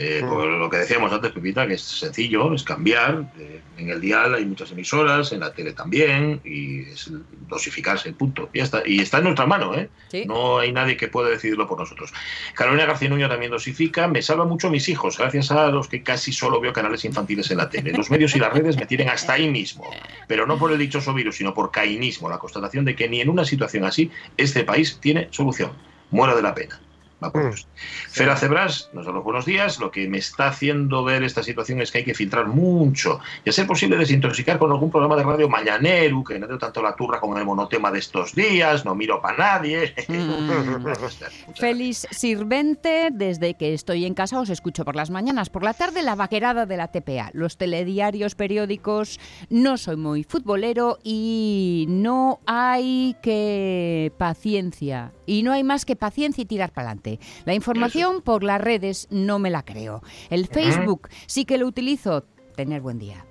Eh, 0.02 0.24
pues 0.26 0.48
lo 0.48 0.70
que 0.70 0.78
decíamos 0.78 1.12
antes, 1.12 1.32
Pepita, 1.32 1.68
que 1.68 1.74
es 1.74 1.82
sencillo, 1.82 2.54
es 2.54 2.64
cambiar. 2.64 3.34
eh, 3.38 3.60
en 3.78 3.90
el 3.90 4.00
dial 4.00 4.34
hay 4.34 4.46
muchas 4.46 4.72
emisoras, 4.72 5.34
en 5.34 5.42
la 5.42 5.54
tele 5.54 5.74
también, 5.74 6.40
y 6.46 6.82
es 6.82 7.12
dosificarse 7.50 8.08
el 8.08 8.16
punto. 8.16 8.50
Y, 8.54 8.60
ya 8.60 8.64
está. 8.64 8.82
y 8.86 9.00
está 9.02 9.18
en 9.18 9.26
nuestra 9.26 9.46
mano, 9.46 9.76
¿eh? 9.76 9.90
Sí. 10.10 10.24
No 10.26 10.60
hay 10.60 10.72
nadie 10.72 10.96
que 10.96 11.10
pueda 11.10 11.30
decidirlo 11.30 11.68
por 11.68 11.80
nosotros. 11.80 12.14
Carolina 12.54 12.86
García 12.86 13.10
Nuño 13.10 13.28
también 13.28 13.52
dosifica. 13.52 14.08
Me 14.08 14.22
salva 14.22 14.46
mucho 14.46 14.70
mis 14.70 14.88
hijos, 14.88 15.18
gracias 15.18 15.52
a 15.52 15.68
los 15.68 15.90
que 15.90 16.02
casi 16.02 16.32
solo 16.32 16.62
veo 16.62 16.72
canales 16.72 17.04
infantiles 17.04 17.52
en 17.52 17.58
la 17.58 17.70
tele. 17.70 17.92
Los 17.92 18.10
medios 18.10 18.34
y 18.38 18.40
las 18.40 18.54
redes 18.54 18.78
me 18.78 18.86
tienen 18.86 19.10
hasta 19.10 19.34
ahí 19.34 19.50
mismo. 19.50 19.90
Pero 20.28 20.46
no 20.46 20.58
por 20.58 20.72
el 20.72 20.80
dichoso 20.80 21.14
virus, 21.14 21.36
sino 21.36 21.54
por 21.54 21.72
cainismo. 21.72 22.30
La 22.30 22.38
constatación 22.38 22.86
de 22.86 22.96
que 22.96 23.10
ni 23.10 23.20
en 23.20 23.30
una 23.30 23.44
situación 23.44 23.84
así 23.84 24.10
este 24.38 24.64
país 24.64 24.98
tiene 25.02 25.28
solución. 25.32 25.72
Muera 26.12 26.36
de 26.36 26.42
la 26.42 26.56
pena. 26.56 26.80
Va 27.22 27.32
por 27.32 27.44
Dios. 27.44 27.68
Fera 28.10 28.38
Cebras 28.38 28.90
nos 28.94 29.06
da 29.06 29.12
los 29.12 29.24
buenos 29.24 29.46
días. 29.46 29.80
Lo 29.80 29.92
que 29.92 30.08
me 30.08 30.20
está 30.20 30.48
haciendo 30.48 31.04
ver 31.04 31.24
esta 31.24 31.44
situación 31.44 31.82
es 31.82 31.92
que 31.92 32.00
hay 32.00 32.04
que 32.06 32.14
filtrar 32.14 32.48
mucho 32.48 33.20
y 33.44 33.50
a 33.50 33.54
ser 33.54 33.68
posible 33.68 33.98
desintoxicar 33.98 34.58
con 34.58 34.72
algún 34.72 34.90
programa 34.90 35.18
de 35.18 35.24
radio 35.24 35.50
mañanero, 35.50 36.24
que 36.24 36.40
no 36.40 36.48
dé 36.48 36.58
tanto 36.58 36.82
la 36.82 36.96
turra 36.96 37.20
con 37.20 37.38
el 37.38 37.44
monotema 37.44 37.92
de 37.92 38.00
estos 38.00 38.34
días, 38.34 38.86
no 38.86 38.96
miro 38.96 39.22
para 39.22 39.38
nadie. 39.38 39.94
Feliz 41.56 42.08
Sirvente, 42.12 43.10
desde 43.12 43.56
que 43.56 43.74
estoy 43.74 44.06
en 44.06 44.14
casa 44.14 44.40
os 44.40 44.50
escucho 44.50 44.86
por 44.86 44.96
las 44.96 45.10
mañanas, 45.10 45.50
por 45.50 45.64
la 45.64 45.74
tarde 45.74 46.02
la 46.02 46.16
vaquerada 46.16 46.66
de 46.66 46.78
la 46.78 46.88
TPA, 46.88 47.32
los 47.34 47.58
telediarios, 47.58 48.36
periódicos, 48.36 49.20
no 49.50 49.78
soy 49.78 49.98
muy 49.98 50.24
futbolero 50.24 51.00
y 51.04 51.86
no 51.90 52.40
hay 52.46 53.16
que 53.22 54.14
paciencia, 54.18 55.12
y 55.26 55.44
no 55.44 55.52
hay 55.52 55.64
más 55.64 55.86
que 55.86 55.96
paciencia 55.96 56.42
y 56.42 56.46
tirar 56.46 56.72
para 56.72 56.88
adelante. 56.88 57.09
La 57.46 57.54
información 57.54 58.22
por 58.22 58.44
las 58.44 58.62
redes 58.62 59.08
no 59.10 59.40
me 59.40 59.50
la 59.50 59.64
creo. 59.64 60.04
El 60.30 60.48
Facebook 60.48 61.10
sí 61.26 61.46
que 61.46 61.58
lo 61.58 61.66
utilizo, 61.66 62.26
tener 62.56 62.82
buen 62.82 63.00
día. 63.00 63.26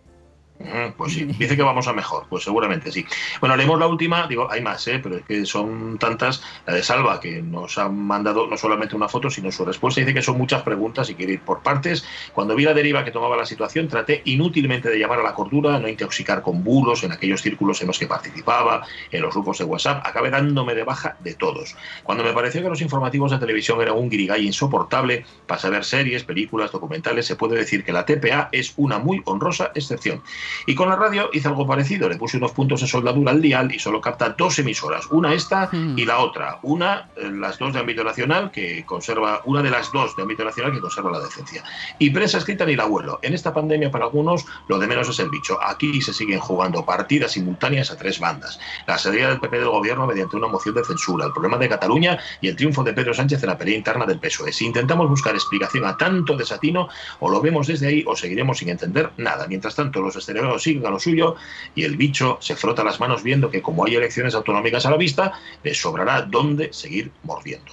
Mm, 0.59 0.93
Pues 0.97 1.13
sí, 1.13 1.25
dice 1.39 1.57
que 1.57 1.63
vamos 1.63 1.87
a 1.87 1.93
mejor, 1.93 2.27
pues 2.29 2.43
seguramente 2.45 2.91
sí. 2.91 3.05
Bueno, 3.41 3.57
leemos 3.57 3.79
la 3.79 3.87
última, 3.87 4.27
digo, 4.27 4.51
hay 4.51 4.61
más, 4.61 4.87
¿eh? 4.89 4.99
pero 5.01 5.17
es 5.17 5.25
que 5.25 5.47
son 5.47 5.99
tantas. 5.99 6.43
La 6.67 6.75
de 6.75 6.83
Salva, 6.83 7.21
que 7.21 7.41
nos 7.43 7.79
ha 7.79 7.89
mandado 7.89 8.47
no 8.49 8.57
solamente 8.57 8.97
una 8.97 9.09
foto, 9.09 9.31
sino 9.31 9.53
su 9.53 9.65
respuesta. 9.65 10.01
Dice 10.01 10.15
que 10.15 10.23
son 10.23 10.37
muchas 10.37 10.63
preguntas 10.63 11.09
y 11.11 11.15
quiere 11.15 11.35
ir 11.35 11.41
por 11.43 11.63
partes. 11.63 12.05
Cuando 12.33 12.55
vi 12.57 12.65
la 12.65 12.75
deriva 12.75 13.05
que 13.05 13.11
tomaba 13.11 13.37
la 13.37 13.47
situación, 13.47 13.89
traté 13.89 14.23
inútilmente 14.25 14.91
de 14.91 14.99
llamar 14.99 15.21
a 15.21 15.23
la 15.23 15.35
cordura, 15.35 15.79
no 15.79 15.89
intoxicar 15.89 16.43
con 16.43 16.65
bulos 16.65 17.05
en 17.05 17.13
aquellos 17.13 17.41
círculos 17.41 17.81
en 17.81 17.87
los 17.87 17.99
que 17.99 18.07
participaba, 18.07 18.83
en 19.13 19.23
los 19.23 19.33
grupos 19.35 19.59
de 19.59 19.65
WhatsApp. 19.65 20.05
Acabé 20.07 20.31
dándome 20.31 20.75
de 20.75 20.83
baja 20.83 21.17
de 21.21 21.35
todos. 21.35 21.77
Cuando 22.03 22.25
me 22.25 22.33
pareció 22.33 22.63
que 22.63 22.69
los 22.69 22.81
informativos 22.81 23.31
de 23.31 23.39
televisión 23.39 23.81
eran 23.81 23.97
un 23.97 24.11
guirigay 24.11 24.45
insoportable, 24.47 25.25
para 25.47 25.61
saber 25.61 25.85
series, 25.85 26.25
películas, 26.25 26.73
documentales, 26.73 27.27
se 27.27 27.37
puede 27.37 27.57
decir 27.57 27.85
que 27.85 27.93
la 27.93 28.05
TPA 28.05 28.49
es 28.53 28.75
una 28.77 28.99
muy 28.99 29.23
honrosa 29.25 29.71
excepción. 29.75 30.23
Y 30.67 30.75
con 30.75 30.89
la 30.89 30.97
radio 30.97 31.31
hice 31.33 31.49
algo 31.49 31.67
parecido, 31.67 32.09
le 32.09 32.17
puse 32.17 32.37
unos 32.37 32.53
puntos 32.53 32.81
de 32.81 32.87
soldadura 32.87 33.33
al 33.33 33.41
dial 33.41 33.73
y 33.75 33.79
solo 33.79 34.01
capta 34.01 34.31
dos 34.31 34.59
emisoras, 34.59 35.07
una 35.11 35.35
esta 35.35 35.71
y 35.73 36.05
la 36.05 36.19
otra. 36.19 36.59
Una, 36.63 37.09
eh, 37.17 37.31
las 37.31 37.59
dos 37.59 37.73
de 37.73 37.81
ámbito 37.81 38.05
nacional, 38.05 38.51
que 38.51 38.85
conserva, 38.85 39.43
una 39.45 39.63
de 39.63 39.71
las 39.71 39.93
dos 39.93 40.17
de 40.17 40.23
ámbito 40.23 40.45
nacional 40.45 40.73
que 40.73 40.81
conserva 40.81 41.11
la 41.11 41.21
decencia. 41.21 41.63
Y 41.99 42.11
prensa 42.11 42.39
escrita 42.39 42.65
ni 42.65 42.73
el 42.73 42.81
abuelo. 42.81 43.19
En 43.23 43.35
esta 43.35 43.53
pandemia, 43.53 43.91
para 43.91 44.07
algunos, 44.07 44.45
lo 44.69 44.79
de 44.79 44.87
menos 44.87 45.09
es 45.09 45.19
el 45.19 45.31
bicho. 45.31 45.59
Aquí 45.63 46.01
se 46.03 46.13
siguen 46.13 46.39
jugando 46.39 46.85
partidas 46.85 47.33
simultáneas 47.33 47.91
a 47.91 47.97
tres 47.97 48.19
bandas. 48.21 48.59
La 48.87 48.99
salida 48.99 49.29
del 49.29 49.41
PP 49.41 49.59
del 49.59 49.69
gobierno 49.69 50.07
mediante 50.07 50.37
una 50.37 50.49
moción 50.49 50.75
de 50.75 50.85
censura, 50.85 51.27
el 51.27 51.33
problema 51.33 51.59
de 51.59 51.69
Cataluña 51.69 52.19
y 52.41 52.49
el 52.49 52.57
triunfo 52.57 52.83
de 52.83 52.93
Pedro 52.93 53.15
Sánchez 53.15 53.43
en 53.43 53.49
la 53.49 53.59
pelea 53.59 53.77
interna 53.77 54.07
del 54.07 54.19
PSOE. 54.19 54.53
Si 54.53 54.67
intentamos 54.67 55.09
buscar 55.09 55.35
explicación 55.35 55.85
a 55.85 55.97
tanto 55.97 56.37
desatino, 56.37 56.89
o 57.21 57.31
lo 57.31 57.41
vemos 57.41 57.67
desde 57.67 57.89
ahí 57.89 58.05
o 58.07 58.17
seguiremos 58.17 58.59
sin 58.59 58.69
entender 58.69 59.11
nada. 59.17 59.47
Mientras 59.47 59.75
tanto, 59.75 60.01
los 60.01 60.17
exteriores 60.17 60.38
siguen 60.59 60.87
a 60.87 60.91
lo 60.91 60.99
suyo 60.99 61.37
y 61.75 61.85
el 61.85 61.97
bicho 61.97 62.39
se 62.41 62.57
frota 62.57 62.85
las 62.85 63.01
manos 63.01 63.23
viendo 63.23 63.51
que 63.51 63.63
como 63.63 63.85
hay 63.85 63.97
elecciones 63.97 64.35
autonómicas 64.35 64.87
a 64.87 64.91
la 64.91 64.97
vista, 64.97 65.33
le 65.63 65.75
sobrará 65.75 66.23
dónde 66.23 66.73
seguir 66.73 67.11
mordiendo. 67.23 67.73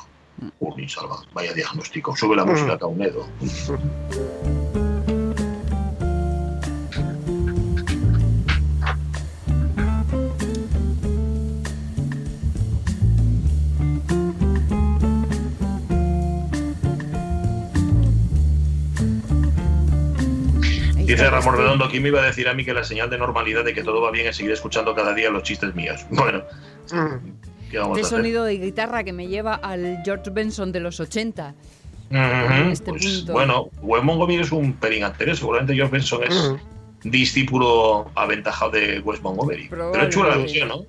Uy, 0.60 0.90
salva, 0.90 1.22
vaya 1.34 1.54
diagnóstico. 1.54 2.16
Sube 2.16 2.36
la 2.36 2.46
música, 2.46 2.78
Caunedo. 2.78 3.28
Dice 21.06 21.30
Ramón 21.30 21.58
Redondo, 21.58 21.88
¿quién 21.90 22.04
me 22.04 22.10
iba 22.10 22.22
a 22.22 22.26
decir 22.26 22.48
a 22.48 22.54
mí 22.54 22.66
que 22.66 22.74
la 22.74 22.84
señal 22.84 23.10
de 23.10 23.18
normalidad 23.18 23.64
de 23.64 23.74
que 23.74 23.84
todo 23.84 24.02
va 24.02 24.12
bien 24.12 24.28
es 24.28 24.36
seguir 24.36 24.52
escuchando 24.52 24.94
cada 24.96 25.14
día 25.14 25.30
los 25.30 25.44
chistes 25.44 25.74
míos? 25.76 26.06
Bueno, 26.10 26.44
¿qué 27.70 27.78
vamos 27.78 27.98
Este 27.98 28.06
a 28.06 28.08
hacer? 28.08 28.20
sonido 28.20 28.44
de 28.44 28.58
guitarra 28.58 29.04
que 29.04 29.14
me 29.14 29.28
lleva 29.28 29.56
al 29.56 30.02
George 30.04 30.30
Benson 30.32 30.72
de 30.72 30.80
los 30.80 31.00
80. 31.00 31.54
Ujú, 32.10 32.18
en 32.18 32.70
este 32.72 32.92
pues, 32.92 33.06
punto. 33.06 33.34
bueno, 33.34 33.70
Wes 33.82 34.04
Montgomery 34.04 34.42
es 34.42 34.52
un 34.52 34.74
pelín 34.74 35.04
anterior, 35.04 35.36
seguramente 35.36 35.74
George 35.74 35.92
Benson 35.92 36.24
es 36.24 36.54
discípulo 37.04 38.10
aventajado 38.16 38.72
de 38.72 39.00
Wes 39.00 39.22
Montgomery. 39.22 39.68
Pero 39.70 39.96
es 39.96 40.10
chula 40.10 40.30
la 40.30 40.38
versión, 40.38 40.68
¿no? 40.70 40.86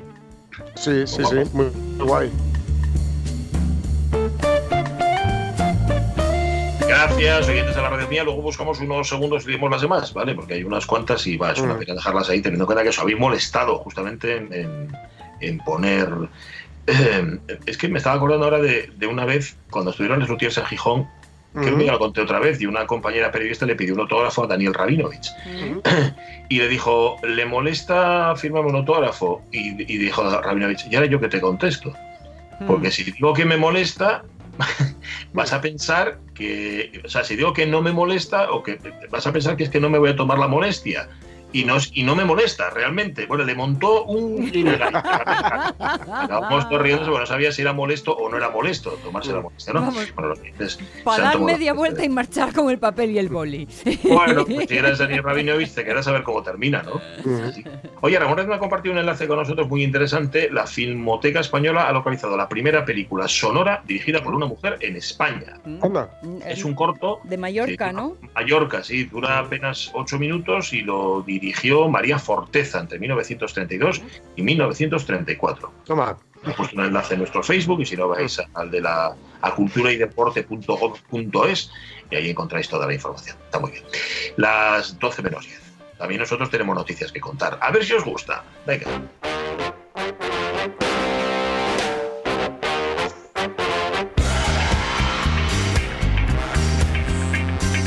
Sí, 0.76 1.06
sí, 1.06 1.22
sí, 1.24 1.36
muy, 1.52 1.66
muy 1.96 2.06
guay. 2.06 2.30
Gracias, 6.88 7.48
oyentes 7.48 7.74
de 7.74 7.82
la 7.82 7.90
radio 7.90 8.06
mía. 8.08 8.22
Luego 8.24 8.42
buscamos 8.42 8.78
unos 8.80 9.08
segundos 9.08 9.44
y 9.44 9.48
leemos 9.50 9.70
las 9.70 9.80
demás, 9.82 10.12
¿vale? 10.12 10.34
Porque 10.34 10.54
hay 10.54 10.62
unas 10.64 10.86
cuantas 10.86 11.26
y 11.26 11.36
va, 11.36 11.52
es 11.52 11.58
una 11.58 11.74
Mm. 11.74 11.78
pena 11.80 11.94
dejarlas 11.94 12.28
ahí, 12.30 12.40
teniendo 12.40 12.62
en 12.64 12.66
cuenta 12.66 12.82
que 12.84 12.90
os 12.90 12.98
habéis 12.98 13.18
molestado 13.18 13.76
justamente 13.78 14.36
en, 14.36 14.52
en- 14.52 14.92
en 15.40 15.58
poner. 15.58 16.08
eh, 16.86 17.38
es 17.66 17.76
que 17.76 17.88
me 17.88 17.98
estaba 17.98 18.16
acordando 18.16 18.44
ahora 18.44 18.60
de, 18.60 18.88
de 18.96 19.06
una 19.08 19.24
vez 19.24 19.56
cuando 19.70 19.90
estuvieron 19.90 20.22
en 20.22 20.28
Lutiers 20.28 20.56
en 20.58 20.66
Gijón, 20.66 21.08
creo 21.52 21.68
Ujú. 21.70 21.78
que 21.78 21.84
ya 21.86 21.92
lo 21.92 21.98
conté 21.98 22.20
otra 22.20 22.38
vez, 22.38 22.60
y 22.60 22.66
una 22.66 22.86
compañera 22.86 23.32
periodista 23.32 23.66
le 23.66 23.74
pidió 23.74 23.94
un 23.94 24.00
autógrafo 24.00 24.44
a 24.44 24.46
Daniel 24.46 24.74
Rabinovich. 24.74 25.28
Y 26.48 26.58
le 26.60 26.68
dijo, 26.68 27.16
¿le 27.24 27.44
molesta 27.44 28.36
firmarme 28.36 28.70
un 28.70 28.76
autógrafo? 28.76 29.42
Y, 29.50 29.82
y 29.92 29.98
dijo 29.98 30.22
Rabinovich, 30.40 30.86
y 30.88 30.94
ahora 30.94 31.08
yo 31.08 31.18
que 31.18 31.26
te 31.28 31.40
contesto. 31.40 31.92
Porque 32.68 32.92
si 32.92 33.02
digo 33.02 33.34
que 33.34 33.44
me 33.44 33.56
molesta, 33.56 34.22
vas 35.32 35.52
a 35.52 35.60
pensar 35.60 36.18
que, 36.34 37.02
o 37.04 37.08
sea, 37.08 37.24
si 37.24 37.36
digo 37.36 37.52
que 37.52 37.66
no 37.66 37.82
me 37.82 37.92
molesta, 37.92 38.50
o 38.50 38.62
que 38.62 38.78
vas 39.10 39.26
a 39.26 39.32
pensar 39.32 39.56
que 39.56 39.64
es 39.64 39.70
que 39.70 39.80
no 39.80 39.90
me 39.90 39.98
voy 39.98 40.10
a 40.10 40.16
tomar 40.16 40.38
la 40.38 40.48
molestia. 40.48 41.08
Y 41.52 41.64
no, 41.64 41.76
y 41.92 42.02
no 42.02 42.14
me 42.16 42.24
molesta, 42.24 42.70
realmente. 42.70 43.26
Bueno, 43.26 43.44
le 43.44 43.54
montó 43.54 44.04
un... 44.04 44.46
Estábamos 45.76 46.68
riéndose, 46.70 47.10
bueno, 47.10 47.20
no 47.20 47.26
sabía 47.26 47.52
si 47.52 47.62
era 47.62 47.72
molesto 47.72 48.12
o 48.14 48.28
no 48.28 48.36
era 48.36 48.50
molesto 48.50 48.90
tomarse 49.04 49.32
la 49.32 49.40
molestia, 49.40 49.72
¿no? 49.72 49.80
Vamos. 49.80 50.12
Bueno, 50.14 50.34
Para 51.04 51.24
dar 51.24 51.40
media 51.40 51.72
vuelta 51.72 52.04
y 52.04 52.08
marchar 52.08 52.52
con 52.52 52.70
el 52.70 52.78
papel 52.78 53.10
y 53.10 53.18
el 53.18 53.28
boli. 53.28 53.68
Bueno, 54.16 54.44
pues 54.44 54.68
si 54.68 54.76
eres 54.76 54.98
Daniel 54.98 55.22
Rabinovich, 55.22 55.72
te 55.72 55.84
quedas 55.84 56.06
a 56.08 56.12
ver 56.12 56.22
cómo 56.22 56.42
termina, 56.42 56.82
¿no? 56.82 57.00
Oye, 58.00 58.18
Ramón 58.18 58.38
Red 58.38 58.46
me 58.46 58.54
ha 58.54 58.58
compartido 58.58 58.92
un 58.92 58.98
enlace 58.98 59.26
con 59.26 59.36
nosotros 59.38 59.68
muy 59.68 59.82
interesante. 59.82 60.48
La 60.50 60.66
Filmoteca 60.66 61.40
Española 61.40 61.88
ha 61.88 61.92
localizado 61.92 62.36
la 62.36 62.48
primera 62.48 62.84
película 62.84 63.28
sonora 63.28 63.82
dirigida 63.86 64.22
por 64.22 64.34
una 64.34 64.46
mujer 64.46 64.78
en 64.80 64.96
España. 64.96 65.60
Anda. 65.82 66.10
Es 66.46 66.64
un 66.64 66.74
corto. 66.74 67.20
De 67.24 67.36
Mallorca, 67.36 67.90
Sí, 67.90 67.96
¿no? 67.96 68.16
Mallorca, 68.34 68.82
sí, 68.82 69.04
dura 69.04 69.38
apenas 69.38 69.90
ocho 69.94 70.18
minutos 70.18 70.72
y 70.72 70.82
lo 70.82 71.22
dirigió 71.46 71.88
María 71.88 72.18
Forteza 72.18 72.80
entre 72.80 72.98
1932 72.98 74.02
y 74.34 74.42
1934. 74.42 75.72
Toma. 75.84 76.16
He 76.44 76.50
puesto 76.52 76.74
un 76.76 76.84
enlace 76.84 77.14
en 77.14 77.20
nuestro 77.20 77.42
Facebook 77.42 77.80
y 77.80 77.86
si 77.86 77.96
no 77.96 78.08
vais 78.08 78.38
al 78.54 78.70
de 78.70 78.80
la 78.80 79.16
a 79.42 79.54
culturaydeporte.gov.es 79.54 81.70
y 82.10 82.16
ahí 82.16 82.30
encontráis 82.30 82.68
toda 82.68 82.86
la 82.86 82.94
información. 82.94 83.36
Está 83.44 83.60
muy 83.60 83.70
bien. 83.70 83.84
Las 84.36 84.98
12 84.98 85.22
menos 85.22 85.46
10. 85.46 85.62
También 85.98 86.20
nosotros 86.20 86.50
tenemos 86.50 86.76
noticias 86.76 87.12
que 87.12 87.20
contar. 87.20 87.58
A 87.60 87.70
ver 87.70 87.84
si 87.84 87.92
os 87.94 88.04
gusta. 88.04 88.42
Venga. 88.66 88.86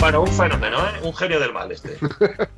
Bueno, 0.09 0.23
un 0.23 0.35
fenómeno, 0.35 0.77
¿eh? 0.79 1.01
Un 1.03 1.15
genio 1.15 1.39
del 1.39 1.53
mal 1.53 1.71
este. 1.71 1.95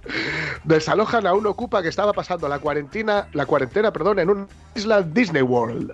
Desalojan 0.64 1.28
a 1.28 1.34
un 1.34 1.45
ocupa 1.47 1.82
que 1.82 1.89
estaba 1.89 2.14
pasando 2.14 2.47
la 2.47 2.60
cuarentena, 2.60 3.28
la 3.34 3.45
cuarentena, 3.45 3.91
perdón, 3.91 4.20
en 4.20 4.30
una 4.30 4.47
isla 4.74 5.02
Disney 5.02 5.41
World. 5.41 5.91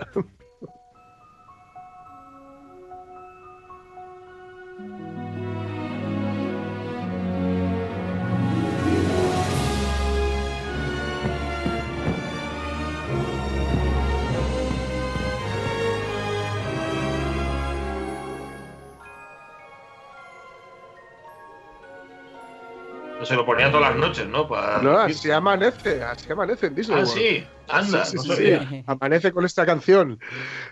Lo 23.37 23.45
ponía 23.45 23.71
todas 23.71 23.91
las 23.91 23.99
noches, 23.99 24.27
¿no? 24.27 24.47
Para- 24.47 24.81
No, 24.81 24.97
así 24.97 25.31
amanece, 25.31 26.03
así 26.03 26.31
amanece 26.31 26.67
en 26.67 26.75
Disney. 26.75 26.97
Ah, 26.99 27.03
World. 27.03 27.17
sí, 27.17 27.47
anda, 27.69 28.03
Sí, 28.05 28.11
sí, 28.11 28.15
no 28.17 28.21
sí, 28.23 28.29
sabía. 28.29 28.69
sí. 28.69 28.83
Amanece 28.87 29.31
con 29.31 29.45
esta 29.45 29.65
canción. 29.65 30.19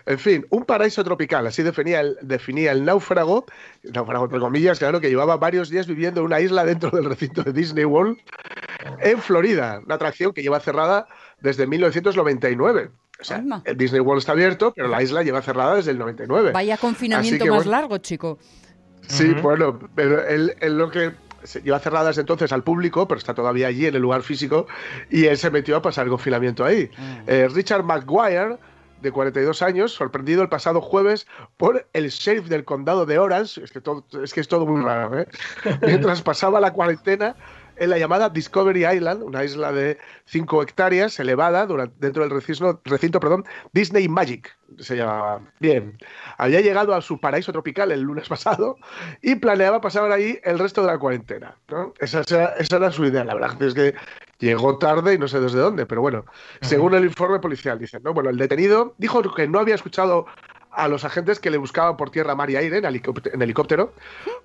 En 0.04 0.18
fin, 0.18 0.46
un 0.50 0.64
paraíso 0.64 1.02
tropical, 1.04 1.46
así 1.46 1.62
definía 1.62 2.00
el, 2.00 2.16
definía 2.22 2.72
el 2.72 2.84
náufrago, 2.84 3.46
náufrago 3.84 4.24
entre 4.26 4.40
comillas, 4.40 4.78
claro, 4.78 5.00
que 5.00 5.08
llevaba 5.08 5.36
varios 5.38 5.70
días 5.70 5.86
viviendo 5.86 6.20
en 6.20 6.26
una 6.26 6.40
isla 6.40 6.64
dentro 6.64 6.90
del 6.90 7.04
recinto 7.06 7.42
de 7.42 7.52
Disney 7.52 7.84
World 7.84 8.18
en 9.00 9.18
Florida, 9.20 9.80
una 9.84 9.94
atracción 9.94 10.32
que 10.32 10.42
lleva 10.42 10.60
cerrada 10.60 11.06
desde 11.40 11.66
1999. 11.66 12.90
O 13.18 13.24
sea, 13.24 13.42
el 13.64 13.76
Disney 13.78 14.00
World 14.00 14.18
está 14.20 14.32
abierto, 14.32 14.72
pero 14.76 14.88
la 14.88 15.02
isla 15.02 15.22
lleva 15.22 15.40
cerrada 15.40 15.76
desde 15.76 15.90
el 15.92 15.98
99. 15.98 16.52
Vaya 16.52 16.76
confinamiento 16.76 17.42
que, 17.44 17.50
más 17.50 17.60
bueno, 17.64 17.70
largo, 17.70 17.96
chico. 17.98 18.38
Sí, 19.08 19.32
bueno, 19.40 19.78
pero 19.94 20.26
él, 20.26 20.54
él 20.60 20.76
lo 20.76 20.90
que 20.90 21.12
lleva 21.62 21.78
cerrada 21.78 22.08
desde 22.08 22.22
entonces 22.22 22.52
al 22.52 22.62
público, 22.62 23.06
pero 23.08 23.18
está 23.18 23.34
todavía 23.34 23.68
allí 23.68 23.86
en 23.86 23.94
el 23.94 24.02
lugar 24.02 24.22
físico, 24.22 24.66
y 25.10 25.26
él 25.26 25.36
se 25.36 25.50
metió 25.50 25.76
a 25.76 25.82
pasar 25.82 26.04
el 26.04 26.10
confinamiento 26.10 26.64
ahí. 26.64 26.90
Eh, 27.26 27.48
Richard 27.52 27.84
McGuire, 27.84 28.58
de 29.02 29.12
42 29.12 29.62
años, 29.62 29.92
sorprendido 29.92 30.42
el 30.42 30.48
pasado 30.48 30.80
jueves 30.80 31.26
por 31.56 31.86
el 31.92 32.08
sheriff 32.08 32.48
del 32.48 32.64
condado 32.64 33.06
de 33.06 33.18
Orange, 33.18 33.62
es 33.62 33.70
que, 33.70 33.80
todo, 33.80 34.04
es, 34.22 34.32
que 34.32 34.40
es 34.40 34.48
todo 34.48 34.66
muy 34.66 34.82
raro, 34.82 35.20
¿eh? 35.20 35.28
mientras 35.82 36.22
pasaba 36.22 36.60
la 36.60 36.72
cuarentena 36.72 37.36
en 37.76 37.90
la 37.90 37.98
llamada 37.98 38.30
Discovery 38.30 38.86
Island, 38.86 39.22
una 39.22 39.44
isla 39.44 39.72
de 39.72 39.98
5 40.26 40.62
hectáreas 40.62 41.18
elevada 41.20 41.66
durante, 41.66 41.94
dentro 41.98 42.22
del 42.22 42.30
recinto, 42.32 42.80
recinto 42.84 43.20
perdón, 43.20 43.44
Disney 43.72 44.08
Magic, 44.08 44.56
se 44.78 44.96
llamaba. 44.96 45.40
Bien, 45.60 45.98
había 46.38 46.60
llegado 46.60 46.94
a 46.94 47.00
su 47.00 47.20
paraíso 47.20 47.52
tropical 47.52 47.92
el 47.92 48.00
lunes 48.00 48.28
pasado 48.28 48.78
y 49.22 49.36
planeaba 49.36 49.80
pasar 49.80 50.10
ahí 50.12 50.38
el 50.44 50.58
resto 50.58 50.80
de 50.82 50.88
la 50.88 50.98
cuarentena. 50.98 51.56
¿no? 51.68 51.94
Esa, 51.98 52.20
esa- 52.20 52.54
esa 52.56 52.76
era 52.76 52.90
su 52.90 53.04
idea, 53.04 53.24
la 53.24 53.34
verdad 53.34 53.62
es 53.62 53.74
que 53.74 53.94
llegó 54.38 54.78
tarde 54.78 55.14
y 55.14 55.18
no 55.18 55.28
sé 55.28 55.40
desde 55.40 55.58
dónde, 55.58 55.86
pero 55.86 56.00
bueno, 56.00 56.24
según 56.60 56.94
el 56.94 57.04
informe 57.04 57.38
policial, 57.38 57.78
dicen, 57.78 58.02
¿no? 58.02 58.12
Bueno, 58.12 58.28
el 58.30 58.36
detenido 58.36 58.94
dijo 58.98 59.22
que 59.34 59.48
no 59.48 59.58
había 59.58 59.74
escuchado 59.74 60.26
a 60.76 60.88
los 60.88 61.04
agentes 61.04 61.40
que 61.40 61.50
le 61.50 61.56
buscaban 61.56 61.96
por 61.96 62.10
tierra, 62.10 62.34
mar 62.34 62.50
y 62.50 62.56
aire 62.56 62.78
en, 62.78 62.84
helicóptero, 62.84 63.34
en 63.34 63.42
helicóptero, 63.42 63.92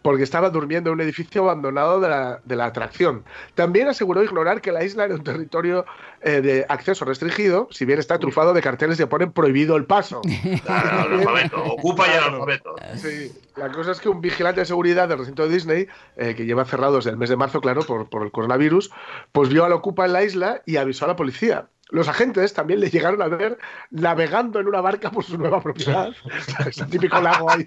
porque 0.02 0.24
estaba 0.24 0.50
durmiendo 0.50 0.90
en 0.90 0.96
un 0.96 1.02
edificio 1.02 1.44
abandonado 1.44 2.00
de 2.00 2.10
la, 2.10 2.40
de 2.46 2.56
la 2.56 2.66
atracción. 2.66 3.24
También 3.54 3.88
aseguró 3.90 4.24
ignorar 4.24 4.62
que 4.62 4.72
la 4.72 4.84
isla 4.84 5.06
era 5.06 5.16
un 5.16 5.24
territorio 5.24 5.86
eh, 6.22 6.42
de 6.42 6.66
acceso 6.70 7.04
restringido, 7.04 7.68
si 7.72 7.86
bien 7.86 8.00
está 8.00 8.18
trufado 8.18 8.54
de 8.54 8.62
carteles 8.62 8.98
que 8.98 9.08
ponen 9.08 9.32
prohibido 9.32 9.76
el 9.76 9.86
paso. 9.86 10.22
Claro, 10.66 11.16
el 11.16 11.20
alfabeto, 11.20 11.64
ocupa 11.64 12.08
ya 12.08 12.20
el 12.20 12.34
alfabeto. 12.34 12.76
Sí, 12.96 13.32
la 13.68 13.72
cosa 13.72 13.92
es 13.92 14.00
que 14.02 14.10
un 14.10 14.22
vigilante 14.22 14.62
de 14.62 14.66
seguridad 14.66 15.08
del 15.08 15.20
recinto 15.20 15.44
de 15.48 15.54
Disney, 15.54 15.88
eh, 16.18 16.36
que 16.36 16.46
lleva 16.46 16.66
cerrado 16.66 16.96
desde 16.96 17.12
el 17.12 17.18
mes 17.18 17.30
de 17.30 17.36
marzo, 17.38 17.62
claro, 17.62 17.84
por, 17.84 18.10
por 18.10 18.24
el 18.24 18.32
coronavirus, 18.32 18.92
pues 19.32 19.50
vio 19.50 19.66
al 19.66 19.74
ocupa 19.74 20.06
en 20.06 20.14
la 20.14 20.24
isla 20.24 20.62
y 20.66 20.78
avisó 20.78 21.06
a 21.06 21.10
la 21.10 21.16
policía. 21.16 21.68
Los 21.90 22.08
agentes 22.08 22.54
también 22.54 22.80
le 22.80 22.90
llegaron 22.90 23.22
a 23.22 23.28
ver 23.28 23.58
navegando 23.90 24.62
en 24.62 24.68
una 24.68 24.80
barca 24.80 25.12
por 25.12 25.26
su 25.26 25.38
nueva 25.38 25.62
propiedad. 25.62 26.10
es 26.66 26.78
típico 26.90 27.20
lago 27.20 27.52
ahí. 27.52 27.66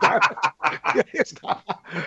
estaba, 1.12 1.62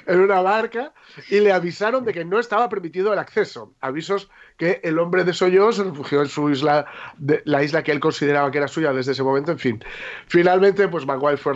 en 0.08 0.20
una 0.22 0.42
barca, 0.42 0.94
y 1.30 1.40
le 1.40 1.52
avisaron 1.52 2.04
de 2.06 2.14
que 2.14 2.26
no 2.26 2.40
estaba 2.40 2.70
permitido 2.70 3.14
el 3.14 3.20
acceso. 3.20 3.74
Avisos 3.82 4.30
que 4.58 4.82
el 4.84 4.98
hombre 4.98 5.24
desoyó, 5.26 5.72
se 5.72 5.84
refugió 5.84 6.22
en 6.24 6.28
su 6.28 6.50
isla, 6.50 6.88
de- 7.18 7.44
la 7.46 7.62
isla 7.64 7.84
que 7.84 7.92
él 7.92 8.00
consideraba 8.00 8.50
que 8.50 8.58
era 8.58 8.68
suya 8.68 8.92
desde 8.94 9.12
ese 9.12 9.22
momento, 9.22 9.52
en 9.52 9.60
fin. 9.60 9.84
Finalmente, 10.26 10.88
pues 10.88 11.06
Maguire 11.06 11.38
fue 11.38 11.54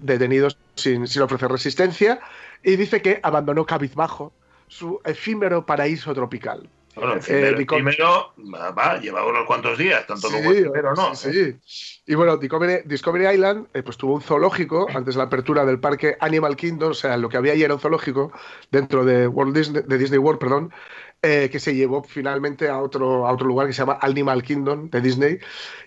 detenido 0.00 0.48
sin, 0.76 1.06
sin 1.06 1.22
ofrecer 1.22 1.50
resistencia 1.50 2.20
y 2.62 2.76
dice 2.76 3.02
que 3.02 3.18
abandonó 3.22 3.64
cabizbajo 3.66 4.32
su 4.68 5.00
efímero 5.04 5.64
paraíso 5.66 6.14
tropical. 6.14 6.68
Bueno, 6.94 7.12
el 7.12 7.18
Eh, 7.18 7.22
primero, 7.24 7.58
Dicom- 7.58 7.74
primero 7.74 8.32
va, 8.54 8.70
va, 8.70 8.98
lleva 8.98 9.26
unos 9.26 9.44
cuantos 9.46 9.76
días, 9.76 10.06
tanto 10.06 10.28
como 10.30 10.50
Sí, 10.50 10.64
¿no? 10.96 11.14
sí, 11.14 11.32
sí. 11.32 12.02
Y 12.06 12.14
bueno, 12.14 12.38
Discovery, 12.38 12.82
Discovery 12.86 13.34
Island 13.34 13.66
eh, 13.74 13.82
pues 13.82 13.98
tuvo 13.98 14.14
un 14.14 14.22
zoológico 14.22 14.86
antes 14.94 15.14
de 15.14 15.18
la 15.18 15.24
apertura 15.24 15.66
del 15.66 15.78
parque 15.78 16.16
Animal 16.20 16.56
Kingdom, 16.56 16.92
o 16.92 16.94
sea, 16.94 17.18
lo 17.18 17.28
que 17.28 17.36
había 17.36 17.52
ahí 17.52 17.62
era 17.62 17.74
un 17.74 17.80
zoológico 17.80 18.32
dentro 18.70 19.04
de, 19.04 19.28
Walt 19.28 19.54
Disney, 19.54 19.82
de 19.86 19.98
Disney 19.98 20.18
World, 20.18 20.40
perdón, 20.40 20.72
eh, 21.28 21.48
que 21.50 21.58
se 21.58 21.74
llevó 21.74 22.02
finalmente 22.04 22.68
a 22.68 22.78
otro, 22.78 23.26
a 23.26 23.32
otro 23.32 23.46
lugar 23.48 23.66
que 23.66 23.72
se 23.72 23.80
llama 23.82 23.98
Animal 24.00 24.42
Kingdom 24.44 24.90
de 24.90 25.00
Disney 25.00 25.38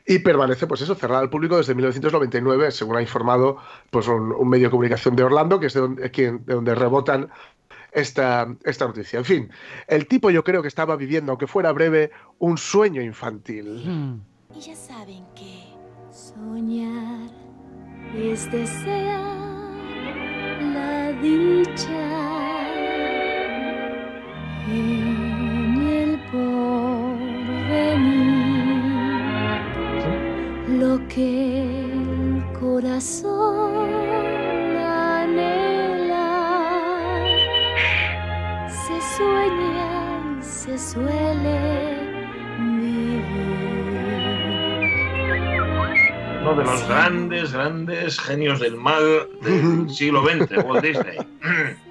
y 0.05 0.19
permanece, 0.19 0.67
pues 0.67 0.81
eso, 0.81 0.95
cerrada 0.95 1.21
al 1.21 1.29
público 1.29 1.55
desde 1.57 1.73
1999, 1.75 2.71
según 2.71 2.97
ha 2.97 3.01
informado 3.01 3.57
pues 3.89 4.07
un, 4.07 4.31
un 4.33 4.49
medio 4.49 4.67
de 4.67 4.71
comunicación 4.71 5.15
de 5.15 5.23
Orlando, 5.23 5.59
que 5.59 5.67
es 5.67 5.73
de 5.73 5.79
donde, 5.81 6.11
quien- 6.11 6.43
de 6.45 6.53
donde 6.55 6.75
rebotan 6.75 7.29
esta, 7.91 8.47
esta 8.63 8.85
noticia. 8.87 9.19
En 9.19 9.25
fin, 9.25 9.49
el 9.87 10.07
tipo 10.07 10.29
yo 10.29 10.43
creo 10.43 10.61
que 10.61 10.67
estaba 10.67 10.95
viviendo, 10.95 11.31
aunque 11.31 11.47
fuera 11.47 11.71
breve, 11.71 12.11
un 12.39 12.57
sueño 12.57 13.01
infantil. 13.01 14.19
Y 14.55 14.59
ya 14.59 14.75
saben 14.75 15.23
que 15.35 15.63
soñar 16.11 17.29
es 18.15 18.51
desear 18.51 19.21
la 20.73 21.11
dicha 21.21 22.05
Lo 30.79 30.97
que 31.09 31.61
el 31.61 32.43
corazón 32.57 33.85
anhela. 34.77 36.31
Se 38.69 39.17
sueña 39.17 40.39
y 40.39 40.43
se 40.43 40.77
suele 40.77 41.99
Uno 46.41 46.55
de 46.55 46.63
los 46.63 46.87
grandes, 46.87 47.51
grandes 47.51 48.17
genios 48.17 48.61
del 48.61 48.77
mal 48.77 49.27
del 49.41 49.89
siglo 49.93 50.23
XX, 50.23 50.63
Walt 50.63 50.85
Disney. 50.85 51.17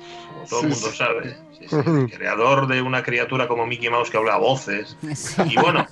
Todo 0.49 0.61
el 0.63 0.69
mundo 0.69 0.89
sabe. 0.93 1.37
Sí. 1.59 1.67
Creador 2.17 2.67
de 2.69 2.81
una 2.83 3.03
criatura 3.03 3.49
como 3.49 3.67
Mickey 3.67 3.91
Mouse 3.91 4.11
que 4.11 4.17
habla 4.17 4.35
a 4.35 4.39
voces. 4.39 4.97
Y 5.49 5.57
bueno, 5.57 5.87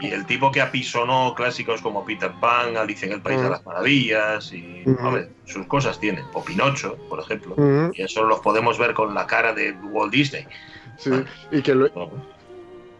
y 0.00 0.08
el 0.08 0.26
tipo 0.26 0.50
que 0.50 0.60
apisonó 0.60 1.34
clásicos 1.36 1.80
como 1.80 2.04
Peter 2.04 2.32
Pan, 2.40 2.76
Alicia 2.76 3.06
en 3.06 3.12
el 3.14 3.22
País 3.22 3.40
de 3.40 3.48
las 3.50 3.64
Maravillas, 3.64 4.52
y 4.52 4.82
a 5.00 5.10
ver, 5.10 5.30
sus 5.44 5.66
cosas 5.66 5.98
tienen. 6.00 6.24
O 6.34 6.42
Pinocho, 6.44 6.96
por 7.08 7.20
ejemplo. 7.20 7.54
Ujú. 7.56 7.92
Y 7.94 8.02
eso 8.02 8.24
los 8.24 8.40
podemos 8.40 8.78
ver 8.78 8.92
con 8.94 9.14
la 9.14 9.26
cara 9.26 9.52
de 9.54 9.72
Walt 9.90 10.12
Disney. 10.12 10.46
Sí, 10.98 11.10
y 11.50 11.62
que 11.62 11.74
lo 11.74 11.86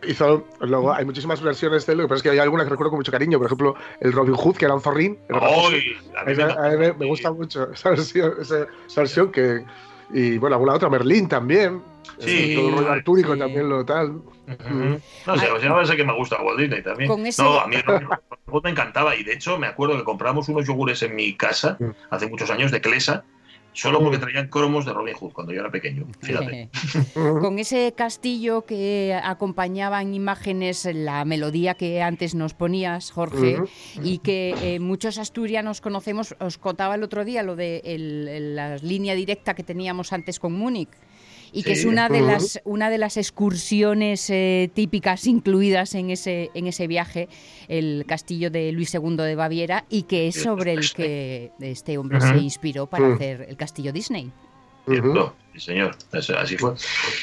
hizo. 0.06 0.46
Luego 0.60 0.92
hay 0.92 1.04
muchísimas 1.04 1.40
versiones 1.40 1.86
de 1.86 1.94
él, 1.94 2.02
pasa 2.02 2.16
es 2.16 2.22
que 2.22 2.30
hay 2.30 2.38
algunas 2.38 2.64
que 2.66 2.70
recuerdo 2.70 2.90
con 2.90 2.98
mucho 2.98 3.12
cariño. 3.12 3.38
Por 3.38 3.46
ejemplo, 3.46 3.74
el 4.00 4.12
Robin 4.12 4.34
Hood, 4.34 4.56
que 4.56 4.64
era 4.66 4.74
un 4.74 4.80
zorrín. 4.80 5.18
era. 5.28 5.40
¡Ay! 5.42 5.96
A 6.16 6.24
mí 6.24 6.32
Esa- 6.32 6.46
me- 6.46 6.52
a 6.52 6.70
mí 6.70 6.76
me, 6.76 6.92
me 6.92 7.06
gusta 7.06 7.32
mucho 7.32 7.70
esa 7.72 7.90
versión, 7.90 8.34
esa, 8.40 8.66
esa 8.86 9.00
versión 9.00 9.32
que. 9.32 9.64
Y 10.12 10.38
bueno, 10.38 10.56
alguna 10.56 10.74
otra, 10.74 10.88
Merlín 10.88 11.28
también. 11.28 11.82
Sí. 12.18 12.52
Eh, 12.52 12.56
todo 12.56 12.68
el 12.68 12.74
rollo 12.76 12.92
artúrico 12.92 13.32
Sí. 13.34 13.38
también 13.38 13.68
lo 13.68 13.84
tal. 13.84 14.20
No 15.26 15.36
sé, 15.38 15.50
o 15.50 15.58
sea, 15.58 15.68
no 15.68 15.84
sé 15.86 15.96
que 15.96 16.04
me 16.04 16.12
gusta 16.14 16.40
Walt 16.42 16.58
Disney 16.60 16.82
también. 16.82 17.08
Con 17.08 17.26
ese- 17.26 17.42
No, 17.42 17.58
a 17.60 17.66
mí 17.66 17.76
me 18.62 18.70
encantaba. 18.70 19.16
Y 19.16 19.24
de 19.24 19.32
hecho, 19.32 19.58
me 19.58 19.66
acuerdo 19.66 19.96
que 19.96 20.04
compramos 20.04 20.48
unos 20.48 20.66
yogures 20.66 21.02
en 21.02 21.14
mi 21.16 21.34
casa 21.36 21.78
hace 22.10 22.28
muchos 22.28 22.50
años 22.50 22.70
de 22.70 22.80
Clesa, 22.80 23.24
solo 23.74 24.00
porque 24.00 24.16
traían 24.18 24.48
cromos 24.48 24.86
de 24.86 24.92
Robin 24.94 25.14
Hood 25.14 25.32
cuando 25.32 25.52
yo 25.52 25.60
era 25.60 25.70
pequeño. 25.70 26.06
Fíjate. 26.20 26.70
Con 27.14 27.58
ese 27.58 27.92
castillo 27.94 28.64
que 28.64 29.18
acompañaba 29.22 30.00
en 30.00 30.14
imágenes 30.14 30.88
la 30.94 31.24
melodía 31.26 31.74
que 31.74 32.00
antes 32.00 32.34
nos 32.34 32.54
ponías, 32.54 33.10
Jorge, 33.10 33.56
Ujú. 33.60 33.68
y 34.02 34.18
que 34.18 34.54
eh, 34.62 34.80
muchos 34.80 35.18
asturianos 35.18 35.80
conocemos. 35.82 36.34
Os 36.40 36.56
contaba 36.56 36.94
el 36.94 37.02
otro 37.02 37.24
día 37.24 37.42
lo 37.42 37.56
de 37.56 37.82
el- 37.84 38.28
el- 38.28 38.56
la 38.56 38.76
línea 38.78 39.14
directa 39.14 39.54
que 39.54 39.62
teníamos 39.62 40.12
antes 40.12 40.38
con 40.40 40.52
Múnich. 40.54 40.88
Y 41.56 41.62
que 41.62 41.76
Sí. 41.76 41.82
es 41.82 41.84
una 41.86 42.08
de 42.08 42.20
las 42.20 42.60
una 42.64 42.90
de 42.90 42.98
las 42.98 43.16
excursiones 43.16 44.28
eh, 44.28 44.68
típicas 44.74 45.26
incluidas 45.26 45.94
en 45.94 46.10
ese 46.10 46.50
en 46.52 46.66
ese 46.66 46.86
viaje, 46.88 47.28
el 47.68 48.04
castillo 48.08 48.50
de 48.50 48.72
Luis 48.72 48.92
II 48.92 49.16
de 49.16 49.36
Baviera, 49.36 49.84
y 49.88 50.02
que 50.02 50.26
es 50.28 50.42
sobre 50.42 50.72
el 50.72 50.92
que 50.92 51.52
este 51.60 51.96
hombre 51.96 52.20
se 52.20 52.36
inspiró 52.38 52.86
para 52.86 53.04
Ujú. 53.04 53.14
hacer 53.14 53.46
el 53.48 53.56
castillo 53.56 53.92
Disney. 53.92 54.32
Cierto, 54.86 55.34
sí, 55.54 55.60
señor. 55.60 55.96
Eso- 56.12 56.36
así 56.36 56.58
fue. 56.58 56.74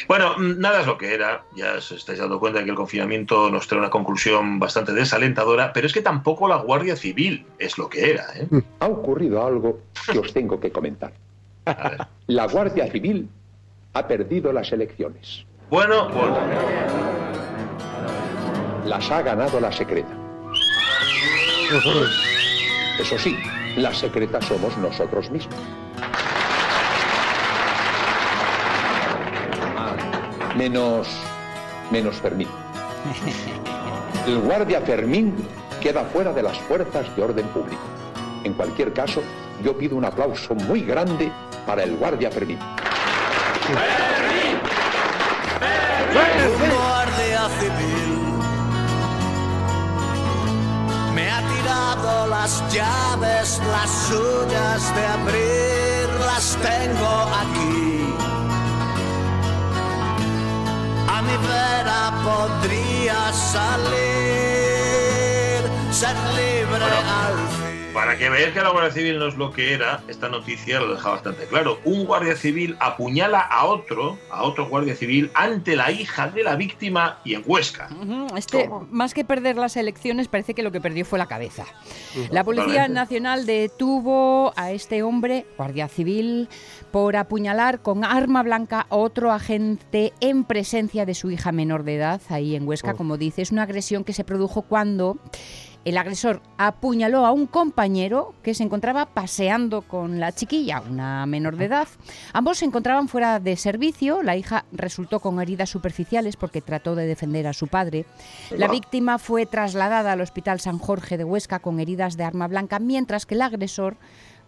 Bueno, 0.08 0.36
mm, 0.38 0.60
nada 0.60 0.82
es 0.82 0.88
lo 0.88 0.98
que 0.98 1.14
era. 1.14 1.44
Ya 1.56 1.74
os 1.74 1.92
estáis 1.92 2.18
dando 2.18 2.40
cuenta 2.40 2.58
de 2.60 2.66
que 2.66 2.72
el 2.72 2.76
confinamiento 2.78 3.52
nos 3.52 3.68
trae 3.68 3.80
una 3.80 3.92
conclusión 3.92 4.58
bastante 4.60 4.94
desalentadora, 4.94 5.72
pero 5.74 5.86
es 5.86 5.94
que 5.94 6.02
tampoco 6.02 6.48
la 6.48 6.56
Guardia 6.56 6.96
Civil 6.96 7.46
es 7.60 7.78
lo 7.78 7.88
que 7.90 8.10
era. 8.10 8.26
¿eh? 8.36 8.48
Ha 8.80 8.88
ocurrido 8.88 9.46
algo 9.46 9.80
que 10.12 10.18
os 10.18 10.34
tengo 10.34 10.60
que 10.60 10.72
comentar. 10.72 11.14
La 12.28 12.48
Guardia 12.48 12.90
Civil 12.92 13.30
ha 13.94 14.08
perdido 14.08 14.52
las 14.52 14.72
elecciones. 14.72 15.46
Bueno, 15.70 16.10
bueno. 16.10 16.38
Las 18.86 19.10
ha 19.12 19.22
ganado 19.22 19.60
la 19.60 19.72
secreta. 19.72 20.10
Eso 23.00 23.18
sí, 23.18 23.38
la 23.78 23.94
secreta 23.94 24.42
somos 24.42 24.78
nosotros 24.78 25.30
mismos. 25.32 25.56
Menos 30.58 31.08
menos 31.92 32.16
Fermín. 32.16 32.48
El 34.26 34.40
guardia 34.40 34.82
Fermín 34.82 35.36
queda 35.82 36.06
fuera 36.06 36.32
de 36.32 36.44
las 36.44 36.58
fuerzas 36.60 37.14
de 37.16 37.24
orden 37.24 37.48
público. 37.48 37.82
En 38.44 38.54
cualquier 38.54 38.94
caso, 38.94 39.22
yo 39.64 39.78
pido 39.78 39.96
un 39.96 40.06
aplauso 40.06 40.56
muy 40.56 40.82
grande 40.82 41.32
para 41.66 41.84
el 41.84 41.96
guardia 41.98 42.32
Fermín. 42.32 42.60
Un 46.44 46.70
guardia 46.70 47.44
civil 47.60 48.12
me 51.14 51.30
ha 51.30 51.42
tirado 51.42 52.28
las 52.28 52.64
llaves, 52.74 53.62
las 53.72 53.90
suyas 54.08 54.96
de 54.96 55.06
abrir, 55.06 56.10
las 56.26 56.58
tengo 56.58 57.14
aquí. 57.44 58.16
A 61.08 61.22
mi 61.22 61.38
vera 61.48 62.04
podría 62.24 63.20
salir, 63.34 63.92
ser 65.92 66.16
libre 66.36 66.86
al 67.24 67.36
fin. 67.36 67.41
Para 67.94 68.18
que 68.18 68.30
veáis 68.30 68.54
que 68.54 68.62
la 68.62 68.70
Guardia 68.70 68.92
Civil 68.92 69.20
no 69.20 69.28
es 69.28 69.36
lo 69.36 69.52
que 69.52 69.74
era, 69.74 70.02
esta 70.08 70.30
noticia 70.30 70.80
lo 70.80 70.94
deja 70.94 71.10
bastante 71.10 71.46
claro. 71.46 71.80
Un 71.84 72.06
guardia 72.06 72.38
civil 72.38 72.78
apuñala 72.80 73.40
a 73.40 73.66
otro, 73.66 74.18
a 74.30 74.44
otro 74.44 74.70
guardia 74.70 74.96
civil, 74.96 75.30
ante 75.34 75.76
la 75.76 75.92
hija 75.92 76.30
de 76.30 76.44
la 76.44 76.56
víctima 76.56 77.20
y 77.26 77.34
en 77.34 77.44
Huesca. 77.46 77.90
Este, 78.38 78.70
más 78.90 79.14
que 79.14 79.26
perder 79.26 79.58
las 79.58 79.76
elecciones, 79.76 80.30
parece 80.30 80.54
que 80.54 80.64
lo 80.64 80.72
que 80.72 80.80
perdió 80.80 81.04
fue 81.04 81.20
la 81.20 81.26
cabeza. 81.26 81.66
La 82.30 82.46
Policía 82.46 82.66
Totalmente. 82.66 82.94
Nacional 82.94 83.46
detuvo 83.46 84.54
a 84.56 84.72
este 84.72 85.04
hombre, 85.04 85.46
guardia 85.58 85.90
civil, 85.90 86.48
por 86.92 87.18
apuñalar 87.18 87.82
con 87.82 88.06
arma 88.06 88.42
blanca 88.42 88.88
a 88.90 88.96
otro 88.96 89.34
agente 89.34 90.14
en 90.22 90.46
presencia 90.46 91.06
de 91.06 91.14
su 91.14 91.30
hija 91.30 91.52
menor 91.52 91.84
de 91.84 91.96
edad, 91.96 92.22
ahí 92.30 92.56
en 92.56 92.66
Huesca, 92.66 92.94
como 92.94 93.18
dice. 93.18 93.42
Es 93.42 93.52
una 93.52 93.64
agresión 93.64 94.06
que 94.06 94.14
se 94.14 94.24
produjo 94.24 94.62
cuando 94.62 95.18
el 95.84 95.98
agresor 95.98 96.42
apuñaló 96.58 97.26
a 97.26 97.32
un 97.32 97.48
compañero 97.48 98.36
que 98.44 98.54
se 98.54 98.64
encontraba 98.64 99.08
paseando 99.08 99.82
con 99.82 100.20
la 100.20 100.32
chiquilla, 100.32 100.82
una 100.82 101.26
menor 101.26 101.58
de 101.58 101.66
edad. 101.66 101.88
Ambos 102.34 102.60
se 102.60 102.66
encontraban 102.66 103.08
fuera 103.08 103.40
de 103.40 103.58
servicio. 103.58 104.22
La 104.22 104.36
hija 104.36 104.66
resultó 104.72 105.20
con 105.20 105.42
heridas 105.42 105.70
superficiales 105.70 106.36
porque 106.36 106.62
trató 106.62 106.94
de 106.96 107.08
defender 107.08 107.48
a 107.48 107.54
su 107.54 107.68
padre. 107.68 108.06
La 108.52 108.68
Va. 108.68 108.74
víctima 108.74 109.18
fue 109.18 109.46
trasladada 109.46 110.12
al 110.12 110.22
Hospital 110.22 110.60
San 110.60 110.78
Jorge 110.78 111.18
de 111.18 111.24
Huesca 111.24 111.60
con 111.60 111.80
heridas 111.80 112.16
de 112.16 112.26
arma 112.26 112.48
blanca, 112.48 112.80
mientras 112.80 113.26
que 113.26 113.36
el 113.36 113.42
agresor 113.42 113.98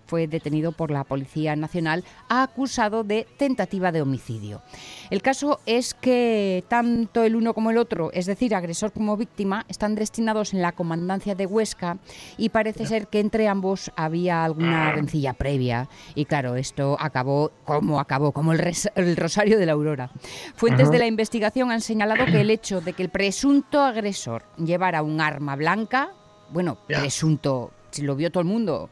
fue 0.05 0.27
detenido 0.27 0.71
por 0.71 0.91
la 0.91 1.03
Policía 1.03 1.55
Nacional 1.55 2.03
acusado 2.29 3.03
de 3.03 3.27
tentativa 3.37 3.91
de 3.91 4.01
homicidio. 4.01 4.61
El 5.09 5.21
caso 5.21 5.59
es 5.65 5.93
que 5.93 6.63
tanto 6.67 7.23
el 7.23 7.35
uno 7.35 7.53
como 7.53 7.71
el 7.71 7.77
otro, 7.77 8.11
es 8.13 8.25
decir, 8.25 8.55
agresor 8.55 8.91
como 8.91 9.17
víctima, 9.17 9.65
están 9.69 9.95
destinados 9.95 10.53
en 10.53 10.61
la 10.61 10.71
comandancia 10.71 11.35
de 11.35 11.45
Huesca 11.45 11.97
y 12.37 12.49
parece 12.49 12.85
ser 12.85 13.07
que 13.07 13.19
entre 13.19 13.47
ambos 13.47 13.91
había 13.95 14.43
alguna 14.43 14.91
rencilla 14.91 15.33
previa. 15.33 15.87
Y 16.15 16.25
claro, 16.25 16.55
esto 16.55 16.97
acabó 16.99 17.51
como 17.65 17.99
acabó, 17.99 18.31
como 18.31 18.51
el, 18.53 18.59
res- 18.59 18.91
el 18.95 19.15
rosario 19.15 19.57
de 19.57 19.65
la 19.65 19.73
aurora. 19.73 20.09
Fuentes 20.55 20.89
de 20.91 20.99
la 20.99 21.07
investigación 21.07 21.71
han 21.71 21.81
señalado 21.81 22.25
que 22.25 22.41
el 22.41 22.49
hecho 22.49 22.81
de 22.81 22.93
que 22.93 23.03
el 23.03 23.09
presunto 23.09 23.81
agresor 23.81 24.43
llevara 24.57 25.01
un 25.03 25.21
arma 25.21 25.55
blanca, 25.55 26.11
bueno, 26.51 26.77
presunto, 26.87 27.71
lo 28.01 28.15
vio 28.15 28.31
todo 28.31 28.41
el 28.41 28.47
mundo, 28.47 28.89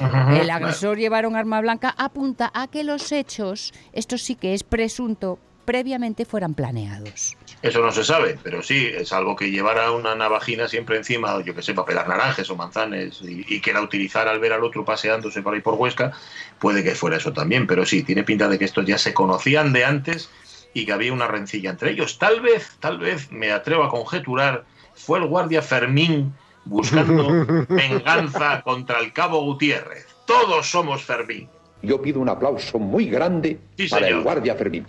Ajá. 0.00 0.40
el 0.40 0.50
agresor 0.50 0.98
llevara 0.98 1.28
un 1.28 1.36
arma 1.36 1.60
blanca, 1.60 1.94
apunta 1.96 2.50
a 2.54 2.68
que 2.68 2.84
los 2.84 3.12
hechos, 3.12 3.72
esto 3.92 4.18
sí 4.18 4.34
que 4.34 4.54
es 4.54 4.64
presunto, 4.64 5.38
previamente 5.64 6.24
fueran 6.24 6.54
planeados. 6.54 7.36
Eso 7.62 7.80
no 7.80 7.92
se 7.92 8.02
sabe, 8.02 8.36
pero 8.42 8.62
sí, 8.62 8.88
es 8.92 9.12
algo 9.12 9.36
que 9.36 9.50
llevara 9.50 9.92
una 9.92 10.16
navajina 10.16 10.66
siempre 10.66 10.96
encima, 10.96 11.40
yo 11.44 11.54
que 11.54 11.62
sé, 11.62 11.74
para 11.74 11.86
pelar 11.86 12.08
naranjes 12.08 12.50
o 12.50 12.56
manzanes, 12.56 13.22
y, 13.22 13.44
y 13.48 13.60
que 13.60 13.72
la 13.72 13.80
utilizara 13.80 14.32
al 14.32 14.40
ver 14.40 14.52
al 14.52 14.64
otro 14.64 14.84
paseándose 14.84 15.42
por 15.42 15.54
ahí 15.54 15.60
por 15.60 15.74
Huesca, 15.74 16.12
puede 16.58 16.82
que 16.82 16.96
fuera 16.96 17.18
eso 17.18 17.32
también, 17.32 17.68
pero 17.68 17.86
sí, 17.86 18.02
tiene 18.02 18.24
pinta 18.24 18.48
de 18.48 18.58
que 18.58 18.64
estos 18.64 18.84
ya 18.84 18.98
se 18.98 19.14
conocían 19.14 19.72
de 19.72 19.84
antes 19.84 20.28
y 20.74 20.86
que 20.86 20.92
había 20.92 21.12
una 21.12 21.28
rencilla 21.28 21.70
entre 21.70 21.92
ellos. 21.92 22.18
Tal 22.18 22.40
vez, 22.40 22.76
tal 22.80 22.98
vez, 22.98 23.30
me 23.30 23.52
atrevo 23.52 23.84
a 23.84 23.90
conjeturar, 23.90 24.64
fue 24.94 25.18
el 25.18 25.26
guardia 25.26 25.62
Fermín 25.62 26.34
buscando 26.64 27.66
venganza 27.68 28.62
contra 28.62 29.00
el 29.00 29.12
cabo 29.12 29.42
Gutiérrez. 29.44 30.06
Todos 30.26 30.70
somos 30.70 31.02
Fermín. 31.02 31.48
Yo 31.82 32.00
pido 32.00 32.20
un 32.20 32.28
aplauso 32.28 32.78
muy 32.78 33.06
grande 33.06 33.58
Sí, 33.76 33.88
para 33.88 34.06
el 34.08 34.22
guardia 34.22 34.54
Fermín. 34.54 34.86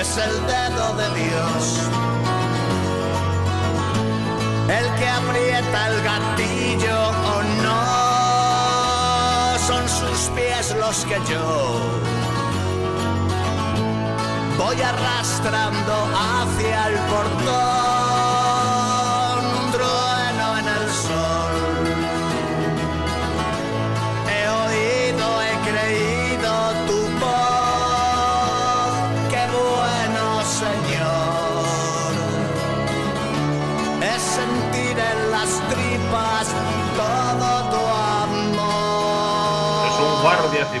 es 0.00 0.16
el 0.18 0.46
dedo 0.46 0.94
de 0.96 1.08
Dios. 1.20 1.90
El 4.68 4.86
que 4.98 5.08
aprieta 5.08 5.88
el 5.88 6.02
gatillo 6.02 6.98
o 7.32 7.42
no, 7.64 7.82
son 9.58 9.88
sus 9.88 10.30
pies 10.36 10.74
los 10.78 11.04
que 11.06 11.18
yo 11.30 12.13
voy 14.64 14.80
arrastrando 14.80 15.92
hacia 16.14 16.88
el 16.88 16.98
portón. 17.10 17.93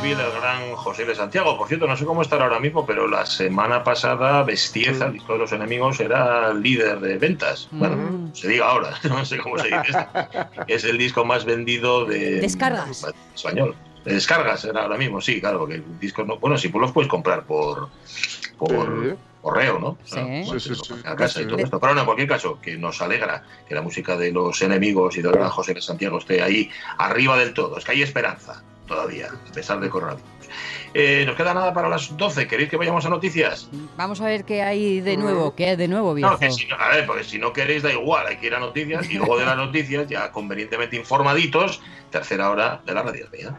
Guardia 0.04 0.24
civil, 0.26 0.34
el 0.34 0.40
gran 0.40 0.76
José 0.76 1.04
de 1.04 1.14
Santiago. 1.14 1.56
Por 1.58 1.68
cierto, 1.68 1.86
no 1.86 1.96
sé 1.96 2.04
cómo 2.04 2.22
estará 2.22 2.44
ahora 2.44 2.60
mismo, 2.60 2.84
pero 2.86 3.08
la 3.08 3.24
semana 3.26 3.82
pasada 3.84 4.42
Bestieza, 4.42 5.06
el 5.06 5.14
disco 5.14 5.32
de 5.34 5.38
los 5.40 5.52
enemigos, 5.52 6.00
era 6.00 6.52
líder 6.54 7.00
de 7.00 7.18
ventas. 7.18 7.68
Bueno, 7.70 8.30
se 8.34 8.48
diga 8.48 8.66
ahora, 8.68 8.90
no 9.08 9.24
sé 9.24 9.38
cómo 9.38 9.58
se 9.58 9.66
dice 9.68 9.80
esto. 9.88 10.06
Es 10.66 10.84
el 10.84 10.98
disco 10.98 11.24
más 11.24 11.44
vendido 11.44 12.04
de 12.04 12.40
Descargas. 12.40 13.06
español. 13.34 13.74
De 14.04 14.12
descargas 14.12 14.62
era 14.66 14.82
ahora 14.82 14.98
mismo, 14.98 15.20
sí, 15.22 15.40
claro, 15.40 15.60
porque 15.60 15.76
el 15.76 15.98
disco 15.98 16.24
no. 16.24 16.36
Bueno, 16.38 16.58
sí, 16.58 16.68
pues 16.68 16.82
los 16.82 16.92
puedes 16.92 17.08
comprar 17.08 17.44
por. 17.44 17.88
por 18.58 19.16
correo, 19.40 19.78
¿no? 19.78 19.98
Sí. 20.04 20.20
Bueno, 20.20 20.58
Sí, 20.58 20.74
sí, 20.74 20.74
sí. 20.74 20.94
a 21.04 21.14
casa 21.16 21.42
y 21.42 21.44
todo 21.46 21.56
De- 21.58 21.64
esto. 21.64 21.78
Pero 21.78 21.90
bueno, 21.90 22.00
en 22.00 22.06
cualquier 22.06 22.28
caso, 22.28 22.58
que 22.62 22.76
nos 22.78 23.02
alegra 23.02 23.42
que 23.68 23.74
la 23.74 23.82
música 23.82 24.16
de 24.16 24.32
los 24.32 24.60
enemigos 24.62 25.16
y 25.18 25.22
del 25.22 25.32
gran 25.32 25.50
José 25.50 25.74
de 25.74 25.82
Santiago 25.82 26.16
esté 26.18 26.42
ahí 26.42 26.70
arriba 26.96 27.36
del 27.36 27.52
todo. 27.52 27.76
Es 27.76 27.84
que 27.84 27.92
hay 27.92 28.02
esperanza 28.02 28.62
todavía, 28.86 29.28
a 29.28 29.52
pesar 29.52 29.80
del 29.80 29.90
coronavirus. 29.90 30.28
Eh, 30.92 31.24
nos 31.26 31.34
queda 31.36 31.52
nada 31.54 31.72
para 31.74 31.88
las 31.88 32.16
12. 32.16 32.46
¿Queréis 32.46 32.68
que 32.70 32.76
vayamos 32.76 33.04
a 33.04 33.08
noticias? 33.08 33.68
Vamos 33.96 34.20
a 34.20 34.26
ver 34.26 34.44
qué 34.44 34.62
hay 34.62 35.00
de 35.00 35.16
nuevo, 35.16 35.54
qué 35.56 35.70
hay 35.70 35.76
de 35.76 35.88
nuevo, 35.88 36.14
viejo. 36.14 36.30
No, 36.30 36.38
que 36.38 36.50
si 36.52 36.66
no- 36.66 36.76
a 36.76 36.90
ver, 36.90 37.06
porque 37.06 37.24
si 37.24 37.38
no 37.38 37.52
queréis 37.52 37.82
da 37.82 37.90
igual, 37.92 38.26
hay 38.28 38.36
que 38.36 38.46
ir 38.46 38.54
a 38.54 38.60
noticias 38.60 39.10
y 39.10 39.14
luego 39.14 39.36
de 39.38 39.46
las 39.46 39.56
noticias, 39.56 40.06
ya 40.08 40.30
convenientemente 40.30 40.94
informaditos, 40.96 41.80
tercera 42.10 42.50
hora 42.50 42.80
de 42.86 42.94
la 42.94 43.02
radio. 43.02 43.26
Mía. 43.32 43.56